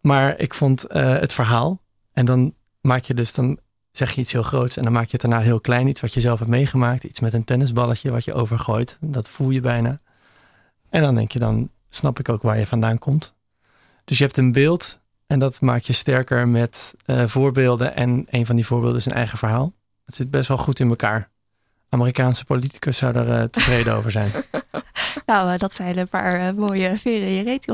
maar 0.01 0.39
ik 0.39 0.59
uh, 0.61 0.75
het 1.19 1.33
verhaal. 1.33 1.81
En 2.13 2.25
dan 2.25 2.53
maak 2.81 3.03
je 3.03 3.13
dus, 3.13 3.33
dan 3.33 3.59
zeg 3.91 4.11
je 4.11 4.21
iets 4.21 4.31
heel 4.31 4.43
groots. 4.43 4.77
En 4.77 4.83
dan 4.83 4.93
maak 4.93 5.05
je 5.05 5.11
het 5.11 5.21
daarna 5.21 5.39
heel 5.39 5.59
klein. 5.59 5.87
Iets 5.87 6.01
wat 6.01 6.13
je 6.13 6.19
zelf 6.19 6.39
hebt 6.39 6.51
meegemaakt. 6.51 7.03
Iets 7.03 7.19
met 7.19 7.33
een 7.33 7.43
tennisballetje 7.43 8.11
wat 8.11 8.25
je 8.25 8.33
overgooit. 8.33 8.97
Dat 9.01 9.29
voel 9.29 9.49
je 9.49 9.61
bijna. 9.61 9.99
En 10.89 11.01
dan 11.01 11.15
denk 11.15 11.31
je, 11.31 11.39
dan 11.39 11.69
snap 11.89 12.19
ik 12.19 12.29
ook 12.29 12.41
waar 12.41 12.59
je 12.59 12.67
vandaan 12.67 12.97
komt. 12.97 13.35
Dus 14.05 14.17
je 14.17 14.23
hebt 14.23 14.37
een 14.37 14.51
beeld 14.51 14.99
en 15.27 15.39
dat 15.39 15.61
maakt 15.61 15.85
je 15.85 15.93
sterker 15.93 16.47
met 16.47 16.93
uh, 17.05 17.27
voorbeelden. 17.27 17.95
En 17.95 18.25
een 18.29 18.45
van 18.45 18.55
die 18.55 18.65
voorbeelden 18.65 18.97
is 18.97 19.05
een 19.05 19.11
eigen 19.11 19.37
verhaal. 19.37 19.73
Het 20.05 20.15
zit 20.15 20.31
best 20.31 20.47
wel 20.47 20.57
goed 20.57 20.79
in 20.79 20.89
elkaar. 20.89 21.29
Amerikaanse 21.89 22.45
politicus 22.45 22.97
zou 22.97 23.15
er 23.15 23.27
uh, 23.27 23.43
tevreden 23.43 23.93
over 23.95 24.11
zijn. 24.11 24.31
Nou, 25.25 25.53
uh, 25.53 25.57
dat 25.57 25.73
zijn 25.73 25.97
een 25.97 26.07
paar 26.07 26.55
mooie 26.55 26.97
veren 26.97 27.31
je 27.31 27.43
reet, 27.43 27.67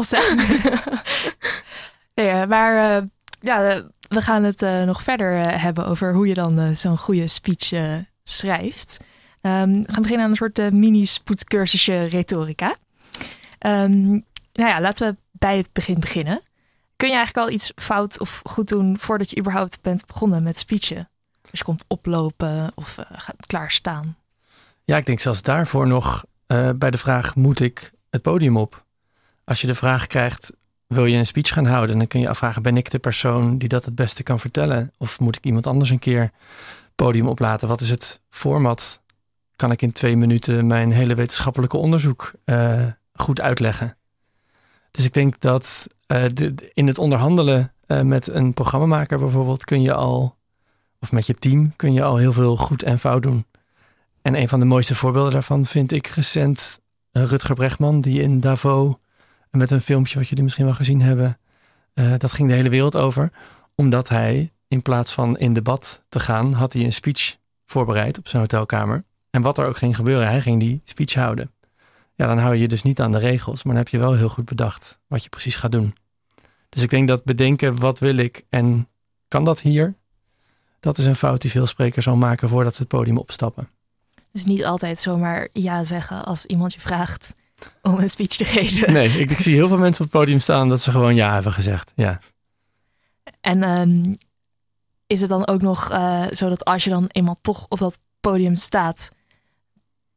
maar 2.49 3.03
ja, 3.39 3.84
we 4.07 4.22
gaan 4.22 4.43
het 4.43 4.61
nog 4.86 5.03
verder 5.03 5.61
hebben 5.61 5.86
over 5.86 6.14
hoe 6.14 6.28
je 6.28 6.34
dan 6.34 6.76
zo'n 6.76 6.97
goede 6.97 7.28
speech 7.28 7.95
schrijft. 8.24 8.99
Um, 9.41 9.84
we 9.84 9.91
gaan 9.91 10.01
beginnen 10.01 10.26
aan 10.26 10.30
een 10.30 10.36
soort 10.36 10.72
mini-spoedcursusje 10.72 12.03
retorica. 12.03 12.76
Um, 13.59 14.26
nou 14.53 14.70
ja, 14.70 14.82
laten 14.82 15.09
we 15.09 15.18
bij 15.32 15.57
het 15.57 15.70
begin 15.74 15.99
beginnen. 15.99 16.41
Kun 16.95 17.07
je 17.07 17.16
eigenlijk 17.16 17.47
al 17.47 17.53
iets 17.53 17.72
fout 17.76 18.20
of 18.20 18.41
goed 18.43 18.70
doen 18.70 18.99
voordat 18.99 19.30
je 19.30 19.38
überhaupt 19.38 19.82
bent 19.82 20.05
begonnen 20.05 20.43
met 20.43 20.57
speechen? 20.57 21.09
Je 21.58 21.64
komt 21.64 21.84
oplopen 21.88 22.72
of 22.76 22.97
uh, 22.97 23.06
gaat 23.12 23.45
klaarstaan. 23.45 24.18
Ja, 24.84 24.97
ik 24.97 25.06
denk 25.06 25.20
zelfs 25.20 25.41
daarvoor 25.41 25.88
nog 25.88 26.26
uh, 26.47 26.70
bij 26.76 26.91
de 26.91 26.97
vraag: 26.97 27.36
moet 27.36 27.60
ik 27.60 27.91
het 28.10 28.22
podium 28.22 28.58
op? 28.58 28.86
Als 29.43 29.62
je 29.62 29.68
de 29.68 29.76
vraag 29.76 30.08
krijgt, 30.08 30.54
wil 30.88 31.06
je 31.06 31.18
een 31.18 31.26
speech 31.26 31.54
gaan 31.54 31.66
houden? 31.66 31.97
Dan 31.97 32.08
kun 32.08 32.20
je 32.20 32.30
afvragen, 32.30 32.62
ben 32.62 32.78
ik 32.78 32.91
de 32.91 32.99
persoon 32.99 33.58
die 33.58 33.70
dat 33.70 33.86
het 33.86 33.95
beste 33.95 34.24
kan 34.24 34.39
vertellen? 34.39 34.91
Of 34.97 35.20
moet 35.20 35.36
ik 35.36 35.45
iemand 35.45 35.68
anders 35.68 35.89
een 35.89 35.99
keer 35.99 36.32
podium 36.95 37.28
oplaten? 37.28 37.68
Wat 37.68 37.82
is 37.82 37.89
het 37.89 38.22
format? 38.30 39.01
Kan 39.56 39.72
ik 39.72 39.82
in 39.82 39.91
twee 39.91 40.16
minuten 40.16 40.68
mijn 40.68 40.91
hele 40.91 41.16
wetenschappelijke 41.16 41.78
onderzoek 41.78 42.32
uh, 42.45 42.86
goed 43.14 43.41
uitleggen? 43.41 43.97
Dus 44.91 45.06
ik 45.06 45.14
denk 45.14 45.39
dat 45.39 45.88
in 46.74 46.88
het 46.88 46.97
onderhandelen 46.97 47.74
met 47.88 48.28
een 48.28 48.54
programmamaker 48.54 49.20
bijvoorbeeld 49.20 49.66
kun 49.66 49.82
je 49.82 49.93
al, 49.93 50.38
of 51.04 51.12
met 51.12 51.26
je 51.26 51.34
team, 51.34 51.76
kun 51.76 51.93
je 51.93 52.04
al 52.04 52.18
heel 52.18 52.34
veel 52.34 52.58
goed 52.58 52.84
en 52.84 52.99
fout 52.99 53.24
doen. 53.24 53.45
En 54.22 54.36
een 54.36 54.47
van 54.47 54.60
de 54.60 54.66
mooiste 54.66 54.95
voorbeelden 54.95 55.32
daarvan 55.32 55.66
vind 55.66 55.91
ik 55.91 56.08
recent 56.08 56.80
Rutger 57.12 57.56
Bregman, 57.56 58.01
die 58.01 58.22
in 58.22 58.39
Davos 58.39 58.95
met 59.49 59.72
een 59.72 59.82
filmpje 59.82 60.18
wat 60.18 60.28
jullie 60.28 60.43
misschien 60.43 60.66
wel 60.66 60.74
gezien 60.74 61.01
hebben, 61.01 61.38
uh, 61.93 62.14
dat 62.18 62.32
ging 62.32 62.49
de 62.49 62.56
hele 62.56 62.70
wereld 62.70 62.95
over. 62.95 63.32
Omdat 63.76 64.10
hij 64.10 64.51
in 64.68 64.82
plaats 64.82 65.12
van 65.14 65.38
in 65.38 65.54
debat 65.54 66.04
te 66.10 66.20
gaan, 66.20 66.54
had 66.54 66.74
hij 66.74 66.84
een 66.84 66.93
speech 66.93 67.38
voorbereid 67.66 68.18
op 68.18 68.28
zijn 68.28 68.41
hotelkamer. 68.41 69.04
En 69.30 69.41
wat 69.41 69.58
er 69.58 69.66
ook 69.66 69.78
ging 69.78 69.95
gebeuren, 69.95 70.28
hij 70.28 70.41
ging 70.41 70.60
die 70.60 70.82
speech 70.84 71.14
houden. 71.14 71.51
Ja, 72.16 72.28
dan 72.28 72.38
hou 72.38 72.54
je 72.54 72.62
je 72.62 72.68
dus 72.68 72.84
niet 72.84 73.01
aan 73.01 73.12
de 73.12 73.18
regels, 73.18 73.64
maar 73.64 73.74
dan 73.74 73.84
heb 73.84 73.91
je 73.91 73.99
wel 73.99 74.14
heel 74.14 74.30
goed 74.30 74.45
bedacht 74.45 74.99
wat 75.08 75.24
je 75.24 75.30
precies 75.30 75.56
gaat 75.56 75.72
doen. 75.72 75.95
Dus 76.70 76.84
ik 76.84 76.89
denk 76.89 77.08
dat 77.08 77.24
bedenken, 77.24 77.80
wat 77.80 77.99
wil 77.99 78.18
ik 78.18 78.45
en 78.49 78.88
kan 79.28 79.43
dat 79.43 79.62
hier? 79.62 79.95
Dat 80.84 80.97
is 80.97 81.05
een 81.05 81.15
fout 81.15 81.41
die 81.41 81.51
veel 81.51 81.67
sprekers 81.67 82.07
al 82.07 82.15
maken 82.15 82.49
voordat 82.49 82.75
ze 82.75 82.81
het 82.81 82.89
podium 82.89 83.17
opstappen. 83.17 83.69
Dus 84.31 84.45
niet 84.45 84.65
altijd 84.65 84.99
zomaar 84.99 85.47
ja 85.53 85.84
zeggen 85.84 86.25
als 86.25 86.45
iemand 86.45 86.73
je 86.73 86.79
vraagt 86.79 87.34
om 87.81 87.99
een 87.99 88.09
speech 88.09 88.27
te 88.27 88.45
geven. 88.45 88.93
Nee, 88.93 89.19
ik, 89.19 89.29
ik, 89.29 89.39
zie 89.39 89.55
heel 89.55 89.67
veel 89.67 89.77
mensen 89.77 90.05
op 90.05 90.11
het 90.11 90.19
podium 90.21 90.39
staan 90.39 90.69
dat 90.69 90.81
ze 90.81 90.91
gewoon 90.91 91.15
ja 91.15 91.34
hebben 91.34 91.53
gezegd. 91.53 91.91
Ja. 91.95 92.19
En 93.41 93.79
um, 93.79 94.17
is 95.07 95.21
het 95.21 95.29
dan 95.29 95.47
ook 95.47 95.61
nog 95.61 95.91
uh, 95.91 96.25
zo 96.31 96.49
dat 96.49 96.65
als 96.65 96.84
je 96.84 96.89
dan 96.89 97.07
eenmaal 97.07 97.38
toch 97.41 97.65
op 97.69 97.79
dat 97.79 97.99
podium 98.19 98.55
staat, 98.55 99.11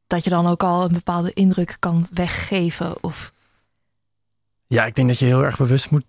dat 0.06 0.24
je 0.24 0.30
dan 0.30 0.46
ook 0.46 0.62
al 0.62 0.84
een 0.84 0.92
bepaalde 0.92 1.32
indruk 1.32 1.76
kan 1.78 2.06
weggeven? 2.10 3.02
Of... 3.02 3.32
Ja, 4.66 4.84
ik 4.84 4.94
denk 4.94 5.08
dat 5.08 5.18
je 5.18 5.26
heel 5.26 5.44
erg 5.44 5.56
bewust 5.56 5.90
moet 5.90 6.04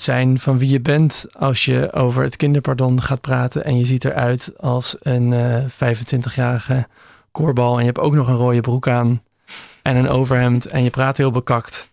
zijn 0.00 0.38
van 0.38 0.58
wie 0.58 0.68
je 0.68 0.80
bent 0.80 1.26
als 1.38 1.64
je 1.64 1.92
over 1.92 2.22
het 2.22 2.36
kinderpardon 2.36 3.02
gaat 3.02 3.20
praten 3.20 3.64
en 3.64 3.78
je 3.78 3.86
ziet 3.86 4.04
eruit 4.04 4.52
als 4.58 4.96
een 5.00 5.32
uh, 5.32 5.64
25-jarige 5.64 6.86
koorbal 7.30 7.74
en 7.74 7.80
je 7.80 7.86
hebt 7.86 7.98
ook 7.98 8.14
nog 8.14 8.28
een 8.28 8.36
rode 8.36 8.60
broek 8.60 8.88
aan 8.88 9.22
en 9.82 9.96
een 9.96 10.08
overhemd 10.08 10.66
en 10.66 10.82
je 10.82 10.90
praat 10.90 11.16
heel 11.16 11.30
bekakt 11.30 11.90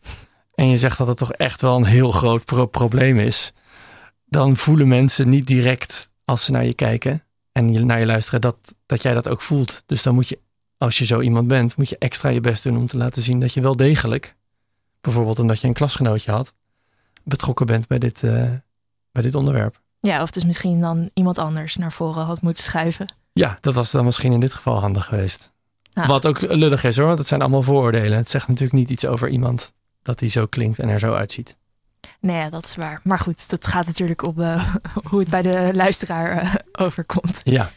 en 0.56 0.68
je 0.68 0.78
zegt 0.78 0.98
dat 0.98 1.08
het 1.08 1.18
toch 1.18 1.34
echt 1.34 1.62
wel 1.62 1.76
een 1.76 1.86
heel 1.86 2.12
groot 2.12 2.46
pro 2.46 2.66
probleem 2.66 3.20
is, 3.20 3.52
dan 4.26 4.56
voelen 4.56 4.88
mensen 4.88 5.30
niet 5.30 5.48
direct 5.48 6.12
als 6.26 6.46
ze 6.46 6.52
naar 6.52 6.66
je 6.66 6.74
kijken 6.74 7.24
en 7.52 7.86
naar 7.86 8.00
je 8.00 8.06
luisteren 8.06 8.42
dat, 8.42 8.76
dat 8.86 9.02
jij 9.02 9.14
dat 9.14 9.28
ook 9.28 9.42
voelt. 9.42 9.84
Dus 9.86 10.04
dan 10.04 10.14
moet 10.14 10.28
je, 10.28 10.40
als 10.78 10.98
je 10.98 11.06
zo 11.06 11.22
iemand 11.22 11.48
bent, 11.48 11.78
moet 11.78 11.90
je 11.90 11.98
extra 11.98 12.30
je 12.30 12.42
best 12.42 12.64
doen 12.64 12.78
om 12.78 12.88
te 12.88 12.98
laten 12.98 13.22
zien 13.22 13.40
dat 13.40 13.54
je 13.54 13.62
wel 13.62 13.76
degelijk, 13.76 14.36
bijvoorbeeld 15.02 15.40
omdat 15.40 15.62
je 15.62 15.68
een 15.68 15.74
klasgenootje 15.74 16.32
had, 16.32 16.54
betrokken 17.24 17.66
bent 17.66 17.88
bij 17.88 18.00
dit, 18.00 18.22
uh, 18.24 18.32
bij 19.12 19.22
dit 19.22 19.36
onderwerp. 19.36 19.82
Ja, 20.00 20.22
of 20.22 20.32
dus 20.32 20.46
misschien 20.46 20.80
dan 20.80 21.10
iemand 21.14 21.38
anders 21.38 21.76
naar 21.76 21.92
voren 21.92 22.26
had 22.26 22.42
moeten 22.42 22.64
schuiven. 22.64 23.14
Ja, 23.34 23.58
dat 23.62 23.74
was 23.74 23.92
dan 23.92 24.06
misschien 24.06 24.32
in 24.32 24.40
dit 24.40 24.54
geval 24.54 24.80
handig 24.80 25.06
geweest. 25.06 25.52
Wat 25.94 26.26
ook 26.26 26.42
lullig 26.42 26.84
is 26.84 26.98
hoor, 26.98 27.08
want 27.08 27.20
het 27.20 27.28
zijn 27.28 27.42
allemaal 27.42 27.64
vooroordelen. 27.64 28.18
Het 28.18 28.30
zegt 28.30 28.48
natuurlijk 28.48 28.74
niet 28.74 28.90
iets 28.90 29.06
over 29.06 29.30
iemand 29.30 29.74
dat 30.02 30.20
hij 30.20 30.30
zo 30.30 30.46
klinkt 30.46 30.80
en 30.80 30.90
er 30.90 31.00
zo 31.00 31.14
uitziet. 31.14 31.58
Nee, 32.20 32.50
dat 32.50 32.64
is 32.64 32.76
waar. 32.76 33.00
Maar 33.04 33.20
goed, 33.20 33.50
dat 33.50 33.68
gaat 33.68 33.86
natuurlijk 33.86 34.24
op 34.24 34.40
uh, 34.40 34.76
hoe 35.10 35.20
het 35.20 35.30
bij 35.30 35.42
de 35.42 35.70
luisteraar 35.74 36.44
uh, 36.44 36.54
overkomt. 36.72 37.42
Ja. 37.44 37.72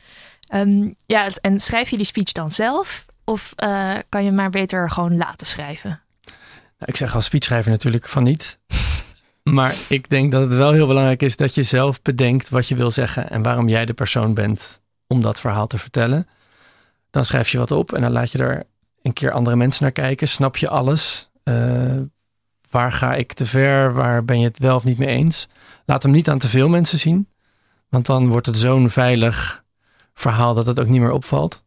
Um, 0.54 0.94
ja, 1.06 1.28
en 1.40 1.58
schrijf 1.58 1.90
je 1.90 1.96
die 1.96 2.06
speech 2.06 2.32
dan 2.32 2.50
zelf? 2.50 3.06
Of 3.24 3.52
uh, 3.56 3.94
kan 4.08 4.24
je 4.24 4.32
maar 4.32 4.50
beter 4.50 4.90
gewoon 4.90 5.16
laten 5.16 5.46
schrijven? 5.46 6.00
Nou, 6.78 6.90
ik 6.90 6.96
zeg 6.96 7.14
als 7.14 7.24
speechschrijver 7.24 7.70
natuurlijk 7.70 8.08
van 8.08 8.22
niet. 8.22 8.58
Maar 9.50 9.74
ik 9.88 10.10
denk 10.10 10.32
dat 10.32 10.42
het 10.42 10.56
wel 10.56 10.72
heel 10.72 10.86
belangrijk 10.86 11.22
is 11.22 11.36
dat 11.36 11.54
je 11.54 11.62
zelf 11.62 12.02
bedenkt 12.02 12.48
wat 12.48 12.68
je 12.68 12.74
wil 12.74 12.90
zeggen 12.90 13.30
en 13.30 13.42
waarom 13.42 13.68
jij 13.68 13.84
de 13.84 13.94
persoon 13.94 14.34
bent 14.34 14.80
om 15.06 15.22
dat 15.22 15.40
verhaal 15.40 15.66
te 15.66 15.78
vertellen. 15.78 16.28
Dan 17.10 17.24
schrijf 17.24 17.48
je 17.48 17.58
wat 17.58 17.70
op 17.70 17.92
en 17.92 18.00
dan 18.00 18.12
laat 18.12 18.30
je 18.30 18.38
er 18.38 18.64
een 19.02 19.12
keer 19.12 19.30
andere 19.30 19.56
mensen 19.56 19.82
naar 19.82 19.92
kijken. 19.92 20.28
Snap 20.28 20.56
je 20.56 20.68
alles? 20.68 21.30
Uh, 21.44 22.00
waar 22.70 22.92
ga 22.92 23.14
ik 23.14 23.32
te 23.32 23.46
ver? 23.46 23.92
Waar 23.92 24.24
ben 24.24 24.40
je 24.40 24.46
het 24.46 24.58
wel 24.58 24.76
of 24.76 24.84
niet 24.84 24.98
mee 24.98 25.08
eens? 25.08 25.48
Laat 25.84 26.02
hem 26.02 26.12
niet 26.12 26.28
aan 26.28 26.38
te 26.38 26.48
veel 26.48 26.68
mensen 26.68 26.98
zien. 26.98 27.28
Want 27.88 28.06
dan 28.06 28.28
wordt 28.28 28.46
het 28.46 28.56
zo'n 28.56 28.90
veilig 28.90 29.64
verhaal 30.14 30.54
dat 30.54 30.66
het 30.66 30.80
ook 30.80 30.88
niet 30.88 31.00
meer 31.00 31.10
opvalt. 31.10 31.64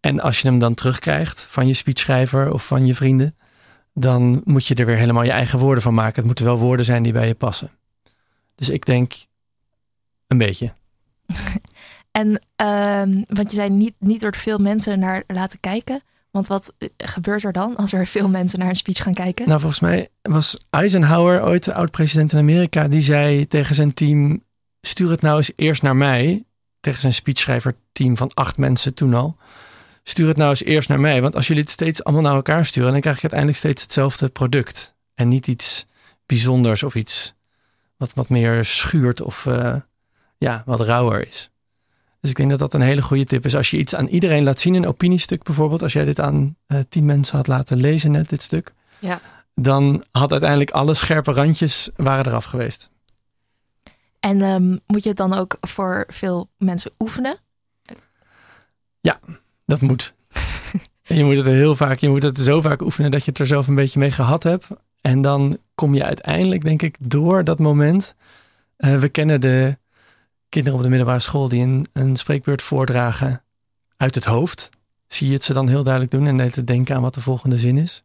En 0.00 0.20
als 0.20 0.40
je 0.40 0.48
hem 0.48 0.58
dan 0.58 0.74
terugkrijgt 0.74 1.46
van 1.48 1.66
je 1.66 1.74
speechschrijver 1.74 2.52
of 2.52 2.66
van 2.66 2.86
je 2.86 2.94
vrienden, 2.94 3.36
dan 3.94 4.40
moet 4.44 4.66
je 4.66 4.74
er 4.74 4.86
weer 4.86 4.96
helemaal 4.96 5.22
je 5.22 5.30
eigen 5.30 5.58
woorden 5.58 5.82
van 5.82 5.94
maken. 5.94 6.16
Het 6.16 6.24
moeten 6.24 6.44
wel 6.44 6.58
woorden 6.58 6.84
zijn 6.84 7.02
die 7.02 7.12
bij 7.12 7.26
je 7.26 7.34
passen. 7.34 7.70
Dus 8.54 8.68
ik 8.68 8.86
denk 8.86 9.12
een 10.26 10.38
beetje. 10.38 10.72
En 12.12 12.28
um, 12.56 13.24
want 13.26 13.50
je 13.50 13.56
zei 13.56 13.70
niet, 13.70 13.94
niet 13.98 14.20
door 14.20 14.36
veel 14.36 14.58
mensen 14.58 14.98
naar 14.98 15.22
laten 15.26 15.60
kijken. 15.60 16.02
Want 16.30 16.48
wat 16.48 16.72
gebeurt 16.96 17.44
er 17.44 17.52
dan 17.52 17.76
als 17.76 17.92
er 17.92 18.06
veel 18.06 18.28
mensen 18.28 18.58
naar 18.58 18.68
een 18.68 18.76
speech 18.76 19.02
gaan 19.02 19.14
kijken? 19.14 19.48
Nou, 19.48 19.60
volgens 19.60 19.80
mij 19.80 20.08
was 20.22 20.58
Eisenhower 20.70 21.42
ooit 21.42 21.64
de 21.64 21.74
oud-president 21.74 22.32
in 22.32 22.38
Amerika. 22.38 22.88
Die 22.88 23.00
zei 23.00 23.46
tegen 23.46 23.74
zijn 23.74 23.94
team: 23.94 24.42
stuur 24.80 25.10
het 25.10 25.20
nou 25.20 25.36
eens 25.36 25.52
eerst 25.56 25.82
naar 25.82 25.96
mij. 25.96 26.44
Tegen 26.80 27.00
zijn 27.00 27.14
speechschrijver-team 27.14 28.16
van 28.16 28.30
acht 28.34 28.56
mensen 28.56 28.94
toen 28.94 29.14
al. 29.14 29.36
Stuur 30.02 30.28
het 30.28 30.36
nou 30.36 30.50
eens 30.50 30.64
eerst 30.64 30.88
naar 30.88 31.00
mij. 31.00 31.22
Want 31.22 31.34
als 31.34 31.46
jullie 31.46 31.62
het 31.62 31.70
steeds 31.70 32.04
allemaal 32.04 32.22
naar 32.22 32.34
elkaar 32.34 32.66
sturen, 32.66 32.92
dan 32.92 33.00
krijg 33.00 33.16
je 33.16 33.22
uiteindelijk 33.22 33.58
steeds 33.58 33.82
hetzelfde 33.82 34.28
product. 34.28 34.94
En 35.14 35.28
niet 35.28 35.46
iets 35.46 35.86
bijzonders 36.26 36.82
of 36.82 36.94
iets 36.94 37.34
wat, 37.96 38.12
wat 38.14 38.28
meer 38.28 38.64
schuurt 38.64 39.20
of 39.20 39.44
uh, 39.44 39.74
ja, 40.38 40.62
wat 40.66 40.80
rauwer 40.80 41.26
is. 41.28 41.50
Dus 42.20 42.30
ik 42.30 42.36
denk 42.36 42.50
dat 42.50 42.58
dat 42.58 42.74
een 42.74 42.80
hele 42.80 43.02
goede 43.02 43.24
tip 43.24 43.44
is. 43.44 43.56
Als 43.56 43.70
je 43.70 43.78
iets 43.78 43.94
aan 43.94 44.06
iedereen 44.06 44.44
laat 44.44 44.60
zien, 44.60 44.74
een 44.74 44.86
opiniestuk 44.86 45.42
bijvoorbeeld, 45.42 45.82
als 45.82 45.92
jij 45.92 46.04
dit 46.04 46.20
aan 46.20 46.56
uh, 46.66 46.78
tien 46.88 47.04
mensen 47.04 47.36
had 47.36 47.46
laten 47.46 47.76
lezen 47.76 48.10
net, 48.10 48.28
dit 48.28 48.42
stuk, 48.42 48.74
ja. 48.98 49.20
dan 49.54 50.04
had 50.10 50.30
uiteindelijk 50.30 50.70
alle 50.70 50.94
scherpe 50.94 51.32
randjes 51.32 51.90
waren 51.96 52.26
eraf 52.26 52.44
geweest. 52.44 52.88
En 54.20 54.42
um, 54.42 54.80
moet 54.86 55.02
je 55.02 55.08
het 55.08 55.18
dan 55.18 55.32
ook 55.32 55.56
voor 55.60 56.04
veel 56.08 56.50
mensen 56.58 56.90
oefenen? 56.98 57.36
Ja, 59.00 59.20
dat 59.72 59.80
moet. 59.80 60.14
je 61.18 61.24
moet 61.24 61.36
het 61.36 61.46
heel 61.46 61.76
vaak, 61.76 61.98
je 61.98 62.08
moet 62.08 62.22
het 62.22 62.38
zo 62.38 62.60
vaak 62.60 62.80
oefenen 62.82 63.10
dat 63.10 63.24
je 63.24 63.30
het 63.30 63.40
er 63.40 63.46
zelf 63.46 63.68
een 63.68 63.74
beetje 63.74 63.98
mee 63.98 64.10
gehad 64.10 64.42
hebt. 64.42 64.66
En 65.00 65.22
dan 65.22 65.58
kom 65.74 65.94
je 65.94 66.04
uiteindelijk, 66.04 66.62
denk 66.62 66.82
ik, 66.82 66.96
door 67.00 67.44
dat 67.44 67.58
moment. 67.58 68.14
Uh, 68.78 68.98
we 68.98 69.08
kennen 69.08 69.40
de 69.40 69.78
kinderen 70.48 70.78
op 70.78 70.84
de 70.84 70.90
middelbare 70.90 71.20
school 71.20 71.48
die 71.48 71.62
een, 71.62 71.86
een 71.92 72.16
spreekbeurt 72.16 72.62
voordragen 72.62 73.42
uit 73.96 74.14
het 74.14 74.24
hoofd. 74.24 74.68
Zie 75.06 75.26
je 75.26 75.34
het 75.34 75.44
ze 75.44 75.52
dan 75.52 75.68
heel 75.68 75.82
duidelijk 75.82 76.12
doen 76.12 76.26
en 76.26 76.52
te 76.52 76.64
denken 76.64 76.96
aan 76.96 77.02
wat 77.02 77.14
de 77.14 77.20
volgende 77.20 77.58
zin 77.58 77.78
is. 77.78 78.04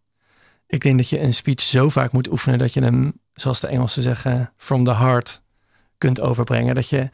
Ik 0.67 0.81
denk 0.81 0.97
dat 0.97 1.09
je 1.09 1.21
een 1.21 1.33
speech 1.33 1.61
zo 1.61 1.89
vaak 1.89 2.11
moet 2.11 2.31
oefenen 2.31 2.59
dat 2.59 2.73
je 2.73 2.83
hem, 2.83 3.13
zoals 3.33 3.59
de 3.59 3.67
Engelsen 3.67 4.03
zeggen, 4.03 4.53
from 4.57 4.83
the 4.83 4.93
heart 4.93 5.41
kunt 5.97 6.21
overbrengen. 6.21 6.75
Dat 6.75 6.89
je 6.89 7.09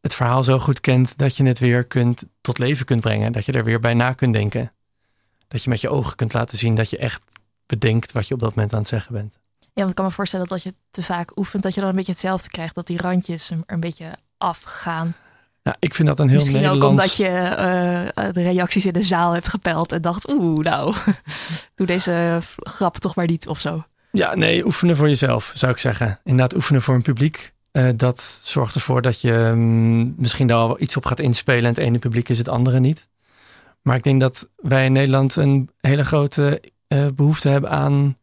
het 0.00 0.14
verhaal 0.14 0.42
zo 0.42 0.58
goed 0.58 0.80
kent 0.80 1.18
dat 1.18 1.36
je 1.36 1.44
het 1.44 1.58
weer 1.58 1.84
kunt 1.84 2.24
tot 2.40 2.58
leven 2.58 2.86
kunt 2.86 3.00
brengen. 3.00 3.32
Dat 3.32 3.44
je 3.44 3.52
er 3.52 3.64
weer 3.64 3.80
bij 3.80 3.94
na 3.94 4.12
kunt 4.12 4.32
denken. 4.32 4.72
Dat 5.48 5.62
je 5.62 5.70
met 5.70 5.80
je 5.80 5.88
ogen 5.88 6.16
kunt 6.16 6.32
laten 6.32 6.58
zien 6.58 6.74
dat 6.74 6.90
je 6.90 6.98
echt 6.98 7.22
bedenkt 7.66 8.12
wat 8.12 8.28
je 8.28 8.34
op 8.34 8.40
dat 8.40 8.54
moment 8.54 8.72
aan 8.72 8.78
het 8.78 8.88
zeggen 8.88 9.12
bent. 9.12 9.38
Ja, 9.60 9.84
want 9.84 9.90
ik 9.90 9.96
kan 9.96 10.04
me 10.04 10.10
voorstellen 10.10 10.46
dat 10.48 10.54
als 10.54 10.62
je 10.62 10.74
te 10.90 11.02
vaak 11.02 11.38
oefent, 11.38 11.62
dat 11.62 11.74
je 11.74 11.80
dan 11.80 11.88
een 11.88 11.96
beetje 11.96 12.12
hetzelfde 12.12 12.50
krijgt. 12.50 12.74
Dat 12.74 12.86
die 12.86 13.00
randjes 13.00 13.50
er 13.50 13.58
een 13.66 13.80
beetje 13.80 14.10
afgaan. 14.38 15.14
Nou, 15.62 15.76
ik 15.80 15.94
vind 15.94 16.08
dat 16.08 16.18
een 16.18 16.28
heel 16.28 16.36
Misschien 16.36 16.60
Nederlands... 16.60 16.84
ook 16.84 16.90
omdat 16.90 17.16
je 17.16 18.12
uh, 18.24 18.32
de 18.32 18.42
reacties 18.42 18.86
in 18.86 18.92
de 18.92 19.02
zaal 19.02 19.32
hebt 19.32 19.48
gepeld 19.48 19.92
en 19.92 20.02
dacht, 20.02 20.30
oeh, 20.30 20.58
nou, 20.58 20.94
doe 21.74 21.86
deze 21.86 22.40
grap 22.56 22.96
toch 22.96 23.14
maar 23.14 23.26
niet 23.26 23.48
of 23.48 23.60
zo. 23.60 23.84
Ja, 24.12 24.34
nee, 24.34 24.64
oefenen 24.64 24.96
voor 24.96 25.08
jezelf, 25.08 25.52
zou 25.54 25.72
ik 25.72 25.78
zeggen. 25.78 26.20
Inderdaad, 26.24 26.54
oefenen 26.54 26.82
voor 26.82 26.94
een 26.94 27.02
publiek. 27.02 27.52
Uh, 27.72 27.88
dat 27.96 28.40
zorgt 28.42 28.74
ervoor 28.74 29.02
dat 29.02 29.20
je 29.20 29.32
um, 29.32 30.14
misschien 30.16 30.46
daar 30.46 30.58
al 30.58 30.80
iets 30.80 30.96
op 30.96 31.04
gaat 31.04 31.20
inspelen 31.20 31.62
en 31.62 31.68
het 31.68 31.78
ene 31.78 31.98
publiek 31.98 32.28
is 32.28 32.38
het 32.38 32.48
andere 32.48 32.80
niet. 32.80 33.08
Maar 33.82 33.96
ik 33.96 34.02
denk 34.02 34.20
dat 34.20 34.48
wij 34.56 34.84
in 34.84 34.92
Nederland 34.92 35.36
een 35.36 35.70
hele 35.80 36.04
grote 36.04 36.62
uh, 36.88 37.06
behoefte 37.14 37.48
hebben 37.48 37.70
aan 37.70 38.18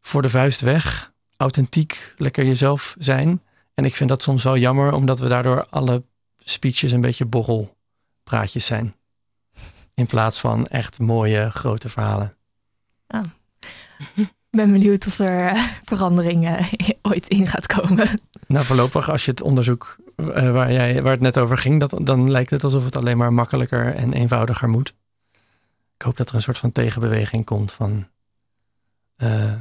voor 0.00 0.22
de 0.22 0.28
vuist 0.28 0.60
weg, 0.60 1.12
authentiek, 1.36 2.14
lekker 2.16 2.44
jezelf 2.44 2.94
zijn. 2.98 3.42
En 3.74 3.84
ik 3.84 3.96
vind 3.96 4.08
dat 4.08 4.22
soms 4.22 4.42
wel 4.42 4.56
jammer, 4.56 4.92
omdat 4.92 5.18
we 5.18 5.28
daardoor 5.28 5.66
alle 5.70 6.02
speeches 6.38 6.92
een 6.92 7.00
beetje 7.00 7.24
borrelpraatjes 7.24 8.66
zijn. 8.66 8.94
In 9.94 10.06
plaats 10.06 10.40
van 10.40 10.66
echt 10.66 10.98
mooie 10.98 11.50
grote 11.50 11.88
verhalen. 11.88 12.36
Oh. 13.08 13.20
Ben 14.56 14.72
benieuwd 14.72 15.06
of 15.06 15.18
er 15.18 15.52
uh, 15.52 15.64
verandering 15.84 16.48
uh, 16.48 16.72
ooit 17.12 17.28
in 17.28 17.46
gaat 17.46 17.66
komen. 17.66 18.08
Nou, 18.46 18.64
voorlopig, 18.64 19.10
als 19.10 19.24
je 19.24 19.30
het 19.30 19.42
onderzoek 19.42 19.96
uh, 20.16 20.52
waar, 20.52 20.72
jij, 20.72 21.02
waar 21.02 21.12
het 21.12 21.20
net 21.20 21.38
over 21.38 21.58
ging, 21.58 21.80
dat, 21.80 21.94
dan 22.02 22.30
lijkt 22.30 22.50
het 22.50 22.64
alsof 22.64 22.84
het 22.84 22.96
alleen 22.96 23.16
maar 23.16 23.32
makkelijker 23.32 23.94
en 23.94 24.12
eenvoudiger 24.12 24.68
moet. 24.68 24.94
Ik 25.96 26.02
hoop 26.02 26.16
dat 26.16 26.28
er 26.28 26.34
een 26.34 26.42
soort 26.42 26.58
van 26.58 26.72
tegenbeweging 26.72 27.44
komt 27.44 27.72
van 27.72 28.06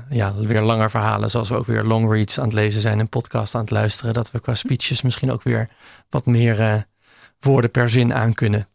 ja, 0.09 0.35
weer 0.35 0.61
langer 0.61 0.89
verhalen, 0.89 1.29
zoals 1.29 1.49
we 1.49 1.55
ook 1.55 1.65
weer 1.65 1.83
long 1.83 2.11
reads 2.11 2.39
aan 2.39 2.45
het 2.45 2.53
lezen 2.53 2.81
zijn 2.81 2.99
en 2.99 3.09
podcast 3.09 3.55
aan 3.55 3.61
het 3.61 3.69
luisteren. 3.69 4.13
Dat 4.13 4.31
we 4.31 4.39
qua 4.39 4.55
speeches 4.55 5.01
misschien 5.01 5.31
ook 5.31 5.43
weer 5.43 5.69
wat 6.09 6.25
meer 6.25 6.85
woorden 7.39 7.71
per 7.71 7.89
zin 7.89 8.13
aan 8.13 8.33
kunnen. 8.33 8.67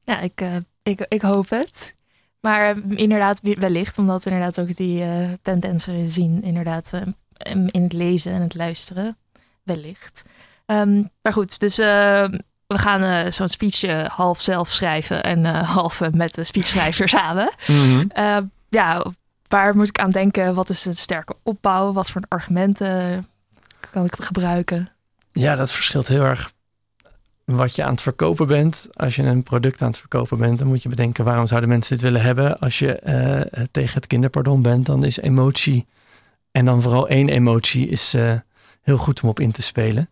Ja, 0.00 0.20
ik, 0.20 0.44
ik, 0.82 1.00
ik 1.08 1.22
hoop 1.22 1.48
het. 1.48 1.94
Maar 2.44 2.74
inderdaad, 2.88 3.40
wellicht, 3.42 3.98
omdat 3.98 4.24
we 4.24 4.30
inderdaad 4.30 4.60
ook 4.60 4.76
die 4.76 5.04
uh, 5.04 5.28
tendensen 5.42 6.08
zien, 6.08 6.42
inderdaad, 6.42 6.90
uh, 6.94 7.00
in 7.66 7.82
het 7.82 7.92
lezen 7.92 8.32
en 8.32 8.40
het 8.40 8.54
luisteren. 8.54 9.16
Wellicht. 9.62 10.24
Um, 10.66 11.10
maar 11.22 11.32
goed, 11.32 11.60
dus 11.60 11.78
uh, 11.78 11.86
we 12.66 12.78
gaan 12.78 13.32
zo'n 13.32 13.48
speech 13.48 14.08
half 14.08 14.40
zelf 14.40 14.68
schrijven 14.68 15.22
en 15.22 15.44
half 15.78 16.00
met 16.12 16.34
de 16.34 16.44
speechschrijver 16.44 17.08
samen. 17.18 17.54
Mm 17.66 17.76
-hmm. 17.76 18.50
ja, 18.68 19.04
waar 19.48 19.76
moet 19.76 19.88
ik 19.88 19.98
aan 19.98 20.10
denken? 20.10 20.54
Wat 20.54 20.70
is 20.70 20.84
een 20.84 20.96
sterke 20.96 21.36
opbouw? 21.42 21.92
Wat 21.92 22.10
voor 22.10 22.22
argumenten 22.28 23.26
kan 23.90 24.04
ik 24.04 24.16
gebruiken? 24.20 24.88
Ja, 25.32 25.54
dat 25.54 25.72
verschilt 25.72 26.08
heel 26.08 26.24
erg 26.24 26.52
wat 27.44 27.74
je 27.74 27.84
aan 27.84 27.90
het 27.90 28.00
verkopen 28.00 28.46
bent. 28.46 28.88
Als 28.92 29.16
je 29.16 29.22
een 29.22 29.42
product 29.42 29.82
aan 29.82 29.88
het 29.88 29.98
verkopen 29.98 30.38
bent, 30.38 30.58
dan 30.58 30.66
moet 30.66 30.82
je 30.82 30.88
bedenken 30.88 31.24
waarom 31.24 31.46
zouden 31.46 31.68
mensen 31.68 31.96
dit 31.96 32.04
willen 32.04 32.22
hebben. 32.22 32.58
Als 32.58 32.78
je 32.78 33.00
uh, 33.06 33.62
tegen 33.70 33.94
het 33.94 34.06
kinderpardon 34.06 34.62
bent, 34.62 34.86
dan 34.86 35.04
is 35.04 35.20
emotie 35.20 35.86
en 36.50 36.64
dan 36.64 36.82
vooral 36.82 37.08
één 37.08 37.28
emotie 37.28 37.88
is 37.88 38.14
uh, 38.14 38.32
heel 38.82 38.96
goed 38.96 39.20
om 39.20 39.28
op 39.28 39.40
in 39.40 39.52
te 39.52 39.62
spelen. 39.62 40.10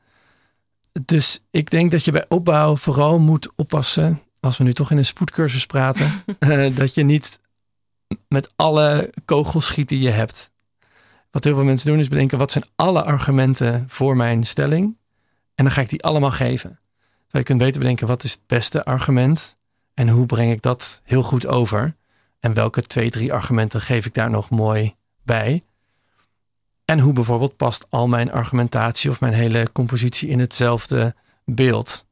Dus 1.05 1.43
ik 1.51 1.71
denk 1.71 1.91
dat 1.91 2.05
je 2.05 2.13
bij 2.13 2.25
opbouw 2.29 2.77
vooral 2.77 3.19
moet 3.19 3.49
oppassen, 3.57 4.23
als 4.41 4.59
we 4.59 4.65
nu 4.65 4.73
toch 4.73 4.91
in 4.91 4.97
een 4.97 5.05
spoedcursus 5.05 5.67
praten, 5.67 6.25
dat 6.75 6.95
je 6.95 7.03
niet 7.03 7.41
met 8.29 8.53
alle 8.57 9.11
kogels 9.25 9.67
schiet 9.67 9.89
die 9.89 10.01
je 10.01 10.11
hebt. 10.11 10.51
Wat 11.31 11.45
heel 11.45 11.55
veel 11.55 11.65
mensen 11.65 11.87
doen 11.87 11.99
is 11.99 12.09
bedenken, 12.09 12.39
wat 12.39 12.53
zijn 12.53 12.65
alle 12.77 13.03
argumenten 13.03 13.85
voor 13.89 14.17
mijn 14.17 14.45
stelling? 14.45 14.97
En 15.55 15.65
dan 15.65 15.71
ga 15.71 15.81
ik 15.81 15.89
die 15.89 16.03
allemaal 16.03 16.31
geven 16.31 16.81
je 17.41 17.47
kunt 17.47 17.59
beter 17.59 17.81
bedenken 17.81 18.07
wat 18.07 18.25
is 18.25 18.33
het 18.33 18.47
beste 18.47 18.85
argument 18.85 19.57
en 19.95 20.09
hoe 20.09 20.27
breng 20.27 20.53
ik 20.53 20.63
dat 20.63 21.01
heel 21.05 21.23
goed 21.23 21.47
over. 21.47 21.97
En 22.41 22.55
welke 22.55 22.83
twee, 22.83 23.11
drie 23.11 23.33
argumenten 23.33 23.81
geef 23.81 24.07
ik 24.07 24.15
daar 24.15 24.31
nog 24.31 24.51
mooi 24.51 24.95
bij. 25.23 25.65
En 26.85 26.99
hoe 26.99 27.13
bijvoorbeeld 27.13 27.57
past 27.57 27.87
al 27.89 28.09
mijn 28.09 28.33
argumentatie 28.33 29.11
of 29.11 29.21
mijn 29.21 29.33
hele 29.33 29.69
compositie 29.73 30.29
in 30.29 30.41
hetzelfde 30.41 31.15
beeld. 31.45 32.07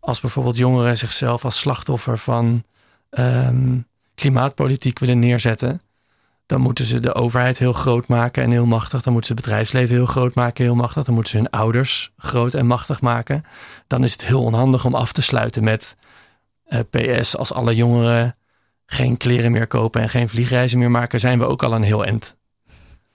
Als 0.00 0.20
bijvoorbeeld 0.20 0.56
jongeren 0.56 0.98
zichzelf 0.98 1.44
als 1.44 1.58
slachtoffer 1.58 2.18
van 2.18 2.64
um, 3.10 3.86
klimaatpolitiek 4.14 4.98
willen 4.98 5.18
neerzetten, 5.18 5.80
dan 6.46 6.60
moeten 6.60 6.84
ze 6.84 7.00
de 7.00 7.14
overheid 7.14 7.58
heel 7.58 7.72
groot 7.72 8.08
maken 8.08 8.42
en 8.42 8.50
heel 8.50 8.66
machtig. 8.66 9.02
Dan 9.02 9.12
moeten 9.12 9.30
ze 9.30 9.36
het 9.36 9.44
bedrijfsleven 9.44 9.94
heel 9.94 10.06
groot 10.06 10.34
maken, 10.34 10.64
heel 10.64 10.74
machtig. 10.74 11.04
Dan 11.04 11.14
moeten 11.14 11.32
ze 11.32 11.38
hun 11.38 11.50
ouders 11.50 12.12
groot 12.16 12.54
en 12.54 12.66
machtig 12.66 13.00
maken. 13.00 13.44
Dan 13.86 14.04
is 14.04 14.12
het 14.12 14.24
heel 14.24 14.42
onhandig 14.42 14.84
om 14.84 14.94
af 14.94 15.12
te 15.12 15.22
sluiten 15.22 15.64
met 15.64 15.96
eh, 16.64 16.80
PS. 16.90 17.36
Als 17.36 17.52
alle 17.52 17.74
jongeren 17.74 18.36
geen 18.86 19.16
kleren 19.16 19.52
meer 19.52 19.66
kopen 19.66 20.02
en 20.02 20.08
geen 20.08 20.28
vliegreizen 20.28 20.78
meer 20.78 20.90
maken, 20.90 21.20
zijn 21.20 21.38
we 21.38 21.44
ook 21.44 21.62
al 21.62 21.74
een 21.74 21.82
heel 21.82 22.04
end. 22.04 22.36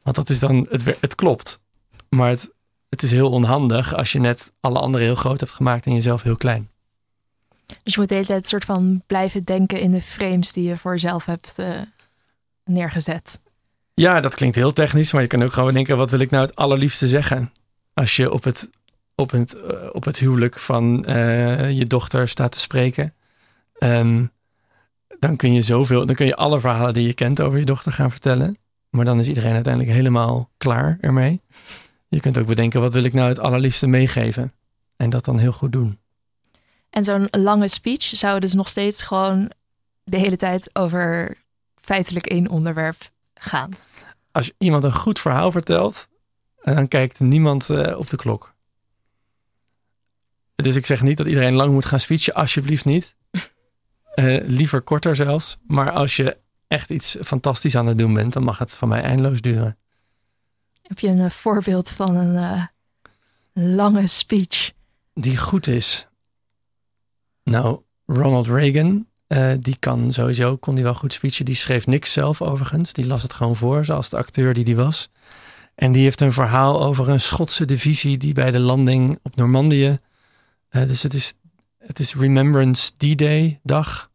Want 0.01 0.15
dat 0.15 0.29
is 0.29 0.39
dan, 0.39 0.67
het, 0.69 0.97
het 0.99 1.15
klopt. 1.15 1.59
Maar 2.09 2.29
het, 2.29 2.49
het 2.89 3.03
is 3.03 3.11
heel 3.11 3.31
onhandig 3.31 3.95
als 3.95 4.11
je 4.11 4.19
net 4.19 4.51
alle 4.59 4.79
anderen 4.79 5.07
heel 5.07 5.15
groot 5.15 5.39
hebt 5.39 5.53
gemaakt 5.53 5.85
en 5.85 5.93
jezelf 5.93 6.23
heel 6.23 6.37
klein. 6.37 6.69
Dus 7.83 7.93
je 7.93 7.99
moet 7.99 8.09
de 8.09 8.15
hele 8.15 8.27
tijd 8.27 8.47
soort 8.47 8.65
van 8.65 9.03
blijven 9.07 9.43
denken 9.43 9.79
in 9.79 9.91
de 9.91 10.01
frames 10.01 10.53
die 10.53 10.67
je 10.67 10.77
voor 10.77 10.91
jezelf 10.91 11.25
hebt 11.25 11.53
uh 11.57 11.81
neergezet. 12.69 13.39
Ja, 13.93 14.21
dat 14.21 14.35
klinkt 14.35 14.55
heel 14.55 14.73
technisch, 14.73 15.13
maar 15.13 15.21
je 15.21 15.27
kan 15.27 15.43
ook 15.43 15.53
gewoon 15.53 15.73
denken: 15.73 15.97
wat 15.97 16.09
wil 16.09 16.19
ik 16.19 16.29
nou 16.29 16.45
het 16.45 16.55
allerliefste 16.55 17.07
zeggen? 17.07 17.51
Als 17.93 18.15
je 18.15 18.31
op 18.31 18.43
het, 18.43 18.69
op 19.15 19.31
het, 19.31 19.55
uh, 19.55 19.61
op 19.91 20.03
het 20.03 20.19
huwelijk 20.19 20.59
van 20.59 21.05
uh, 21.07 21.71
je 21.71 21.87
dochter 21.87 22.27
staat 22.27 22.51
te 22.51 22.59
spreken, 22.59 23.13
um, 23.79 24.31
dan 25.19 25.35
kun 25.35 25.53
je 25.53 25.61
zoveel, 25.61 26.05
dan 26.05 26.15
kun 26.15 26.25
je 26.25 26.35
alle 26.35 26.59
verhalen 26.59 26.93
die 26.93 27.07
je 27.07 27.13
kent 27.13 27.41
over 27.41 27.59
je 27.59 27.65
dochter 27.65 27.91
gaan 27.91 28.11
vertellen. 28.11 28.57
Maar 28.89 29.05
dan 29.05 29.19
is 29.19 29.27
iedereen 29.27 29.53
uiteindelijk 29.53 29.93
helemaal 29.95 30.49
klaar 30.57 30.97
ermee. 31.01 31.41
Je 32.07 32.19
kunt 32.19 32.37
ook 32.37 32.47
bedenken: 32.47 32.81
wat 32.81 32.93
wil 32.93 33.03
ik 33.03 33.13
nou 33.13 33.27
het 33.27 33.39
allerliefste 33.39 33.87
meegeven? 33.87 34.53
En 34.95 35.09
dat 35.09 35.25
dan 35.25 35.37
heel 35.37 35.51
goed 35.51 35.71
doen. 35.71 35.99
En 36.89 37.03
zo'n 37.03 37.27
lange 37.31 37.67
speech 37.67 38.01
zou 38.01 38.39
dus 38.39 38.53
nog 38.53 38.69
steeds 38.69 39.01
gewoon 39.01 39.51
de 40.03 40.17
hele 40.17 40.35
tijd 40.35 40.69
over 40.73 41.37
feitelijk 41.89 42.25
één 42.25 42.47
onderwerp 42.47 43.11
gaan. 43.33 43.71
Als 44.31 44.51
iemand 44.57 44.83
een 44.83 44.93
goed 44.93 45.19
verhaal 45.19 45.51
vertelt, 45.51 46.07
dan 46.61 46.87
kijkt 46.87 47.19
niemand 47.19 47.69
uh, 47.69 47.97
op 47.97 48.09
de 48.09 48.17
klok. 48.17 48.53
Dus 50.55 50.75
ik 50.75 50.85
zeg 50.85 51.01
niet 51.01 51.17
dat 51.17 51.27
iedereen 51.27 51.53
lang 51.53 51.71
moet 51.71 51.85
gaan 51.85 51.99
speechen, 51.99 52.33
alsjeblieft 52.33 52.85
niet. 52.85 53.15
Uh, 54.15 54.47
liever 54.57 54.81
korter 54.81 55.15
zelfs. 55.15 55.57
Maar 55.67 55.91
als 55.91 56.15
je 56.15 56.37
echt 56.67 56.89
iets 56.89 57.17
fantastisch 57.21 57.75
aan 57.75 57.87
het 57.87 57.97
doen 57.97 58.13
bent, 58.13 58.33
dan 58.33 58.43
mag 58.43 58.57
het 58.57 58.73
van 58.73 58.87
mij 58.87 59.01
eindeloos 59.01 59.41
duren. 59.41 59.77
Heb 60.81 60.99
je 60.99 61.07
een 61.07 61.19
uh, 61.19 61.29
voorbeeld 61.29 61.89
van 61.89 62.15
een 62.15 62.35
uh, 62.35 62.65
lange 63.75 64.07
speech? 64.07 64.71
Die 65.13 65.37
goed 65.37 65.67
is. 65.67 66.07
Nou, 67.43 67.81
Ronald 68.05 68.47
Reagan 68.47 69.08
uh, 69.29 69.51
die 69.59 69.75
kan 69.79 70.13
sowieso, 70.13 70.57
kon 70.57 70.75
die 70.75 70.83
wel 70.83 70.95
goed 70.95 71.13
speechen. 71.13 71.45
Die 71.45 71.55
schreef 71.55 71.87
niks 71.87 72.13
zelf 72.13 72.41
overigens. 72.41 72.93
Die 72.93 73.07
las 73.07 73.21
het 73.21 73.33
gewoon 73.33 73.55
voor, 73.55 73.85
zoals 73.85 74.09
de 74.09 74.17
acteur 74.17 74.53
die 74.53 74.63
die 74.63 74.75
was. 74.75 75.09
En 75.75 75.91
die 75.91 76.03
heeft 76.03 76.21
een 76.21 76.33
verhaal 76.33 76.83
over 76.83 77.09
een 77.09 77.21
Schotse 77.21 77.65
divisie 77.65 78.17
die 78.17 78.33
bij 78.33 78.51
de 78.51 78.59
landing 78.59 79.19
op 79.23 79.35
Normandië. 79.35 79.99
Uh, 80.71 80.87
dus 80.87 81.03
het 81.03 81.13
is, 81.13 81.33
het 81.77 81.99
is 81.99 82.15
Remembrance 82.15 82.91
D-Day 82.97 83.59
dag. 83.63 84.09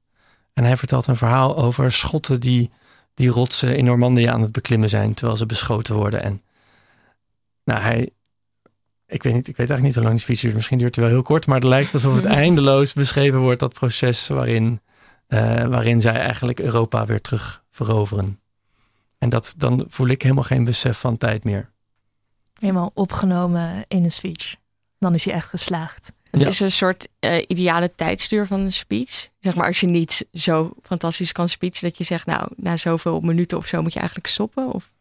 En 0.53 0.65
hij 0.65 0.77
vertelt 0.77 1.07
een 1.07 1.17
verhaal 1.17 1.57
over 1.57 1.93
Schotten 1.93 2.41
die 2.41 2.71
die 3.15 3.29
rotsen 3.29 3.77
in 3.77 3.85
Normandië 3.85 4.25
aan 4.25 4.41
het 4.41 4.53
beklimmen 4.53 4.89
zijn 4.89 5.15
terwijl 5.15 5.37
ze 5.37 5.47
beschoten 5.47 5.95
worden. 5.95 6.23
En 6.23 6.43
nou, 7.65 7.81
hij, 7.81 8.11
ik 9.07 9.23
weet, 9.23 9.35
niet, 9.35 9.49
ik 9.49 9.57
weet 9.57 9.71
eigenlijk 9.71 9.83
niet 9.83 9.95
hoe 9.95 10.03
lang 10.03 10.15
die 10.15 10.25
speech 10.25 10.41
duurt. 10.41 10.55
Misschien 10.55 10.79
duurt 10.79 10.95
het 10.95 11.05
wel 11.05 11.15
heel 11.15 11.23
kort, 11.23 11.47
maar 11.47 11.57
het 11.57 11.69
lijkt 11.69 11.95
alsof 11.95 12.15
het 12.15 12.25
eindeloos 12.43 12.93
beschreven 12.93 13.39
wordt, 13.39 13.61
dat 13.61 13.73
proces 13.73 14.29
waarin 14.29 14.81
uh, 15.29 15.65
waarin 15.65 16.01
zij 16.01 16.15
eigenlijk 16.15 16.61
Europa 16.61 17.07
weer 17.07 17.21
terug 17.21 17.65
veroveren. 17.71 18.41
En 19.19 19.29
dat, 19.29 19.55
dan 19.57 19.85
voel 19.89 20.09
ik 20.09 20.23
helemaal 20.23 20.45
geen 20.45 20.65
besef 20.65 20.99
van 20.99 21.19
tijd 21.19 21.45
meer. 21.45 21.71
Helemaal 22.59 22.91
opgenomen 22.95 23.85
in 23.89 24.05
een 24.05 24.11
speech. 24.11 24.55
Dan 24.99 25.15
is 25.15 25.25
hij 25.25 25.35
echt 25.35 25.49
geslaagd. 25.49 26.13
Het 26.31 26.47
is 26.47 26.61
een 26.61 26.71
soort 26.71 27.09
uh, 27.21 27.37
ideale 27.47 27.95
tijdstuur 27.95 28.47
van 28.47 28.61
een 28.61 28.73
speech. 28.73 29.29
Zeg 29.41 29.55
maar 29.55 29.67
als 29.67 29.81
je 29.81 29.87
niet 29.87 30.27
zo 30.33 30.73
fantastisch 30.83 31.33
kan 31.33 31.49
speechen 31.49 31.89
dat 31.89 31.99
je 31.99 32.05
zegt, 32.05 32.27
nou, 32.27 32.49
na 32.57 32.77
zoveel 32.77 33.21
minuten 33.21 33.59
of 33.59 33.67
zo 33.67 33.83
moet 33.83 33.93
je 33.93 33.99
eigenlijk 33.99 34.29
stoppen. 34.29 34.73
Of? 34.73 34.93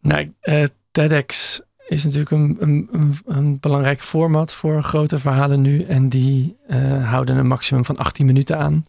Nou, 0.00 0.32
uh, 0.42 0.64
TEDx 0.90 1.60
is 1.88 2.04
natuurlijk 2.04 2.30
een, 2.30 2.56
een, 2.60 2.88
een, 3.24 3.60
belangrijk 3.60 4.00
format 4.00 4.52
voor 4.52 4.82
grote 4.82 5.18
verhalen 5.18 5.60
nu. 5.60 5.82
En 5.82 6.08
die 6.08 6.56
houden 7.02 7.36
een 7.36 7.46
maximum 7.46 7.84
van 7.84 7.96
18 7.96 8.26
minuten 8.26 8.58
aan. 8.58 8.84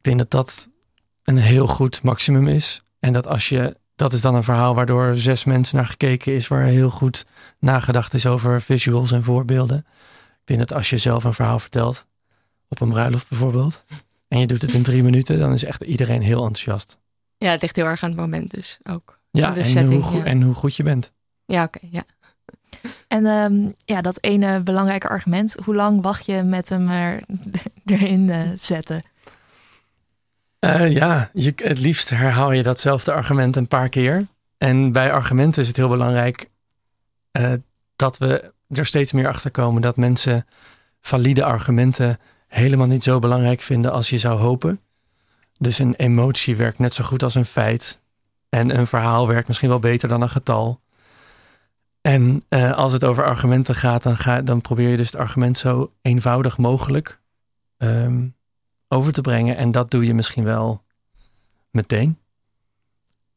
Ik 0.00 0.06
denk 0.06 0.18
dat 0.18 0.30
dat 0.30 0.70
een 1.24 1.36
heel 1.36 1.66
goed 1.66 2.02
maximum 2.02 2.48
is. 2.48 2.82
En 2.98 3.12
dat 3.12 3.26
als 3.26 3.48
je, 3.48 3.76
dat 3.94 4.12
is 4.12 4.20
dan 4.20 4.34
een 4.34 4.42
verhaal 4.42 4.74
waardoor 4.74 5.16
zes 5.16 5.44
mensen 5.44 5.76
naar 5.76 5.86
gekeken 5.86 6.34
is, 6.34 6.48
waar 6.48 6.64
heel 6.64 6.90
goed 6.90 7.26
nagedacht 7.58 8.14
is 8.14 8.26
over 8.26 8.62
visuals 8.62 9.12
en 9.12 9.22
voorbeelden. 9.22 9.78
Ik 10.40 10.44
denk 10.44 10.58
dat 10.58 10.72
als 10.72 10.90
je 10.90 10.98
zelf 10.98 11.24
een 11.24 11.32
verhaal 11.32 11.58
vertelt, 11.58 12.06
op 12.68 12.80
een 12.80 12.88
bruiloft 12.88 13.28
bijvoorbeeld, 13.28 13.84
en 14.28 14.38
je 14.38 14.46
doet 14.46 14.62
het 14.62 14.72
in 14.72 14.82
drie 14.82 15.02
minuten, 15.02 15.38
dan 15.38 15.52
is 15.52 15.64
echt 15.64 15.82
iedereen 15.82 16.22
heel 16.22 16.44
enthousiast. 16.44 16.98
Ja, 17.36 17.50
het 17.50 17.62
ligt 17.62 17.76
heel 17.76 17.84
erg 17.84 18.02
aan 18.02 18.10
het 18.10 18.18
moment 18.18 18.50
dus 18.50 18.78
ook. 18.82 19.20
Ja, 19.30 19.56
en, 19.56 19.64
setting, 19.64 20.04
hoe, 20.04 20.22
en 20.22 20.42
hoe 20.42 20.54
goed 20.54 20.76
je 20.76 20.82
bent. 20.82 21.12
Ja, 21.44 21.64
oké, 21.64 21.78
ja. 21.90 22.04
En 23.08 23.26
um, 23.26 23.72
ja, 23.84 24.00
dat 24.00 24.18
ene 24.20 24.60
belangrijke 24.60 25.08
argument, 25.08 25.56
hoe 25.64 25.74
lang 25.74 26.02
wacht 26.02 26.26
je 26.26 26.42
met 26.42 26.68
hem 26.68 26.88
er, 26.88 27.22
erin 27.84 28.28
uh, 28.28 28.50
zetten? 28.54 29.02
Uh, 30.60 30.92
ja, 30.92 31.30
je, 31.32 31.52
het 31.56 31.78
liefst 31.78 32.10
herhaal 32.10 32.52
je 32.52 32.62
datzelfde 32.62 33.12
argument 33.12 33.56
een 33.56 33.68
paar 33.68 33.88
keer. 33.88 34.26
En 34.58 34.92
bij 34.92 35.12
argumenten 35.12 35.62
is 35.62 35.68
het 35.68 35.76
heel 35.76 35.88
belangrijk 35.88 36.50
uh, 37.32 37.52
dat 37.96 38.18
we 38.18 38.52
er 38.68 38.86
steeds 38.86 39.12
meer 39.12 39.28
achter 39.28 39.50
komen 39.50 39.82
dat 39.82 39.96
mensen 39.96 40.46
valide 41.00 41.44
argumenten 41.44 42.18
helemaal 42.46 42.86
niet 42.86 43.02
zo 43.02 43.18
belangrijk 43.18 43.60
vinden 43.60 43.92
als 43.92 44.10
je 44.10 44.18
zou 44.18 44.40
hopen. 44.40 44.80
Dus 45.58 45.78
een 45.78 45.94
emotie 45.94 46.56
werkt 46.56 46.78
net 46.78 46.94
zo 46.94 47.04
goed 47.04 47.22
als 47.22 47.34
een 47.34 47.44
feit. 47.44 48.00
En 48.48 48.78
een 48.78 48.86
verhaal 48.86 49.28
werkt 49.28 49.48
misschien 49.48 49.68
wel 49.68 49.78
beter 49.78 50.08
dan 50.08 50.22
een 50.22 50.28
getal. 50.28 50.80
En 52.00 52.44
uh, 52.48 52.72
als 52.72 52.92
het 52.92 53.04
over 53.04 53.24
argumenten 53.24 53.74
gaat, 53.74 54.02
dan, 54.02 54.16
ga, 54.16 54.42
dan 54.42 54.60
probeer 54.60 54.88
je 54.88 54.96
dus 54.96 55.10
het 55.10 55.20
argument 55.20 55.58
zo 55.58 55.92
eenvoudig 56.02 56.58
mogelijk 56.58 57.20
um, 57.78 58.34
over 58.92 59.12
te 59.12 59.20
brengen. 59.20 59.56
En 59.56 59.70
dat 59.70 59.90
doe 59.90 60.06
je 60.06 60.14
misschien 60.14 60.44
wel 60.44 60.82
meteen. 61.70 62.18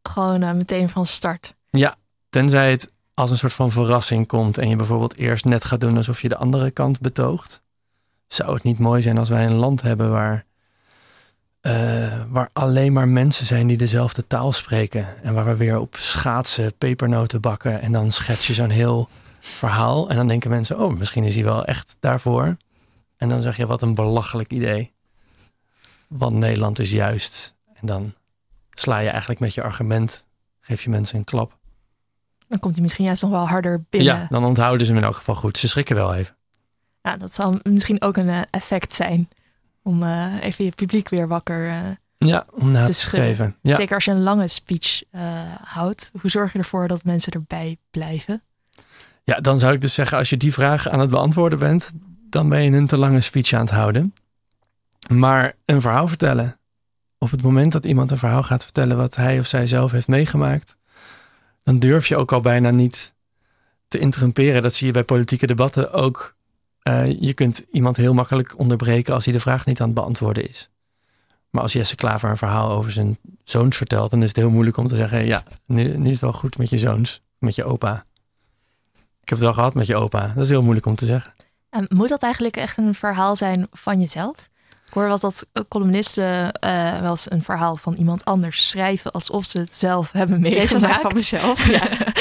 Gewoon 0.03 0.41
uh, 0.41 0.51
meteen 0.51 0.89
van 0.89 1.05
start. 1.05 1.55
Ja, 1.69 1.95
tenzij 2.29 2.71
het 2.71 2.91
als 3.13 3.31
een 3.31 3.37
soort 3.37 3.53
van 3.53 3.71
verrassing 3.71 4.27
komt 4.27 4.57
en 4.57 4.69
je 4.69 4.75
bijvoorbeeld 4.75 5.17
eerst 5.17 5.45
net 5.45 5.65
gaat 5.65 5.81
doen 5.81 5.97
alsof 5.97 6.21
je 6.21 6.29
de 6.29 6.37
andere 6.37 6.71
kant 6.71 6.99
betoogt. 6.99 7.61
Zou 8.27 8.53
het 8.53 8.63
niet 8.63 8.79
mooi 8.79 9.01
zijn 9.01 9.17
als 9.17 9.29
wij 9.29 9.45
een 9.45 9.55
land 9.55 9.81
hebben 9.81 10.11
waar, 10.11 10.45
uh, 11.61 12.23
waar 12.27 12.49
alleen 12.53 12.93
maar 12.93 13.07
mensen 13.07 13.45
zijn 13.45 13.67
die 13.67 13.77
dezelfde 13.77 14.27
taal 14.27 14.51
spreken. 14.51 15.23
En 15.23 15.33
waar 15.33 15.45
we 15.45 15.55
weer 15.55 15.79
op 15.79 15.95
schaatsen 15.97 16.77
pepernoten 16.77 17.41
bakken 17.41 17.81
en 17.81 17.91
dan 17.91 18.11
schets 18.11 18.47
je 18.47 18.53
zo'n 18.53 18.69
heel 18.69 19.09
verhaal. 19.39 20.09
En 20.09 20.15
dan 20.15 20.27
denken 20.27 20.49
mensen, 20.49 20.79
oh, 20.79 20.97
misschien 20.97 21.23
is 21.23 21.35
hij 21.35 21.43
wel 21.43 21.65
echt 21.65 21.95
daarvoor. 21.99 22.57
En 23.17 23.29
dan 23.29 23.41
zeg 23.41 23.57
je, 23.57 23.65
wat 23.65 23.81
een 23.81 23.95
belachelijk 23.95 24.51
idee. 24.51 24.92
Want 26.13 26.35
Nederland 26.35 26.79
is 26.79 26.91
juist. 26.91 27.55
En 27.73 27.87
dan 27.87 28.13
sla 28.69 28.97
je 28.97 29.09
eigenlijk 29.09 29.39
met 29.39 29.53
je 29.53 29.63
argument, 29.63 30.27
geef 30.59 30.83
je 30.83 30.89
mensen 30.89 31.17
een 31.17 31.23
klap. 31.23 31.57
Dan 32.47 32.59
komt 32.59 32.73
hij 32.73 32.81
misschien 32.81 33.05
juist 33.05 33.21
nog 33.21 33.31
wel 33.31 33.47
harder 33.47 33.85
binnen. 33.89 34.15
Ja, 34.15 34.27
dan 34.29 34.43
onthouden 34.43 34.85
ze 34.85 34.91
hem 34.91 35.01
in 35.01 35.07
elk 35.07 35.17
geval 35.17 35.35
goed. 35.35 35.57
Ze 35.57 35.67
schrikken 35.67 35.95
wel 35.95 36.13
even. 36.13 36.35
Ja, 37.01 37.17
dat 37.17 37.33
zal 37.33 37.59
misschien 37.63 38.01
ook 38.01 38.17
een 38.17 38.27
uh, 38.27 38.41
effect 38.49 38.93
zijn. 38.93 39.29
Om 39.83 40.03
uh, 40.03 40.33
even 40.41 40.65
je 40.65 40.71
publiek 40.71 41.09
weer 41.09 41.27
wakker 41.27 41.67
uh, 41.67 41.77
ja, 42.17 42.45
om 42.51 42.71
na 42.71 42.85
te, 42.85 42.91
te 42.91 42.97
schrijven. 42.97 43.55
Ja. 43.61 43.75
Zeker 43.75 43.95
als 43.95 44.05
je 44.05 44.11
een 44.11 44.23
lange 44.23 44.47
speech 44.47 45.03
houdt. 45.61 46.11
Hoe 46.21 46.29
zorg 46.29 46.53
je 46.53 46.59
ervoor 46.59 46.87
dat 46.87 47.03
mensen 47.03 47.31
erbij 47.31 47.77
blijven? 47.91 48.43
Ja, 49.23 49.35
dan 49.35 49.59
zou 49.59 49.73
ik 49.73 49.81
dus 49.81 49.93
zeggen, 49.93 50.17
als 50.17 50.29
je 50.29 50.37
die 50.37 50.53
vraag 50.53 50.89
aan 50.89 50.99
het 50.99 51.09
beantwoorden 51.09 51.59
bent, 51.59 51.91
dan 52.29 52.49
ben 52.49 52.63
je 52.63 52.71
een 52.71 52.87
te 52.87 52.97
lange 52.97 53.21
speech 53.21 53.53
aan 53.53 53.65
het 53.65 53.69
houden. 53.69 54.13
Maar 55.07 55.55
een 55.65 55.81
verhaal 55.81 56.07
vertellen. 56.07 56.57
Op 57.17 57.31
het 57.31 57.41
moment 57.41 57.71
dat 57.71 57.85
iemand 57.85 58.11
een 58.11 58.17
verhaal 58.17 58.43
gaat 58.43 58.63
vertellen 58.63 58.97
wat 58.97 59.15
hij 59.15 59.39
of 59.39 59.47
zij 59.47 59.67
zelf 59.67 59.91
heeft 59.91 60.07
meegemaakt, 60.07 60.75
dan 61.63 61.79
durf 61.79 62.07
je 62.07 62.15
ook 62.15 62.31
al 62.31 62.41
bijna 62.41 62.69
niet 62.69 63.13
te 63.87 63.97
interrumperen. 63.99 64.61
Dat 64.61 64.73
zie 64.73 64.87
je 64.87 64.93
bij 64.93 65.03
politieke 65.03 65.47
debatten 65.47 65.91
ook. 65.93 66.35
Uh, 66.87 67.05
je 67.05 67.33
kunt 67.33 67.65
iemand 67.71 67.97
heel 67.97 68.13
makkelijk 68.13 68.59
onderbreken 68.59 69.13
als 69.13 69.23
hij 69.23 69.33
de 69.33 69.39
vraag 69.39 69.65
niet 69.65 69.81
aan 69.81 69.85
het 69.85 69.95
beantwoorden 69.95 70.49
is. 70.49 70.69
Maar 71.49 71.61
als 71.61 71.73
Jesse 71.73 71.95
Klaver 71.95 72.29
een 72.29 72.37
verhaal 72.37 72.69
over 72.69 72.91
zijn 72.91 73.17
zoons 73.43 73.77
vertelt, 73.77 74.11
dan 74.11 74.21
is 74.21 74.27
het 74.27 74.37
heel 74.37 74.49
moeilijk 74.49 74.77
om 74.77 74.87
te 74.87 74.95
zeggen: 74.95 75.25
Ja, 75.25 75.43
nu, 75.65 75.97
nu 75.97 76.05
is 76.05 76.11
het 76.11 76.21
wel 76.21 76.33
goed 76.33 76.57
met 76.57 76.69
je 76.69 76.77
zoons, 76.77 77.21
met 77.37 77.55
je 77.55 77.63
opa. 77.63 78.05
Ik 78.93 79.29
heb 79.29 79.37
het 79.37 79.39
wel 79.39 79.53
gehad 79.53 79.73
met 79.73 79.87
je 79.87 79.95
opa. 79.95 80.27
Dat 80.27 80.43
is 80.43 80.49
heel 80.49 80.61
moeilijk 80.61 80.85
om 80.85 80.95
te 80.95 81.05
zeggen. 81.05 81.33
En 81.69 81.85
moet 81.89 82.09
dat 82.09 82.23
eigenlijk 82.23 82.57
echt 82.57 82.77
een 82.77 82.95
verhaal 82.95 83.35
zijn 83.35 83.67
van 83.71 83.99
jezelf? 83.99 84.49
Ik 84.93 84.99
hoor 84.99 85.07
wel 85.07 85.19
dat 85.19 85.45
columnisten 85.67 86.59
uh, 86.65 86.99
wel 86.99 87.09
eens 87.09 87.31
een 87.31 87.43
verhaal 87.43 87.75
van 87.75 87.93
iemand 87.93 88.25
anders 88.25 88.69
schrijven 88.69 89.11
alsof 89.11 89.45
ze 89.45 89.59
het 89.59 89.73
zelf 89.73 90.11
hebben 90.11 90.41
meegemaakt. 90.41 90.81
Deze 90.81 91.01
van 91.01 91.13
mezelf. 91.13 91.67
Ja. 91.71 92.13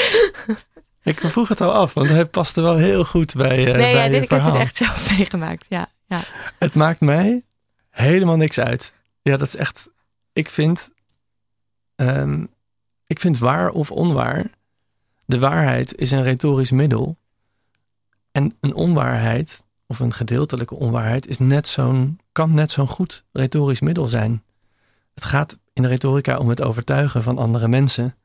ik 1.03 1.19
vroeg 1.19 1.47
het 1.47 1.61
al 1.61 1.71
af, 1.73 1.93
want 1.93 2.09
hij 2.09 2.25
paste 2.25 2.61
wel 2.61 2.77
heel 2.77 3.05
goed 3.05 3.35
bij. 3.35 3.59
Uh, 3.59 3.65
nee, 3.65 3.75
bij 3.75 3.93
ja, 3.93 4.07
dit, 4.07 4.23
ik 4.23 4.29
heb 4.29 4.43
het 4.43 4.55
echt 4.55 4.75
zelf 4.75 5.09
meegemaakt. 5.17 5.65
Ja, 5.69 5.87
ja. 6.07 6.23
Het 6.59 6.75
maakt 6.75 6.99
mij 6.99 7.43
helemaal 7.89 8.37
niks 8.37 8.59
uit. 8.59 8.93
Ja, 9.21 9.37
dat 9.37 9.47
is 9.47 9.55
echt. 9.55 9.89
Ik 10.33 10.49
vind. 10.49 10.89
Um, 11.95 12.49
ik 13.07 13.19
vind 13.19 13.37
waar 13.37 13.69
of 13.69 13.91
onwaar. 13.91 14.45
De 15.25 15.39
waarheid 15.39 15.95
is 15.95 16.11
een 16.11 16.23
retorisch 16.23 16.71
middel. 16.71 17.17
En 18.31 18.57
een 18.59 18.73
onwaarheid 18.73 19.63
of 19.85 19.99
een 19.99 20.13
gedeeltelijke 20.13 20.75
onwaarheid 20.75 21.27
is 21.27 21.37
net 21.37 21.67
zo'n, 21.67 22.19
kan 22.33 22.53
net 22.53 22.71
zo'n 22.71 22.87
goed 22.87 23.23
retorisch 23.31 23.81
middel 23.81 24.05
zijn. 24.07 24.43
Het 25.13 25.25
gaat 25.25 25.59
in 25.73 25.81
de 25.81 25.87
retorica 25.87 26.37
om 26.37 26.49
het 26.49 26.61
overtuigen 26.61 27.23
van 27.23 27.37
andere 27.37 27.67
mensen. 27.67 28.15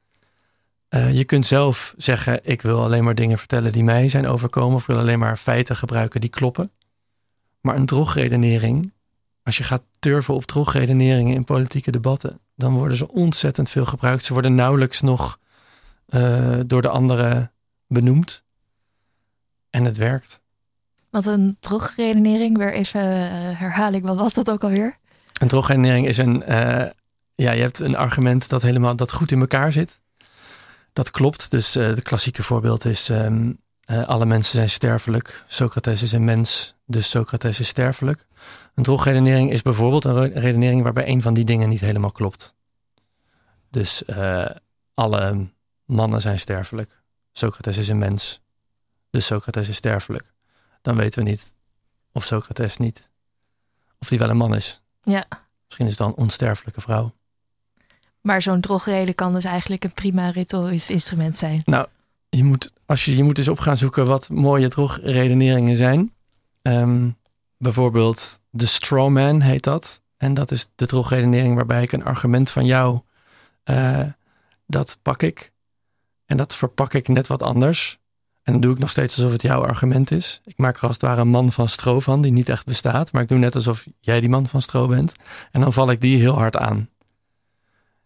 Uh, 0.90 1.14
je 1.14 1.24
kunt 1.24 1.46
zelf 1.46 1.94
zeggen: 1.96 2.40
Ik 2.42 2.62
wil 2.62 2.82
alleen 2.82 3.04
maar 3.04 3.14
dingen 3.14 3.38
vertellen 3.38 3.72
die 3.72 3.84
mij 3.84 4.09
zijn 4.09 4.26
overkomen, 4.26 4.76
of 4.76 4.86
wil 4.86 4.98
alleen 4.98 5.18
maar 5.18 5.36
feiten 5.36 5.76
gebruiken 5.76 6.20
die 6.20 6.30
kloppen. 6.30 6.70
Maar 7.61 7.76
een 7.76 7.86
drogredenering, 7.86 8.92
als 9.42 9.56
je 9.56 9.64
gaat 9.64 9.82
turven 9.98 10.34
op 10.34 10.44
drogredeneringen 10.44 11.34
in 11.34 11.44
politieke 11.44 11.90
debatten, 11.90 12.40
dan 12.54 12.74
worden 12.74 12.96
ze 12.96 13.12
ontzettend 13.12 13.70
veel 13.70 13.84
gebruikt. 13.84 14.24
Ze 14.24 14.32
worden 14.32 14.54
nauwelijks 14.54 15.00
nog 15.00 15.38
uh, 16.09 16.59
door 16.66 16.82
de 16.82 16.88
anderen 16.88 17.52
benoemd. 17.86 18.44
En 19.70 19.84
het 19.84 19.96
werkt. 19.96 20.40
Wat 21.18 21.26
een 21.26 21.56
drogredenering, 21.60 22.56
weer 22.58 22.72
even 22.72 23.00
uh, 23.00 23.58
herhaling, 23.58 24.04
wat 24.04 24.16
was 24.16 24.34
dat 24.34 24.50
ook 24.50 24.62
alweer? 24.62 24.98
Een 25.32 25.48
drogredenering 25.48 26.06
is 26.06 26.18
een, 26.18 26.42
uh, 26.48 26.86
ja, 27.34 27.50
je 27.50 27.60
hebt 27.60 27.78
een 27.78 27.96
argument 27.96 28.48
dat 28.48 28.62
helemaal 28.62 28.96
dat 28.96 29.12
goed 29.12 29.30
in 29.30 29.40
elkaar 29.40 29.72
zit. 29.72 30.00
Dat 30.92 31.10
klopt. 31.10 31.50
Dus 31.50 31.76
uh, 31.76 31.86
het 31.86 32.02
klassieke 32.02 32.42
voorbeeld 32.42 32.84
is: 32.84 33.08
um, 33.08 33.60
alle 34.06 34.26
mensen 34.26 34.56
zijn 34.56 34.70
sterfelijk. 34.70 35.44
Socrates 35.46 36.02
is 36.02 36.12
een 36.12 36.24
mens, 36.24 36.74
dus 36.86 37.10
Socrates 37.10 37.60
is 37.60 37.68
sterfelijk. 37.68 38.26
Een 38.74 38.82
drogredenering 38.82 39.52
is 39.52 39.62
bijvoorbeeld 39.62 40.04
een 40.04 40.32
redenering 40.32 40.82
waarbij 40.82 41.08
een 41.08 41.22
van 41.22 41.34
die 41.34 41.44
dingen 41.44 41.68
niet 41.68 41.80
helemaal 41.80 42.12
klopt. 42.12 42.54
Dus 43.70 44.02
alle 44.94 45.50
mannen 45.84 46.20
zijn 46.20 46.38
sterfelijk. 46.38 47.02
Socrates 47.32 47.78
is 47.78 47.88
een 47.88 47.98
mens, 47.98 48.40
dus 49.10 49.26
Socrates 49.26 49.68
is 49.68 49.76
sterfelijk 49.76 50.36
dan 50.82 50.96
weten 50.96 51.22
we 51.22 51.28
niet 51.28 51.54
of 52.12 52.24
Socrates 52.24 52.76
niet, 52.76 53.10
of 53.98 54.08
die 54.08 54.18
wel 54.18 54.30
een 54.30 54.36
man 54.36 54.54
is. 54.54 54.82
Ja. 55.02 55.26
Misschien 55.64 55.86
is 55.86 55.92
het 55.92 56.00
dan 56.00 56.08
een 56.08 56.16
onsterfelijke 56.16 56.80
vrouw. 56.80 57.14
Maar 58.20 58.42
zo'n 58.42 58.60
drogreden 58.60 59.14
kan 59.14 59.32
dus 59.32 59.44
eigenlijk 59.44 59.84
een 59.84 59.92
prima 59.92 60.30
retorisch 60.30 60.90
instrument 60.90 61.36
zijn. 61.36 61.62
Nou, 61.64 61.86
je 62.28 62.44
moet, 62.44 62.72
als 62.86 63.04
je, 63.04 63.16
je 63.16 63.22
moet 63.22 63.38
eens 63.38 63.48
op 63.48 63.58
gaan 63.58 63.76
zoeken 63.76 64.06
wat 64.06 64.28
mooie 64.28 64.68
drogredeneringen 64.68 65.76
zijn. 65.76 66.14
Um, 66.62 67.16
bijvoorbeeld 67.56 68.40
de 68.50 68.66
strawman 68.66 69.40
heet 69.40 69.64
dat. 69.64 70.02
En 70.16 70.34
dat 70.34 70.50
is 70.50 70.70
de 70.74 70.86
drogredenering 70.86 71.54
waarbij 71.54 71.82
ik 71.82 71.92
een 71.92 72.04
argument 72.04 72.50
van 72.50 72.66
jou, 72.66 73.00
uh, 73.64 74.04
dat 74.66 74.98
pak 75.02 75.22
ik. 75.22 75.52
En 76.26 76.36
dat 76.36 76.54
verpak 76.54 76.94
ik 76.94 77.08
net 77.08 77.26
wat 77.26 77.42
anders. 77.42 77.98
En 78.49 78.55
dan 78.55 78.62
doe 78.62 78.72
ik 78.72 78.78
nog 78.78 78.90
steeds 78.90 79.16
alsof 79.16 79.32
het 79.32 79.42
jouw 79.42 79.64
argument 79.64 80.11
is. 80.11 80.40
Ik 80.44 80.59
maak 80.59 80.76
er 80.76 80.82
als 80.82 80.92
het 80.92 81.03
ware 81.03 81.20
een 81.20 81.28
man 81.28 81.53
van 81.53 81.68
stro 81.68 82.01
van, 82.01 82.22
die 82.22 82.32
niet 82.32 82.49
echt 82.49 82.66
bestaat. 82.66 83.12
Maar 83.12 83.22
ik 83.22 83.28
doe 83.28 83.38
net 83.38 83.55
alsof 83.55 83.86
jij 84.01 84.20
die 84.20 84.28
man 84.28 84.46
van 84.46 84.62
stro 84.62 84.86
bent. 84.86 85.14
En 85.51 85.61
dan 85.61 85.72
val 85.72 85.90
ik 85.90 86.01
die 86.01 86.18
heel 86.18 86.34
hard 86.34 86.57
aan. 86.57 86.88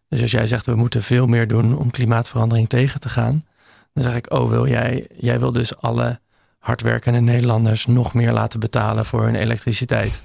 Dus 0.09 0.21
als 0.21 0.31
jij 0.31 0.47
zegt, 0.47 0.67
we 0.67 0.75
moeten 0.75 1.03
veel 1.03 1.27
meer 1.27 1.49
doen 1.49 1.77
om 1.77 1.91
klimaatverandering 1.91 2.69
tegen 2.69 3.01
te 3.01 3.09
gaan. 3.09 3.45
Dan 3.93 4.03
zeg 4.05 4.15
ik, 4.15 4.33
oh 4.33 4.49
wil 4.49 4.69
jij, 4.69 5.07
jij 5.17 5.39
wil 5.41 5.53
dus 5.53 5.77
alle 5.77 6.21
hardwerkende 6.59 7.21
Nederlanders 7.21 7.87
nog 7.87 8.15
meer 8.15 8.33
laten 8.33 8.61
betalen 8.61 9.05
voor 9.05 9.25
hun 9.25 9.35
elektriciteit. 9.35 10.23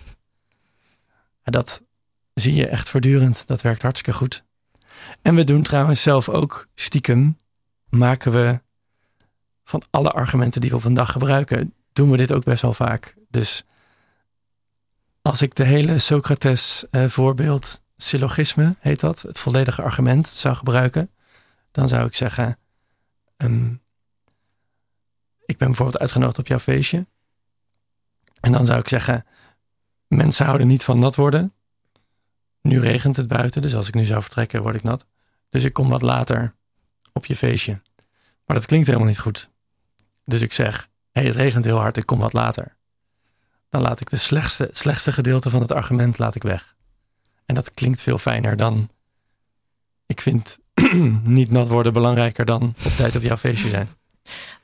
En 1.44 1.52
dat 1.52 1.84
zie 2.34 2.56
je 2.56 2.68
echt 2.68 2.90
voortdurend. 2.90 3.48
Dat 3.48 3.62
werkt 3.62 3.82
hartstikke 3.82 4.18
goed. 4.18 4.44
En 5.22 5.36
we 5.36 5.44
doen 5.44 5.62
trouwens 5.62 6.02
zelf 6.02 6.30
ook 6.30 6.68
stiekem, 6.74 7.38
maken 7.90 8.32
we 8.32 8.66
van 9.68 9.82
alle 9.90 10.12
argumenten 10.12 10.62
die 10.62 10.70
we 10.70 10.76
op 10.76 10.84
een 10.84 10.94
dag 10.94 11.12
gebruiken, 11.12 11.74
doen 11.94 12.12
we 12.12 12.18
dit 12.18 12.32
ook 12.32 12.44
best 12.44 12.62
wel 12.62 12.74
vaak. 12.74 13.16
Dus 13.30 13.64
als 15.22 15.42
ik 15.42 15.56
de 15.56 15.64
hele 15.64 16.00
Socrates 16.00 16.86
uh, 16.92 17.06
voorbeeld, 17.06 17.82
syllogisme 17.98 18.76
heet 18.80 19.00
dat, 19.00 19.22
het 19.22 19.40
volledige 19.40 19.82
argument 19.82 20.28
zou 20.28 20.56
gebruiken, 20.56 21.10
dan 21.72 21.88
zou 21.88 22.08
ik 22.08 22.16
zeggen, 22.16 22.58
um, 23.38 23.82
ik 25.46 25.58
ben 25.58 25.68
bijvoorbeeld 25.68 26.00
uitgenodigd 26.00 26.40
op 26.40 26.48
jouw 26.48 26.60
feestje. 26.60 27.08
En 28.40 28.52
dan 28.52 28.66
zou 28.66 28.80
ik 28.80 28.88
zeggen, 28.88 29.26
mensen 30.08 30.46
houden 30.46 30.68
niet 30.68 30.84
van 30.84 31.00
nat 31.00 31.16
worden. 31.16 31.54
Nu 32.62 32.80
regent 32.80 33.16
het 33.16 33.28
buiten, 33.28 33.62
dus 33.62 33.76
als 33.76 33.88
ik 33.88 33.94
nu 33.94 34.06
zou 34.06 34.22
vertrekken, 34.22 34.62
word 34.62 34.76
ik 34.76 34.84
nat. 34.84 35.06
Dus 35.50 35.64
ik 35.64 35.74
kom 35.74 35.90
wat 35.90 36.02
later 36.02 36.56
op 37.14 37.26
je 37.26 37.36
feestje. 37.36 37.82
Maar 38.46 38.56
dat 38.56 38.66
klinkt 38.66 38.88
helemaal 38.88 39.08
niet 39.08 39.20
goed. 39.20 39.50
Dus 40.28 40.42
ik 40.42 40.54
zeg, 40.54 40.88
hey, 41.12 41.26
het 41.26 41.36
regent 41.36 41.66
heel 41.66 41.78
hard, 41.78 41.98
ik 41.98 42.06
kom 42.06 42.20
wat 42.20 42.34
later. 42.34 42.76
Dan 43.70 43.82
laat 43.82 44.00
ik 44.00 44.10
de 44.10 44.18
slechtste, 44.18 44.64
het 44.64 44.78
slechtste 44.78 45.12
gedeelte 45.12 45.50
van 45.50 45.62
het 45.62 45.72
argument 45.72 46.18
laat 46.18 46.36
ik 46.36 46.44
weg. 46.44 46.76
En 47.46 47.56
dat 47.56 47.72
klinkt 47.72 48.02
veel 48.02 48.18
fijner 48.18 48.58
dan, 48.58 48.90
ik 50.06 50.22
vind 50.22 50.60
niet 51.24 51.52
nat 51.52 51.68
worden 51.68 51.94
belangrijker 51.94 52.46
dan 52.46 52.76
op 52.86 52.92
tijd 52.92 53.16
op 53.16 53.22
jouw 53.22 53.38
feestje 53.38 53.70
zijn. 53.70 53.90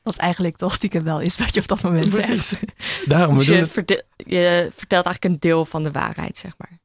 Wat 0.01 0.17
eigenlijk 0.17 0.57
toch 0.57 0.73
stiekem 0.73 1.03
wel 1.03 1.21
is 1.21 1.37
wat 1.37 1.53
je 1.53 1.61
op 1.61 1.67
dat 1.67 1.81
moment 1.81 2.09
Precies. 2.09 2.47
zegt. 2.47 2.63
Daarom 3.03 3.37
dus 3.37 3.47
je, 3.47 3.53
het... 3.53 3.71
verte 3.71 4.05
je 4.17 4.71
vertelt 4.75 5.05
eigenlijk 5.05 5.35
een 5.35 5.49
deel 5.49 5.65
van 5.65 5.83
de 5.83 5.91
waarheid, 5.91 6.37
zeg 6.37 6.53
maar. 6.57 6.79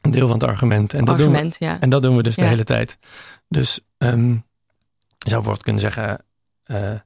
Een 0.00 0.10
deel 0.10 0.28
van 0.28 0.38
het 0.38 0.48
argument. 0.48 0.94
En, 0.94 1.08
argument, 1.08 1.18
dat, 1.18 1.40
doen 1.40 1.50
we, 1.50 1.64
ja. 1.64 1.80
en 1.80 1.90
dat 1.90 2.02
doen 2.02 2.16
we 2.16 2.22
dus 2.22 2.34
Ja. 2.34 2.42
de 2.42 2.48
hele 2.48 2.64
tijd. 2.64 2.98
Dus 3.48 3.80
Ehm, 3.98 4.30
je 5.18 5.30
zou 5.30 5.42
bijvoorbeeld 5.42 5.62
kunnen 5.62 5.80
zeggen, 5.80 6.24
uh, 6.66 7.00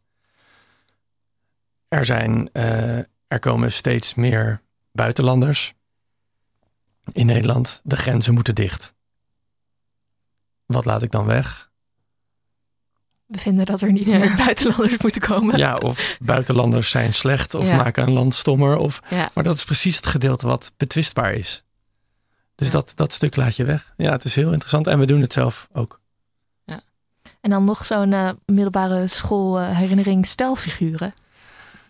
er, 1.91 2.05
zijn, 2.05 2.51
uh, 2.53 2.99
er 3.29 3.39
komen 3.41 3.73
steeds 3.73 4.15
meer 4.15 4.63
buitenlanders 4.93 5.75
in 7.13 7.27
Nederland. 7.27 7.81
De 7.85 7.97
grenzen 7.97 8.35
moeten 8.35 8.55
dicht. 8.55 8.95
Wat 10.67 10.85
laat 10.85 11.03
ik 11.03 11.11
dan 11.11 11.27
weg? 11.27 11.71
We 13.27 13.39
vinden 13.39 13.65
dat 13.65 13.81
er 13.81 13.93
niet 13.93 14.07
meer 14.07 14.37
buitenlanders 14.37 15.03
moeten 15.07 15.21
komen. 15.21 15.59
Ja, 15.59 15.77
of 15.77 16.17
buitenlanders 16.21 16.91
zijn 16.91 17.13
slecht 17.13 17.55
of 17.55 17.71
maken 17.71 18.03
een 18.03 18.13
land 18.13 18.35
stommer. 18.35 18.77
Of, 18.77 19.03
Maar 19.35 19.45
dat 19.45 19.57
is 19.57 19.65
precies 19.65 19.97
het 19.97 20.07
gedeelte 20.07 20.47
wat 20.47 20.73
betwistbaar 20.77 21.33
is. 21.33 21.65
Dus 22.55 22.71
dat, 22.71 22.93
dat 22.95 23.13
stuk 23.13 23.37
laat 23.37 23.57
je 23.57 23.65
weg. 23.65 23.93
Ja, 23.97 24.13
het 24.13 24.25
is 24.25 24.35
heel 24.35 24.51
interessant 24.51 24.87
en 24.87 24.99
we 24.99 25.07
doen 25.07 25.21
het 25.21 25.33
zelf 25.33 25.69
ook. 25.73 26.01
Ja. 26.65 26.81
En 27.41 27.51
dan 27.51 27.65
nog 27.65 27.87
zo'n 27.87 28.13
uh, 28.13 28.31
middelbare 28.47 29.07
schoolherinnering 29.07 30.25
uh, 30.25 30.31
stelfiguren. 30.31 31.13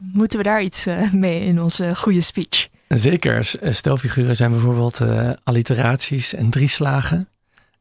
Moeten 0.01 0.39
we 0.39 0.45
daar 0.45 0.63
iets 0.63 0.87
uh, 0.87 1.13
mee 1.13 1.41
in 1.41 1.61
onze 1.63 1.97
goede 1.97 2.21
speech? 2.21 2.69
Zeker. 2.89 3.57
Stelfiguren 3.63 4.37
zijn 4.37 4.51
bijvoorbeeld 4.51 5.01
uh, 5.01 5.31
alliteraties 5.45 6.35
en 6.35 6.51
drieslagen. 6.51 7.29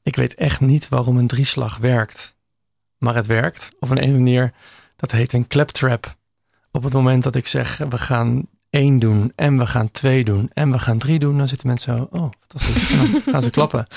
Ik 0.03 0.15
weet 0.15 0.35
echt 0.35 0.59
niet 0.59 0.89
waarom 0.89 1.17
een 1.17 1.27
drieslag 1.27 1.77
werkt. 1.77 2.35
Maar 2.97 3.15
het 3.15 3.25
werkt. 3.25 3.71
Op 3.79 3.89
een, 3.89 4.03
een 4.03 4.11
manier, 4.11 4.53
dat 4.95 5.11
heet 5.11 5.33
een 5.33 5.47
claptrap. 5.47 6.15
Op 6.71 6.83
het 6.83 6.93
moment 6.93 7.23
dat 7.23 7.35
ik 7.35 7.47
zeg, 7.47 7.77
we 7.77 7.97
gaan 7.97 8.47
één 8.69 8.99
doen 8.99 9.31
en 9.35 9.57
we 9.57 9.67
gaan 9.67 9.91
twee 9.91 10.23
doen 10.23 10.49
en 10.53 10.71
we 10.71 10.79
gaan 10.79 10.97
drie 10.97 11.19
doen, 11.19 11.37
dan 11.37 11.47
zitten 11.47 11.67
mensen 11.67 11.97
zo, 11.97 12.07
oh, 12.11 12.29
fantastisch. 12.39 12.89
dan 12.89 13.21
gaan 13.33 13.41
ze 13.41 13.49
klappen. 13.49 13.87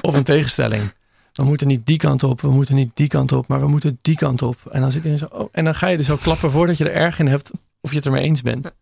Of 0.00 0.14
een 0.14 0.22
tegenstelling. 0.22 0.92
We 1.32 1.44
moeten 1.44 1.66
niet 1.66 1.86
die 1.86 1.96
kant 1.96 2.22
op, 2.22 2.40
we 2.40 2.50
moeten 2.50 2.74
niet 2.74 2.90
die 2.94 3.08
kant 3.08 3.32
op, 3.32 3.46
maar 3.46 3.60
we 3.60 3.68
moeten 3.68 3.98
die 4.02 4.16
kant 4.16 4.42
op. 4.42 4.56
En 4.70 4.80
dan 4.80 4.90
zit 4.90 5.02
je 5.02 5.16
zo, 5.16 5.28
oh, 5.30 5.48
en 5.52 5.64
dan 5.64 5.74
ga 5.74 5.86
je 5.86 5.96
dus 5.96 6.06
zo 6.06 6.16
klappen 6.16 6.50
voordat 6.50 6.78
je 6.78 6.84
er 6.84 6.94
erg 6.94 7.18
in 7.18 7.26
hebt 7.26 7.50
of 7.80 7.90
je 7.90 7.96
het 7.96 8.06
ermee 8.06 8.22
eens 8.22 8.42
bent. 8.42 8.72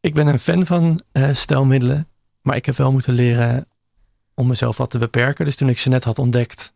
Ik 0.00 0.14
ben 0.14 0.26
een 0.26 0.38
fan 0.38 0.66
van 0.66 1.00
uh, 1.12 1.28
stelmiddelen, 1.32 2.08
maar 2.40 2.56
ik 2.56 2.66
heb 2.66 2.76
wel 2.76 2.92
moeten 2.92 3.14
leren 3.14 3.66
om 4.34 4.46
mezelf 4.46 4.76
wat 4.76 4.90
te 4.90 4.98
beperken. 4.98 5.44
Dus 5.44 5.56
toen 5.56 5.68
ik 5.68 5.78
ze 5.78 5.88
net 5.88 6.04
had 6.04 6.18
ontdekt, 6.18 6.72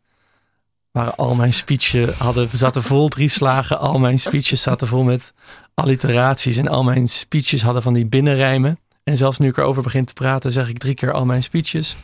waren 0.91 1.17
al 1.17 1.35
mijn 1.35 1.53
speeches, 1.53 2.11
hadden, 2.11 2.49
zaten 2.53 2.83
vol 2.83 3.09
drie 3.09 3.29
slagen. 3.29 3.79
Al 3.79 3.99
mijn 3.99 4.19
speeches 4.19 4.63
zaten 4.63 4.87
vol 4.87 5.03
met 5.03 5.33
alliteraties. 5.75 6.57
En 6.57 6.69
al 6.69 6.85
mijn 6.85 7.09
speeches 7.09 7.63
hadden 7.63 7.83
van 7.83 7.95
die 7.95 8.07
binnenrijmen. 8.07 8.79
En 9.05 9.17
zelfs 9.17 9.39
nu 9.39 9.49
ik 9.49 9.57
erover 9.57 9.83
begin 9.83 10.05
te 10.05 10.13
praten, 10.13 10.53
zeg 10.53 10.69
ik 10.69 10.79
drie 10.79 10.95
keer 10.95 11.13
al 11.13 11.25
mijn 11.25 11.43
speeches. 11.43 11.97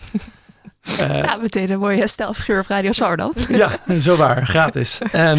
Uh, 0.89 1.23
ja, 1.23 1.37
meteen 1.37 1.71
een 1.71 1.79
mooie 1.79 2.07
stelfiguur 2.07 2.61
op 2.61 2.67
Radio 2.67 2.93
Zwaardam. 2.93 3.33
ja, 3.49 3.79
zo 4.01 4.17
waar, 4.17 4.47
gratis. 4.47 5.01
Um, 5.15 5.39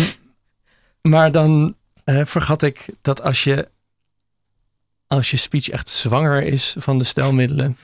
maar 1.01 1.31
dan 1.31 1.75
uh, 2.05 2.25
vergat 2.25 2.61
ik 2.61 2.85
dat 3.01 3.21
als 3.21 3.43
je, 3.43 3.69
als 5.07 5.31
je 5.31 5.37
speech 5.37 5.69
echt 5.69 5.89
zwanger 5.89 6.43
is 6.43 6.75
van 6.77 6.97
de 6.97 7.03
stelmiddelen, 7.03 7.77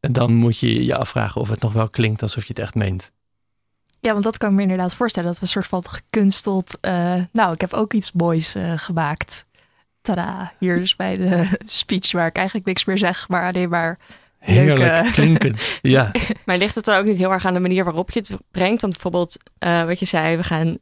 dan 0.00 0.34
moet 0.34 0.58
je 0.58 0.84
je 0.84 0.96
afvragen 0.96 1.40
of 1.40 1.48
het 1.48 1.60
nog 1.60 1.72
wel 1.72 1.88
klinkt 1.88 2.22
alsof 2.22 2.42
je 2.42 2.48
het 2.48 2.58
echt 2.58 2.74
meent. 2.74 3.12
Ja, 4.00 4.12
want 4.12 4.24
dat 4.24 4.38
kan 4.38 4.50
ik 4.50 4.56
me 4.56 4.62
inderdaad 4.62 4.94
voorstellen. 4.94 5.28
Dat 5.28 5.38
we 5.38 5.44
een 5.44 5.52
soort 5.52 5.66
van 5.66 5.88
gekunsteld. 5.88 6.78
Uh, 6.80 7.14
nou, 7.32 7.52
ik 7.52 7.60
heb 7.60 7.72
ook 7.72 7.92
iets 7.92 8.12
moois 8.12 8.56
uh, 8.56 8.72
gemaakt. 8.76 9.46
Tada, 10.02 10.52
hier 10.58 10.76
dus 10.78 10.96
bij 10.96 11.14
de 11.14 11.58
speech 11.64 12.12
waar 12.12 12.26
ik 12.26 12.36
eigenlijk 12.36 12.66
niks 12.66 12.84
meer 12.84 12.98
zeg, 12.98 13.28
maar 13.28 13.48
alleen 13.48 13.68
maar. 13.68 13.98
Heerlijk 14.40 15.12
klinkend, 15.12 15.78
ja. 15.82 16.10
maar 16.44 16.58
ligt 16.58 16.74
het 16.74 16.84
dan 16.84 16.98
ook 16.98 17.06
niet 17.06 17.16
heel 17.16 17.32
erg 17.32 17.44
aan 17.44 17.54
de 17.54 17.60
manier 17.60 17.84
waarop 17.84 18.10
je 18.10 18.18
het 18.18 18.30
brengt? 18.50 18.80
Want 18.80 18.92
bijvoorbeeld, 18.92 19.36
uh, 19.58 19.84
wat 19.84 19.98
je 19.98 20.06
zei, 20.06 20.36
we 20.36 20.42
gaan, 20.42 20.78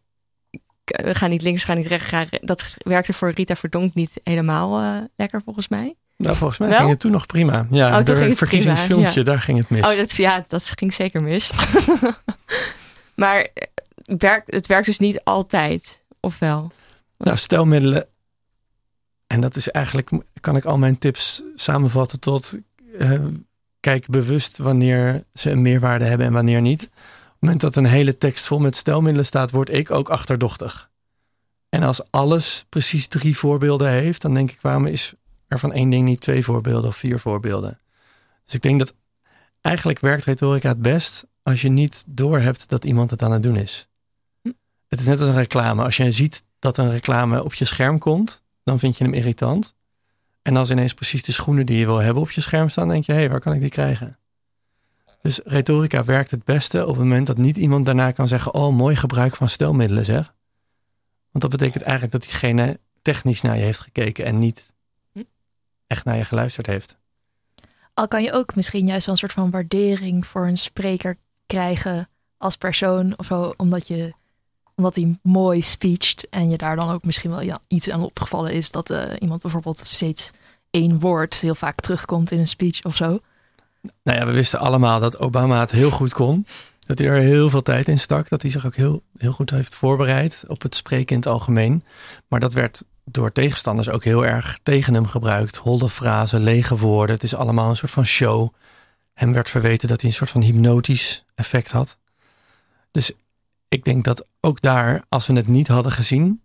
we 0.85 1.15
gaan 1.15 1.31
niet 1.31 1.43
links, 1.43 1.61
we 1.61 1.67
gaan 1.67 1.77
niet 1.77 1.87
rechts. 1.87 2.07
Gaan, 2.07 2.27
dat 2.41 2.75
werkte 2.79 3.13
voor 3.13 3.31
Rita 3.31 3.57
Verdonk 3.57 3.95
niet 3.95 4.21
helemaal 4.23 5.03
lekker 5.17 5.43
volgens 5.45 5.69
mij. 5.69 5.95
Nou, 6.17 6.37
volgens 6.37 6.59
mij 6.59 6.69
Wel? 6.69 6.79
ging 6.79 6.91
het 6.91 7.01
toen 7.01 7.11
nog 7.11 7.27
prima. 7.27 7.67
Ja, 7.71 7.99
oh, 7.99 8.05
door 8.05 8.17
het 8.17 8.39
verkiezingsfilmpje, 8.39 9.19
ja. 9.19 9.25
daar 9.25 9.41
ging 9.41 9.59
het 9.59 9.69
mis. 9.71 9.91
Oh, 9.91 9.97
dat, 9.97 10.17
ja, 10.17 10.45
dat 10.49 10.73
ging 10.77 10.95
zeker 10.95 11.23
mis. 11.23 11.51
Maar 13.19 13.49
werkt, 14.05 14.53
het 14.53 14.67
werkt 14.67 14.87
dus 14.87 14.99
niet 14.99 15.25
altijd, 15.25 16.03
of 16.21 16.39
wel? 16.39 16.71
Nou, 17.17 17.37
stelmiddelen. 17.37 18.07
En 19.27 19.41
dat 19.41 19.57
is 19.57 19.71
eigenlijk, 19.71 20.11
kan 20.41 20.57
ik 20.57 20.65
al 20.65 20.79
mijn 20.79 20.99
tips 20.99 21.43
samenvatten 21.55 22.21
tot 22.21 22.59
uh, 22.99 23.13
kijk 23.89 24.09
bewust 24.09 24.59
wanneer 24.59 25.24
ze 25.34 25.51
een 25.51 25.62
meerwaarde 25.62 26.05
hebben 26.05 26.26
en 26.26 26.32
wanneer 26.32 26.61
niet. 26.61 26.82
Op 26.82 26.89
het 26.91 27.41
moment 27.41 27.61
dat 27.61 27.76
een 27.76 27.86
hele 27.86 28.18
tekst 28.18 28.47
vol 28.47 28.59
met 28.59 28.76
stelmiddelen 28.76 29.26
staat, 29.26 29.51
word 29.51 29.72
ik 29.72 29.91
ook 29.91 30.09
achterdochtig. 30.09 30.91
En 31.68 31.82
als 31.82 32.11
alles 32.11 32.64
precies 32.68 33.09
drie 33.09 33.36
voorbeelden 33.36 33.91
heeft, 33.91 34.22
dan 34.22 34.34
denk 34.34 34.51
ik, 34.51 34.59
waarom 34.61 34.86
is 34.86 35.14
er 35.47 35.59
van 35.59 35.72
één 35.72 35.91
ding 35.91 36.05
niet 36.05 36.20
twee 36.20 36.45
voorbeelden 36.45 36.91
of 36.91 36.97
vier 36.97 37.18
voorbeelden? 37.18 37.80
Dus 38.45 38.55
ik 38.55 38.62
denk 38.62 38.78
dat 38.78 38.95
eigenlijk 39.61 39.99
werkt 39.99 40.24
retorica 40.24 40.68
het 40.68 40.82
best 40.82 41.26
als 41.43 41.62
je 41.62 41.68
niet 41.68 42.05
doorhebt 42.09 42.68
dat 42.68 42.84
iemand 42.84 43.11
het 43.11 43.22
aan 43.22 43.32
het 43.32 43.43
doen 43.43 43.57
is. 43.57 43.89
Hm. 44.43 44.53
Het 44.89 45.01
is 45.01 45.07
net 45.07 45.20
als 45.20 45.28
een 45.28 45.34
reclame. 45.34 45.84
Als 45.84 45.97
je 45.97 46.12
ziet 46.12 46.45
dat 46.59 46.78
een 46.78 46.91
reclame 46.91 47.45
op 47.45 47.55
je 47.55 47.64
scherm 47.64 47.99
komt, 47.99 48.43
dan 48.64 48.78
vind 48.78 48.99
je 48.99 49.05
hem 49.05 49.14
irritant. 49.14 49.74
En 50.43 50.57
als 50.57 50.70
ineens 50.70 50.95
precies 50.95 51.22
de 51.22 51.32
schoenen 51.32 51.66
die 51.66 51.78
je 51.78 51.86
wil 51.86 51.99
hebben 51.99 52.22
op 52.22 52.30
je 52.30 52.41
scherm 52.41 52.68
staan, 52.68 52.89
denk 52.89 53.05
je, 53.05 53.12
hé, 53.12 53.18
hey, 53.18 53.30
waar 53.30 53.41
kan 53.41 53.53
ik 53.53 53.61
die 53.61 53.70
krijgen? 53.70 54.18
Dus 55.22 55.41
retorica 55.45 56.05
werkt 56.05 56.30
het 56.30 56.45
beste 56.45 56.82
op 56.82 56.89
het 56.89 56.99
moment 56.99 57.26
dat 57.26 57.36
niet 57.36 57.57
iemand 57.57 57.86
daarna 57.86 58.11
kan 58.11 58.28
zeggen, 58.28 58.55
oh, 58.55 58.76
mooi 58.76 58.97
gebruik 58.97 59.36
van 59.36 59.49
stelmiddelen 59.49 60.05
zeg. 60.05 60.34
Want 61.30 61.45
dat 61.45 61.51
betekent 61.51 61.82
eigenlijk 61.82 62.12
dat 62.12 62.22
diegene 62.22 62.80
technisch 63.03 63.41
naar 63.41 63.57
je 63.57 63.62
heeft 63.62 63.80
gekeken 63.80 64.24
en 64.24 64.39
niet 64.39 64.72
hm. 65.12 65.22
echt 65.86 66.05
naar 66.05 66.16
je 66.16 66.24
geluisterd 66.24 66.66
heeft. 66.66 66.99
Al 67.95 68.09
kan 68.09 68.22
je 68.22 68.32
ook 68.32 68.55
misschien 68.55 68.86
juist 68.86 69.07
wel 69.07 69.14
een 69.14 69.20
soort 69.20 69.32
van 69.32 69.51
waardering 69.51 70.26
voor 70.26 70.47
een 70.47 70.57
spreker 70.57 71.16
krijgen 71.47 72.09
als 72.36 72.57
persoon 72.57 73.18
of 73.18 73.26
zo, 73.26 73.53
omdat 73.57 73.86
je 73.86 74.12
omdat 74.79 74.97
hij 74.97 75.18
mooi 75.22 75.62
speecht 75.62 76.29
en 76.29 76.51
je 76.51 76.57
daar 76.57 76.76
dan 76.76 76.91
ook 76.91 77.05
misschien 77.05 77.31
wel 77.31 77.41
ja, 77.41 77.61
iets 77.68 77.91
aan 77.91 78.03
opgevallen 78.03 78.53
is 78.53 78.70
dat 78.70 78.91
uh, 78.91 79.03
iemand 79.18 79.43
bijvoorbeeld 79.43 79.79
steeds 79.79 80.31
één 80.70 81.01
woord 81.01 81.35
heel 81.35 81.55
vaak 81.55 81.81
terugkomt 81.81 82.31
in 82.31 82.39
een 82.39 82.47
speech 82.47 82.83
of 82.83 82.97
zo. 82.97 83.20
Nou 84.03 84.18
ja, 84.18 84.26
we 84.26 84.33
wisten 84.33 84.59
allemaal 84.59 85.01
dat 85.01 85.18
Obama 85.18 85.61
het 85.61 85.70
heel 85.70 85.91
goed 85.91 86.12
kon. 86.12 86.47
Dat 86.79 86.99
hij 86.99 87.09
er 87.09 87.20
heel 87.20 87.51
veel 87.51 87.62
tijd 87.62 87.89
in 87.89 87.99
stak. 87.99 88.29
Dat 88.29 88.43
hij 88.43 88.51
zich 88.51 88.66
ook 88.66 88.74
heel, 88.74 89.03
heel 89.16 89.33
goed 89.33 89.51
heeft 89.51 89.74
voorbereid 89.74 90.45
op 90.47 90.62
het 90.62 90.74
spreken 90.74 91.14
in 91.14 91.20
het 91.20 91.29
algemeen. 91.29 91.85
Maar 92.29 92.41
dat 92.41 92.53
werd 92.53 92.85
door 93.05 93.33
tegenstanders 93.33 93.89
ook 93.89 94.05
heel 94.05 94.26
erg 94.26 94.59
tegen 94.62 94.95
hem 94.95 95.07
gebruikt. 95.07 95.57
Holde 95.57 95.89
frasen, 95.89 96.41
lege 96.41 96.76
woorden. 96.76 97.14
Het 97.14 97.24
is 97.24 97.35
allemaal 97.35 97.70
een 97.70 97.76
soort 97.76 97.93
van 97.93 98.07
show. 98.07 98.49
Hem 99.14 99.33
werd 99.33 99.51
verweten 99.51 99.89
dat 99.89 100.01
hij 100.01 100.11
een 100.11 100.16
soort 100.16 100.31
van 100.31 100.43
hypnotisch 100.43 101.24
effect 101.35 101.70
had. 101.70 101.99
Dus 102.91 103.12
ik 103.69 103.85
denk 103.85 104.05
dat 104.05 104.27
ook 104.41 104.61
daar, 104.61 105.05
als 105.09 105.27
we 105.27 105.33
het 105.33 105.47
niet 105.47 105.69
hadden 105.69 105.93
gezien 105.93 106.43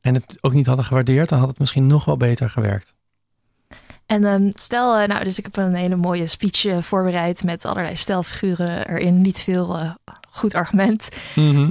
en 0.00 0.14
het 0.14 0.38
ook 0.40 0.52
niet 0.52 0.66
hadden 0.66 0.84
gewaardeerd, 0.84 1.28
dan 1.28 1.38
had 1.38 1.48
het 1.48 1.58
misschien 1.58 1.86
nog 1.86 2.04
wel 2.04 2.16
beter 2.16 2.50
gewerkt. 2.50 2.94
En 4.06 4.24
um, 4.24 4.50
stel, 4.54 5.00
uh, 5.00 5.06
nou, 5.06 5.24
dus 5.24 5.38
ik 5.38 5.44
heb 5.44 5.56
een 5.56 5.74
hele 5.74 5.96
mooie 5.96 6.26
speech 6.26 6.64
uh, 6.64 6.82
voorbereid 6.82 7.44
met 7.44 7.64
allerlei 7.64 7.96
stelfiguren 7.96 8.88
erin. 8.88 9.20
Niet 9.20 9.40
veel 9.40 9.82
uh, 9.82 9.90
goed 10.30 10.54
argument. 10.54 11.08
Mm 11.34 11.54
-hmm. 11.54 11.70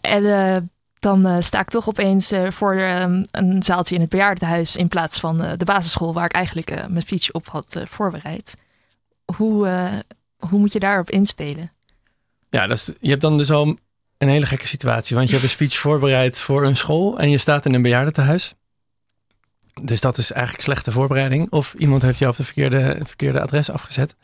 en 0.00 0.70
dan 0.98 1.42
sta 1.42 1.60
ik 1.60 1.68
toch 1.68 1.88
opeens 1.88 2.32
voor 2.48 2.74
um, 2.74 3.24
een 3.30 3.62
zaaltje 3.62 3.94
in 3.94 4.00
het 4.00 4.10
bejaardenhuis 4.10 4.76
in 4.76 4.88
plaats 4.88 5.20
van 5.20 5.36
de 5.36 5.64
basisschool 5.64 6.12
waar 6.12 6.24
ik 6.24 6.32
eigenlijk 6.32 6.88
mijn 6.88 7.02
speech 7.02 7.32
op 7.32 7.46
had 7.46 7.82
voorbereid. 7.84 8.56
Hoe, 9.36 9.68
hoe 10.38 10.58
moet 10.58 10.72
je 10.72 10.78
daarop 10.78 11.10
inspelen? 11.10 11.72
Ja, 12.50 12.66
dat 12.66 12.76
is, 12.76 12.92
je 13.00 13.10
hebt 13.10 13.22
dan 13.22 13.36
dus 13.36 13.50
al 13.50 13.76
een 14.18 14.28
hele 14.28 14.46
gekke 14.46 14.66
situatie. 14.66 15.16
Want 15.16 15.28
je 15.28 15.34
hebt 15.34 15.46
een 15.46 15.54
speech 15.54 15.76
voorbereid 15.76 16.40
voor 16.40 16.64
een 16.64 16.76
school 16.76 17.18
en 17.18 17.30
je 17.30 17.38
staat 17.38 17.66
in 17.66 17.74
een 17.74 17.82
bejaardentehuis. 17.82 18.54
Dus 19.82 20.00
dat 20.00 20.18
is 20.18 20.32
eigenlijk 20.32 20.64
slechte 20.64 20.92
voorbereiding. 20.92 21.50
Of 21.50 21.74
iemand 21.74 22.02
heeft 22.02 22.18
jou 22.18 22.30
op 22.30 22.36
de 22.36 22.44
verkeerde, 22.44 22.98
verkeerde 23.02 23.40
adres 23.40 23.70
afgezet. 23.70 24.14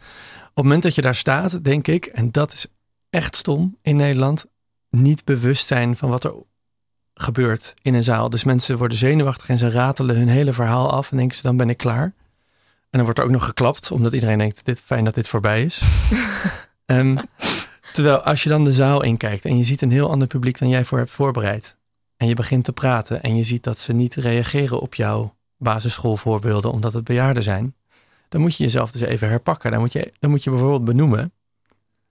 Op 0.44 0.54
het 0.54 0.64
moment 0.64 0.82
dat 0.82 0.94
je 0.94 1.02
daar 1.02 1.14
staat, 1.14 1.64
denk 1.64 1.86
ik, 1.86 2.06
en 2.06 2.30
dat 2.30 2.52
is 2.52 2.66
echt 3.10 3.36
stom 3.36 3.76
in 3.82 3.96
Nederland, 3.96 4.44
niet 4.90 5.24
bewust 5.24 5.66
zijn 5.66 5.96
van 5.96 6.08
wat 6.08 6.24
er 6.24 6.34
gebeurt 7.14 7.74
in 7.82 7.94
een 7.94 8.04
zaal. 8.04 8.30
Dus 8.30 8.44
mensen 8.44 8.78
worden 8.78 8.98
zenuwachtig 8.98 9.48
en 9.48 9.58
ze 9.58 9.70
ratelen 9.70 10.16
hun 10.16 10.28
hele 10.28 10.52
verhaal 10.52 10.90
af 10.90 11.10
en 11.10 11.16
denken 11.16 11.36
ze 11.36 11.42
dan 11.42 11.56
ben 11.56 11.70
ik 11.70 11.76
klaar. 11.76 12.02
En 12.02 12.98
dan 12.98 13.04
wordt 13.04 13.18
er 13.18 13.24
ook 13.24 13.30
nog 13.30 13.44
geklapt, 13.44 13.90
omdat 13.90 14.12
iedereen 14.12 14.38
denkt, 14.38 14.64
dit 14.64 14.80
fijn 14.80 15.04
dat 15.04 15.14
dit 15.14 15.28
voorbij 15.28 15.64
is. 15.64 15.82
um, 16.86 17.18
Terwijl 17.92 18.20
als 18.20 18.42
je 18.42 18.48
dan 18.48 18.64
de 18.64 18.72
zaal 18.72 19.02
inkijkt 19.02 19.44
en 19.44 19.56
je 19.56 19.64
ziet 19.64 19.82
een 19.82 19.90
heel 19.90 20.10
ander 20.10 20.28
publiek 20.28 20.58
dan 20.58 20.68
jij 20.68 20.84
voor 20.84 20.98
hebt 20.98 21.10
voorbereid. 21.10 21.76
En 22.16 22.28
je 22.28 22.34
begint 22.34 22.64
te 22.64 22.72
praten 22.72 23.22
en 23.22 23.36
je 23.36 23.42
ziet 23.42 23.64
dat 23.64 23.78
ze 23.78 23.92
niet 23.92 24.14
reageren 24.14 24.80
op 24.80 24.94
jouw 24.94 25.34
basisschoolvoorbeelden 25.58 26.72
omdat 26.72 26.92
het 26.92 27.04
bejaarden 27.04 27.42
zijn. 27.42 27.74
Dan 28.28 28.40
moet 28.40 28.56
je 28.56 28.62
jezelf 28.62 28.90
dus 28.90 29.00
even 29.00 29.28
herpakken. 29.28 29.70
Dan 29.70 29.80
moet 29.80 29.92
je, 29.92 30.12
dan 30.18 30.30
moet 30.30 30.44
je 30.44 30.50
bijvoorbeeld 30.50 30.84
benoemen. 30.84 31.32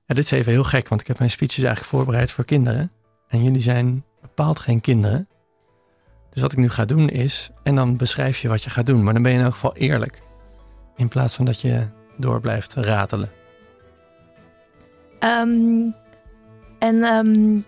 Dit 0.05 0.17
is 0.17 0.31
even 0.31 0.51
heel 0.51 0.63
gek, 0.63 0.87
want 0.87 1.01
ik 1.01 1.07
heb 1.07 1.17
mijn 1.17 1.29
speeches 1.29 1.63
eigenlijk 1.63 1.95
voorbereid 1.95 2.31
voor 2.31 2.45
kinderen. 2.45 2.91
En 3.27 3.43
jullie 3.43 3.61
zijn 3.61 4.03
bepaald 4.21 4.59
geen 4.59 4.81
kinderen. 4.81 5.27
Dus 6.33 6.41
wat 6.41 6.51
ik 6.51 6.57
nu 6.57 6.69
ga 6.69 6.85
doen 6.85 7.09
is, 7.09 7.49
en 7.63 7.75
dan 7.75 7.97
beschrijf 7.97 8.39
je 8.39 8.47
wat 8.47 8.63
je 8.63 8.69
gaat 8.69 8.85
doen. 8.85 9.03
Maar 9.03 9.13
dan 9.13 9.23
ben 9.23 9.31
je 9.31 9.37
in 9.37 9.43
elk 9.43 9.53
geval 9.53 9.75
eerlijk. 9.75 10.21
In 10.95 11.07
plaats 11.07 11.35
van 11.35 11.45
dat 11.45 11.61
je 11.61 11.87
door 12.17 12.41
blijft 12.41 12.73
ratelen. 12.73 13.40
Ehm, 15.21 15.89
en 16.79 17.03
ehm, 17.03 17.59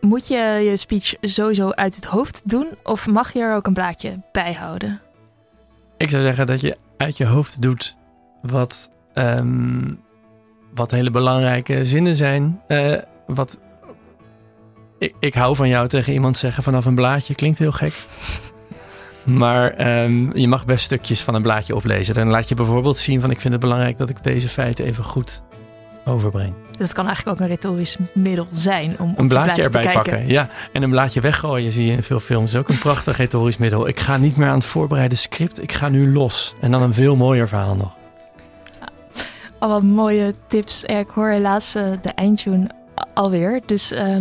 moet 0.00 0.26
je 0.26 0.38
je 0.38 0.76
speech 0.76 1.14
sowieso 1.20 1.70
uit 1.70 1.94
het 1.94 2.04
hoofd 2.04 2.48
doen? 2.48 2.68
Of 2.82 3.06
mag 3.06 3.32
je 3.32 3.40
er 3.40 3.54
ook 3.54 3.66
een 3.66 3.72
blaadje 3.72 4.20
bij 4.32 4.52
houden? 4.52 5.00
Ik 5.96 6.10
zou 6.10 6.22
zeggen 6.22 6.46
dat 6.46 6.60
je 6.60 6.76
uit 6.96 7.16
je 7.16 7.26
hoofd 7.26 7.62
doet 7.62 7.96
wat, 8.42 8.90
ehm, 9.14 9.94
wat 10.74 10.90
hele 10.90 11.10
belangrijke 11.10 11.84
zinnen 11.84 12.16
zijn. 12.16 12.60
Eh, 12.66 12.96
wat, 13.26 13.58
ik, 14.98 15.14
ik 15.20 15.34
hou 15.34 15.56
van 15.56 15.68
jou 15.68 15.88
tegen 15.88 16.12
iemand 16.12 16.38
zeggen 16.38 16.62
vanaf 16.62 16.84
een 16.84 16.94
blaadje. 16.94 17.34
Klinkt 17.34 17.58
heel 17.58 17.72
gek. 17.72 17.94
Maar 19.24 19.88
je 20.34 20.48
mag 20.48 20.64
best 20.64 20.84
stukjes 20.84 21.22
van 21.22 21.34
een 21.34 21.42
blaadje 21.42 21.76
oplezen. 21.76 22.14
Dan 22.14 22.28
laat 22.28 22.48
je 22.48 22.54
bijvoorbeeld 22.54 22.96
zien 22.96 23.20
van 23.20 23.30
ik 23.30 23.40
vind 23.40 23.52
het 23.52 23.62
belangrijk 23.62 23.98
dat 23.98 24.08
ik 24.08 24.22
deze 24.22 24.48
feiten 24.48 24.84
even 24.84 25.04
goed 25.04 25.42
overbreng. 26.10 26.54
Dus 26.70 26.88
het 26.88 26.92
kan 26.92 27.06
eigenlijk 27.06 27.36
ook 27.38 27.44
een 27.44 27.52
retorisch 27.52 27.96
middel 28.14 28.46
zijn 28.50 28.96
om 28.98 29.14
een 29.16 29.28
blaadje 29.28 29.62
erbij 29.62 29.82
te 29.82 29.90
pakken. 29.92 30.28
Ja, 30.28 30.48
en 30.72 30.82
een 30.82 30.90
blaadje 30.90 31.20
weggooien 31.20 31.72
zie 31.72 31.86
je 31.86 31.92
in 31.92 32.02
veel 32.02 32.20
films. 32.20 32.56
ook 32.56 32.68
een 32.68 32.78
prachtig 32.78 33.16
retorisch 33.16 33.58
middel. 33.58 33.88
Ik 33.88 34.00
ga 34.00 34.16
niet 34.16 34.36
meer 34.36 34.48
aan 34.48 34.54
het 34.54 34.64
voorbereiden 34.64 35.18
script. 35.18 35.62
Ik 35.62 35.72
ga 35.72 35.88
nu 35.88 36.12
los. 36.12 36.54
En 36.60 36.70
dan 36.70 36.82
een 36.82 36.94
veel 36.94 37.16
mooier 37.16 37.48
verhaal 37.48 37.76
nog. 37.76 37.96
Allemaal 39.58 39.82
mooie 39.82 40.34
tips. 40.46 40.84
Ik 40.84 41.08
hoor 41.08 41.28
helaas 41.28 41.76
uh, 41.76 41.84
de 42.02 42.08
eindtune 42.08 42.70
alweer. 43.14 43.60
Dus 43.66 43.92
uh, 43.92 44.16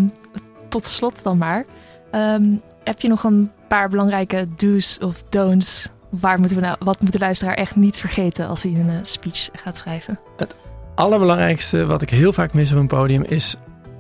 tot 0.70 0.86
slot 0.86 1.24
dan 1.24 1.38
maar. 1.38 1.66
Um, 2.12 2.62
heb 2.84 3.02
je 3.02 3.08
nog 3.08 3.24
een 3.24 3.52
paar 3.68 3.90
belangrijke 3.90 4.48
do's 4.56 4.98
of 5.02 5.24
don'ts? 5.30 5.88
Waar 6.10 6.40
moeten 6.40 6.56
we 6.56 6.62
nou, 6.62 6.76
wat 6.80 7.02
moet 7.02 7.12
de 7.12 7.20
luisteraar 7.20 7.54
echt 7.54 7.76
niet 7.76 7.98
vergeten 7.98 8.48
als 8.48 8.64
hij 8.64 8.72
een 8.72 8.90
uh, 8.90 8.96
speech 9.02 9.50
gaat 9.54 9.78
schrijven? 9.78 10.20
Het 10.38 10.56
allerbelangrijkste 11.00 11.86
wat 11.86 12.02
ik 12.02 12.10
heel 12.10 12.34
vaak 12.34 12.54
mis 12.54 12.72
op 12.72 12.78
een 12.78 12.88
podium 12.88 13.24
is 13.24 13.56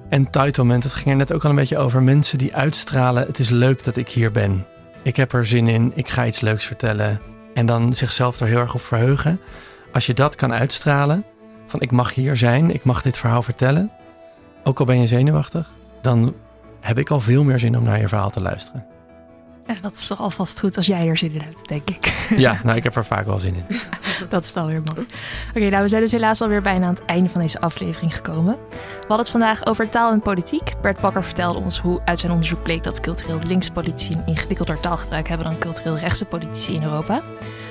entitlement. 0.09 0.83
Het 0.83 0.93
ging 0.93 1.09
er 1.09 1.15
net 1.15 1.33
ook 1.33 1.43
al 1.43 1.49
een 1.49 1.55
beetje 1.55 1.77
over. 1.77 2.03
Mensen 2.03 2.37
die 2.37 2.55
uitstralen: 2.55 3.25
het 3.27 3.39
is 3.39 3.49
leuk 3.49 3.83
dat 3.83 3.97
ik 3.97 4.09
hier 4.09 4.31
ben. 4.31 4.65
Ik 5.03 5.15
heb 5.15 5.33
er 5.33 5.45
zin 5.45 5.67
in. 5.67 5.91
Ik 5.95 6.09
ga 6.09 6.25
iets 6.25 6.41
leuks 6.41 6.65
vertellen. 6.65 7.21
En 7.53 7.65
dan 7.65 7.93
zichzelf 7.93 8.39
er 8.39 8.47
heel 8.47 8.59
erg 8.59 8.73
op 8.73 8.81
verheugen. 8.81 9.39
Als 9.93 10.05
je 10.05 10.13
dat 10.13 10.35
kan 10.35 10.53
uitstralen, 10.53 11.25
van 11.65 11.81
ik 11.81 11.91
mag 11.91 12.13
hier 12.13 12.37
zijn, 12.37 12.73
ik 12.73 12.83
mag 12.83 13.01
dit 13.01 13.17
verhaal 13.17 13.43
vertellen, 13.43 13.91
ook 14.63 14.79
al 14.79 14.85
ben 14.85 14.99
je 14.99 15.07
zenuwachtig, 15.07 15.69
dan 16.01 16.35
heb 16.79 16.97
ik 16.97 17.09
al 17.09 17.19
veel 17.19 17.43
meer 17.43 17.59
zin 17.59 17.77
om 17.77 17.83
naar 17.83 17.99
je 17.99 18.07
verhaal 18.07 18.29
te 18.29 18.41
luisteren. 18.41 18.85
Ja, 19.69 19.75
dat 19.81 19.93
is 19.93 20.07
toch 20.07 20.19
alvast 20.19 20.59
goed 20.59 20.77
als 20.77 20.85
jij 20.85 21.07
er 21.07 21.17
zin 21.17 21.31
in 21.31 21.41
hebt, 21.41 21.67
denk 21.67 21.89
ik. 21.89 22.07
Ja, 22.37 22.59
nou, 22.63 22.77
ik 22.77 22.83
heb 22.83 22.95
er 22.95 23.05
vaak 23.05 23.25
wel 23.25 23.39
zin 23.39 23.55
in. 23.55 23.77
dat 24.29 24.43
is 24.43 24.53
dan 24.53 24.65
weer 24.65 24.81
mooi. 24.95 25.05
Oké, 25.49 25.69
nou, 25.69 25.83
we 25.83 25.89
zijn 25.89 26.01
dus 26.01 26.11
helaas 26.11 26.41
alweer 26.41 26.61
bijna 26.61 26.87
aan 26.87 26.93
het 26.93 27.05
einde 27.05 27.29
van 27.29 27.41
deze 27.41 27.59
aflevering 27.59 28.15
gekomen. 28.15 28.57
We 28.69 28.97
hadden 28.99 29.17
het 29.17 29.29
vandaag 29.29 29.65
over 29.65 29.89
taal 29.89 30.11
en 30.11 30.21
politiek. 30.21 30.73
Bert 30.81 30.99
Bakker 30.99 31.23
vertelde 31.23 31.59
ons 31.59 31.79
hoe 31.79 32.01
uit 32.05 32.19
zijn 32.19 32.31
onderzoek 32.31 32.63
bleek 32.63 32.83
dat 32.83 32.99
cultureel 32.99 33.39
linkse 33.47 33.71
politici 33.71 34.13
een 34.13 34.25
ingewikkelder 34.25 34.79
taalgebruik 34.79 35.27
hebben 35.27 35.47
dan 35.47 35.59
cultureel 35.59 35.97
rechtse 35.97 36.25
politici 36.25 36.73
in 36.73 36.83
Europa. 36.83 37.21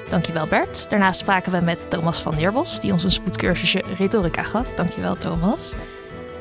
Dankjewel 0.08 0.46
Bert. 0.46 0.90
Daarna 0.90 1.12
spraken 1.12 1.52
we 1.52 1.60
met 1.60 1.90
Thomas 1.90 2.20
van 2.20 2.34
Neerbos, 2.34 2.80
die 2.80 2.92
ons 2.92 3.04
een 3.04 3.12
spoedcursusje 3.12 3.84
retorica 3.96 4.42
gaf. 4.42 4.74
Dankjewel 4.74 5.16
Thomas. 5.16 5.74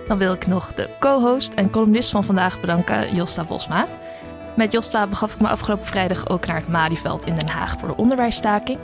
Dan 0.07 0.17
wil 0.17 0.33
ik 0.33 0.47
nog 0.47 0.73
de 0.73 0.89
co-host 0.99 1.53
en 1.53 1.69
columnist 1.69 2.09
van 2.09 2.23
vandaag 2.23 2.59
bedanken, 2.59 3.15
Josta 3.15 3.43
Bosma. 3.43 3.87
Met 4.57 4.71
Josta 4.71 5.07
begaf 5.07 5.33
ik 5.33 5.39
me 5.39 5.47
afgelopen 5.47 5.85
vrijdag 5.85 6.29
ook 6.29 6.45
naar 6.45 6.55
het 6.55 6.67
Malieveld 6.67 7.25
in 7.25 7.35
Den 7.35 7.47
Haag 7.47 7.79
voor 7.79 7.87
de 7.87 7.95
onderwijsstaking. 7.95 8.79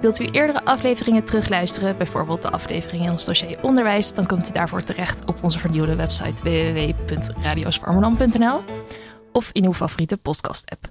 Wilt 0.00 0.20
u 0.20 0.24
eerdere 0.24 0.64
afleveringen 0.64 1.24
terugluisteren, 1.24 1.96
bijvoorbeeld 1.96 2.42
de 2.42 2.50
aflevering 2.50 3.04
in 3.04 3.10
ons 3.10 3.24
dossier 3.24 3.62
onderwijs, 3.62 4.14
dan 4.14 4.26
komt 4.26 4.48
u 4.48 4.52
daarvoor 4.52 4.82
terecht 4.82 5.24
op 5.24 5.42
onze 5.42 5.58
vernieuwde 5.58 5.96
website 5.96 6.42
www.radioswarmerdam.nl 6.42 8.60
of 9.32 9.50
in 9.52 9.64
uw 9.64 9.72
favoriete 9.72 10.16
podcast-app. 10.16 10.88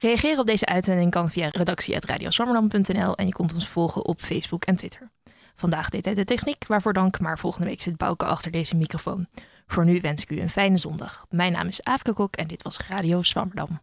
Reageren 0.00 0.38
op 0.38 0.46
deze 0.46 0.66
uitzending 0.66 1.10
kan 1.10 1.30
via 1.30 1.48
redactie.radioswarmerdam.nl 1.52 3.16
en 3.16 3.26
je 3.26 3.32
kunt 3.32 3.54
ons 3.54 3.68
volgen 3.68 4.04
op 4.04 4.20
Facebook 4.20 4.64
en 4.64 4.76
Twitter. 4.76 5.10
Vandaag 5.54 5.88
deed 5.88 6.04
hij 6.04 6.14
de 6.14 6.24
techniek, 6.24 6.66
waarvoor 6.66 6.92
dank, 6.92 7.20
maar 7.20 7.38
volgende 7.38 7.66
week 7.66 7.82
zit 7.82 7.96
Bouke 7.96 8.24
achter 8.24 8.50
deze 8.50 8.76
microfoon. 8.76 9.26
Voor 9.66 9.84
nu 9.84 10.00
wens 10.00 10.22
ik 10.22 10.30
u 10.30 10.40
een 10.40 10.50
fijne 10.50 10.78
zondag. 10.78 11.26
Mijn 11.30 11.52
naam 11.52 11.66
is 11.66 11.82
Aafke 11.82 12.12
Kok 12.12 12.36
en 12.36 12.46
dit 12.46 12.62
was 12.62 12.78
Radio 12.78 13.22
Zwammerdam. 13.22 13.80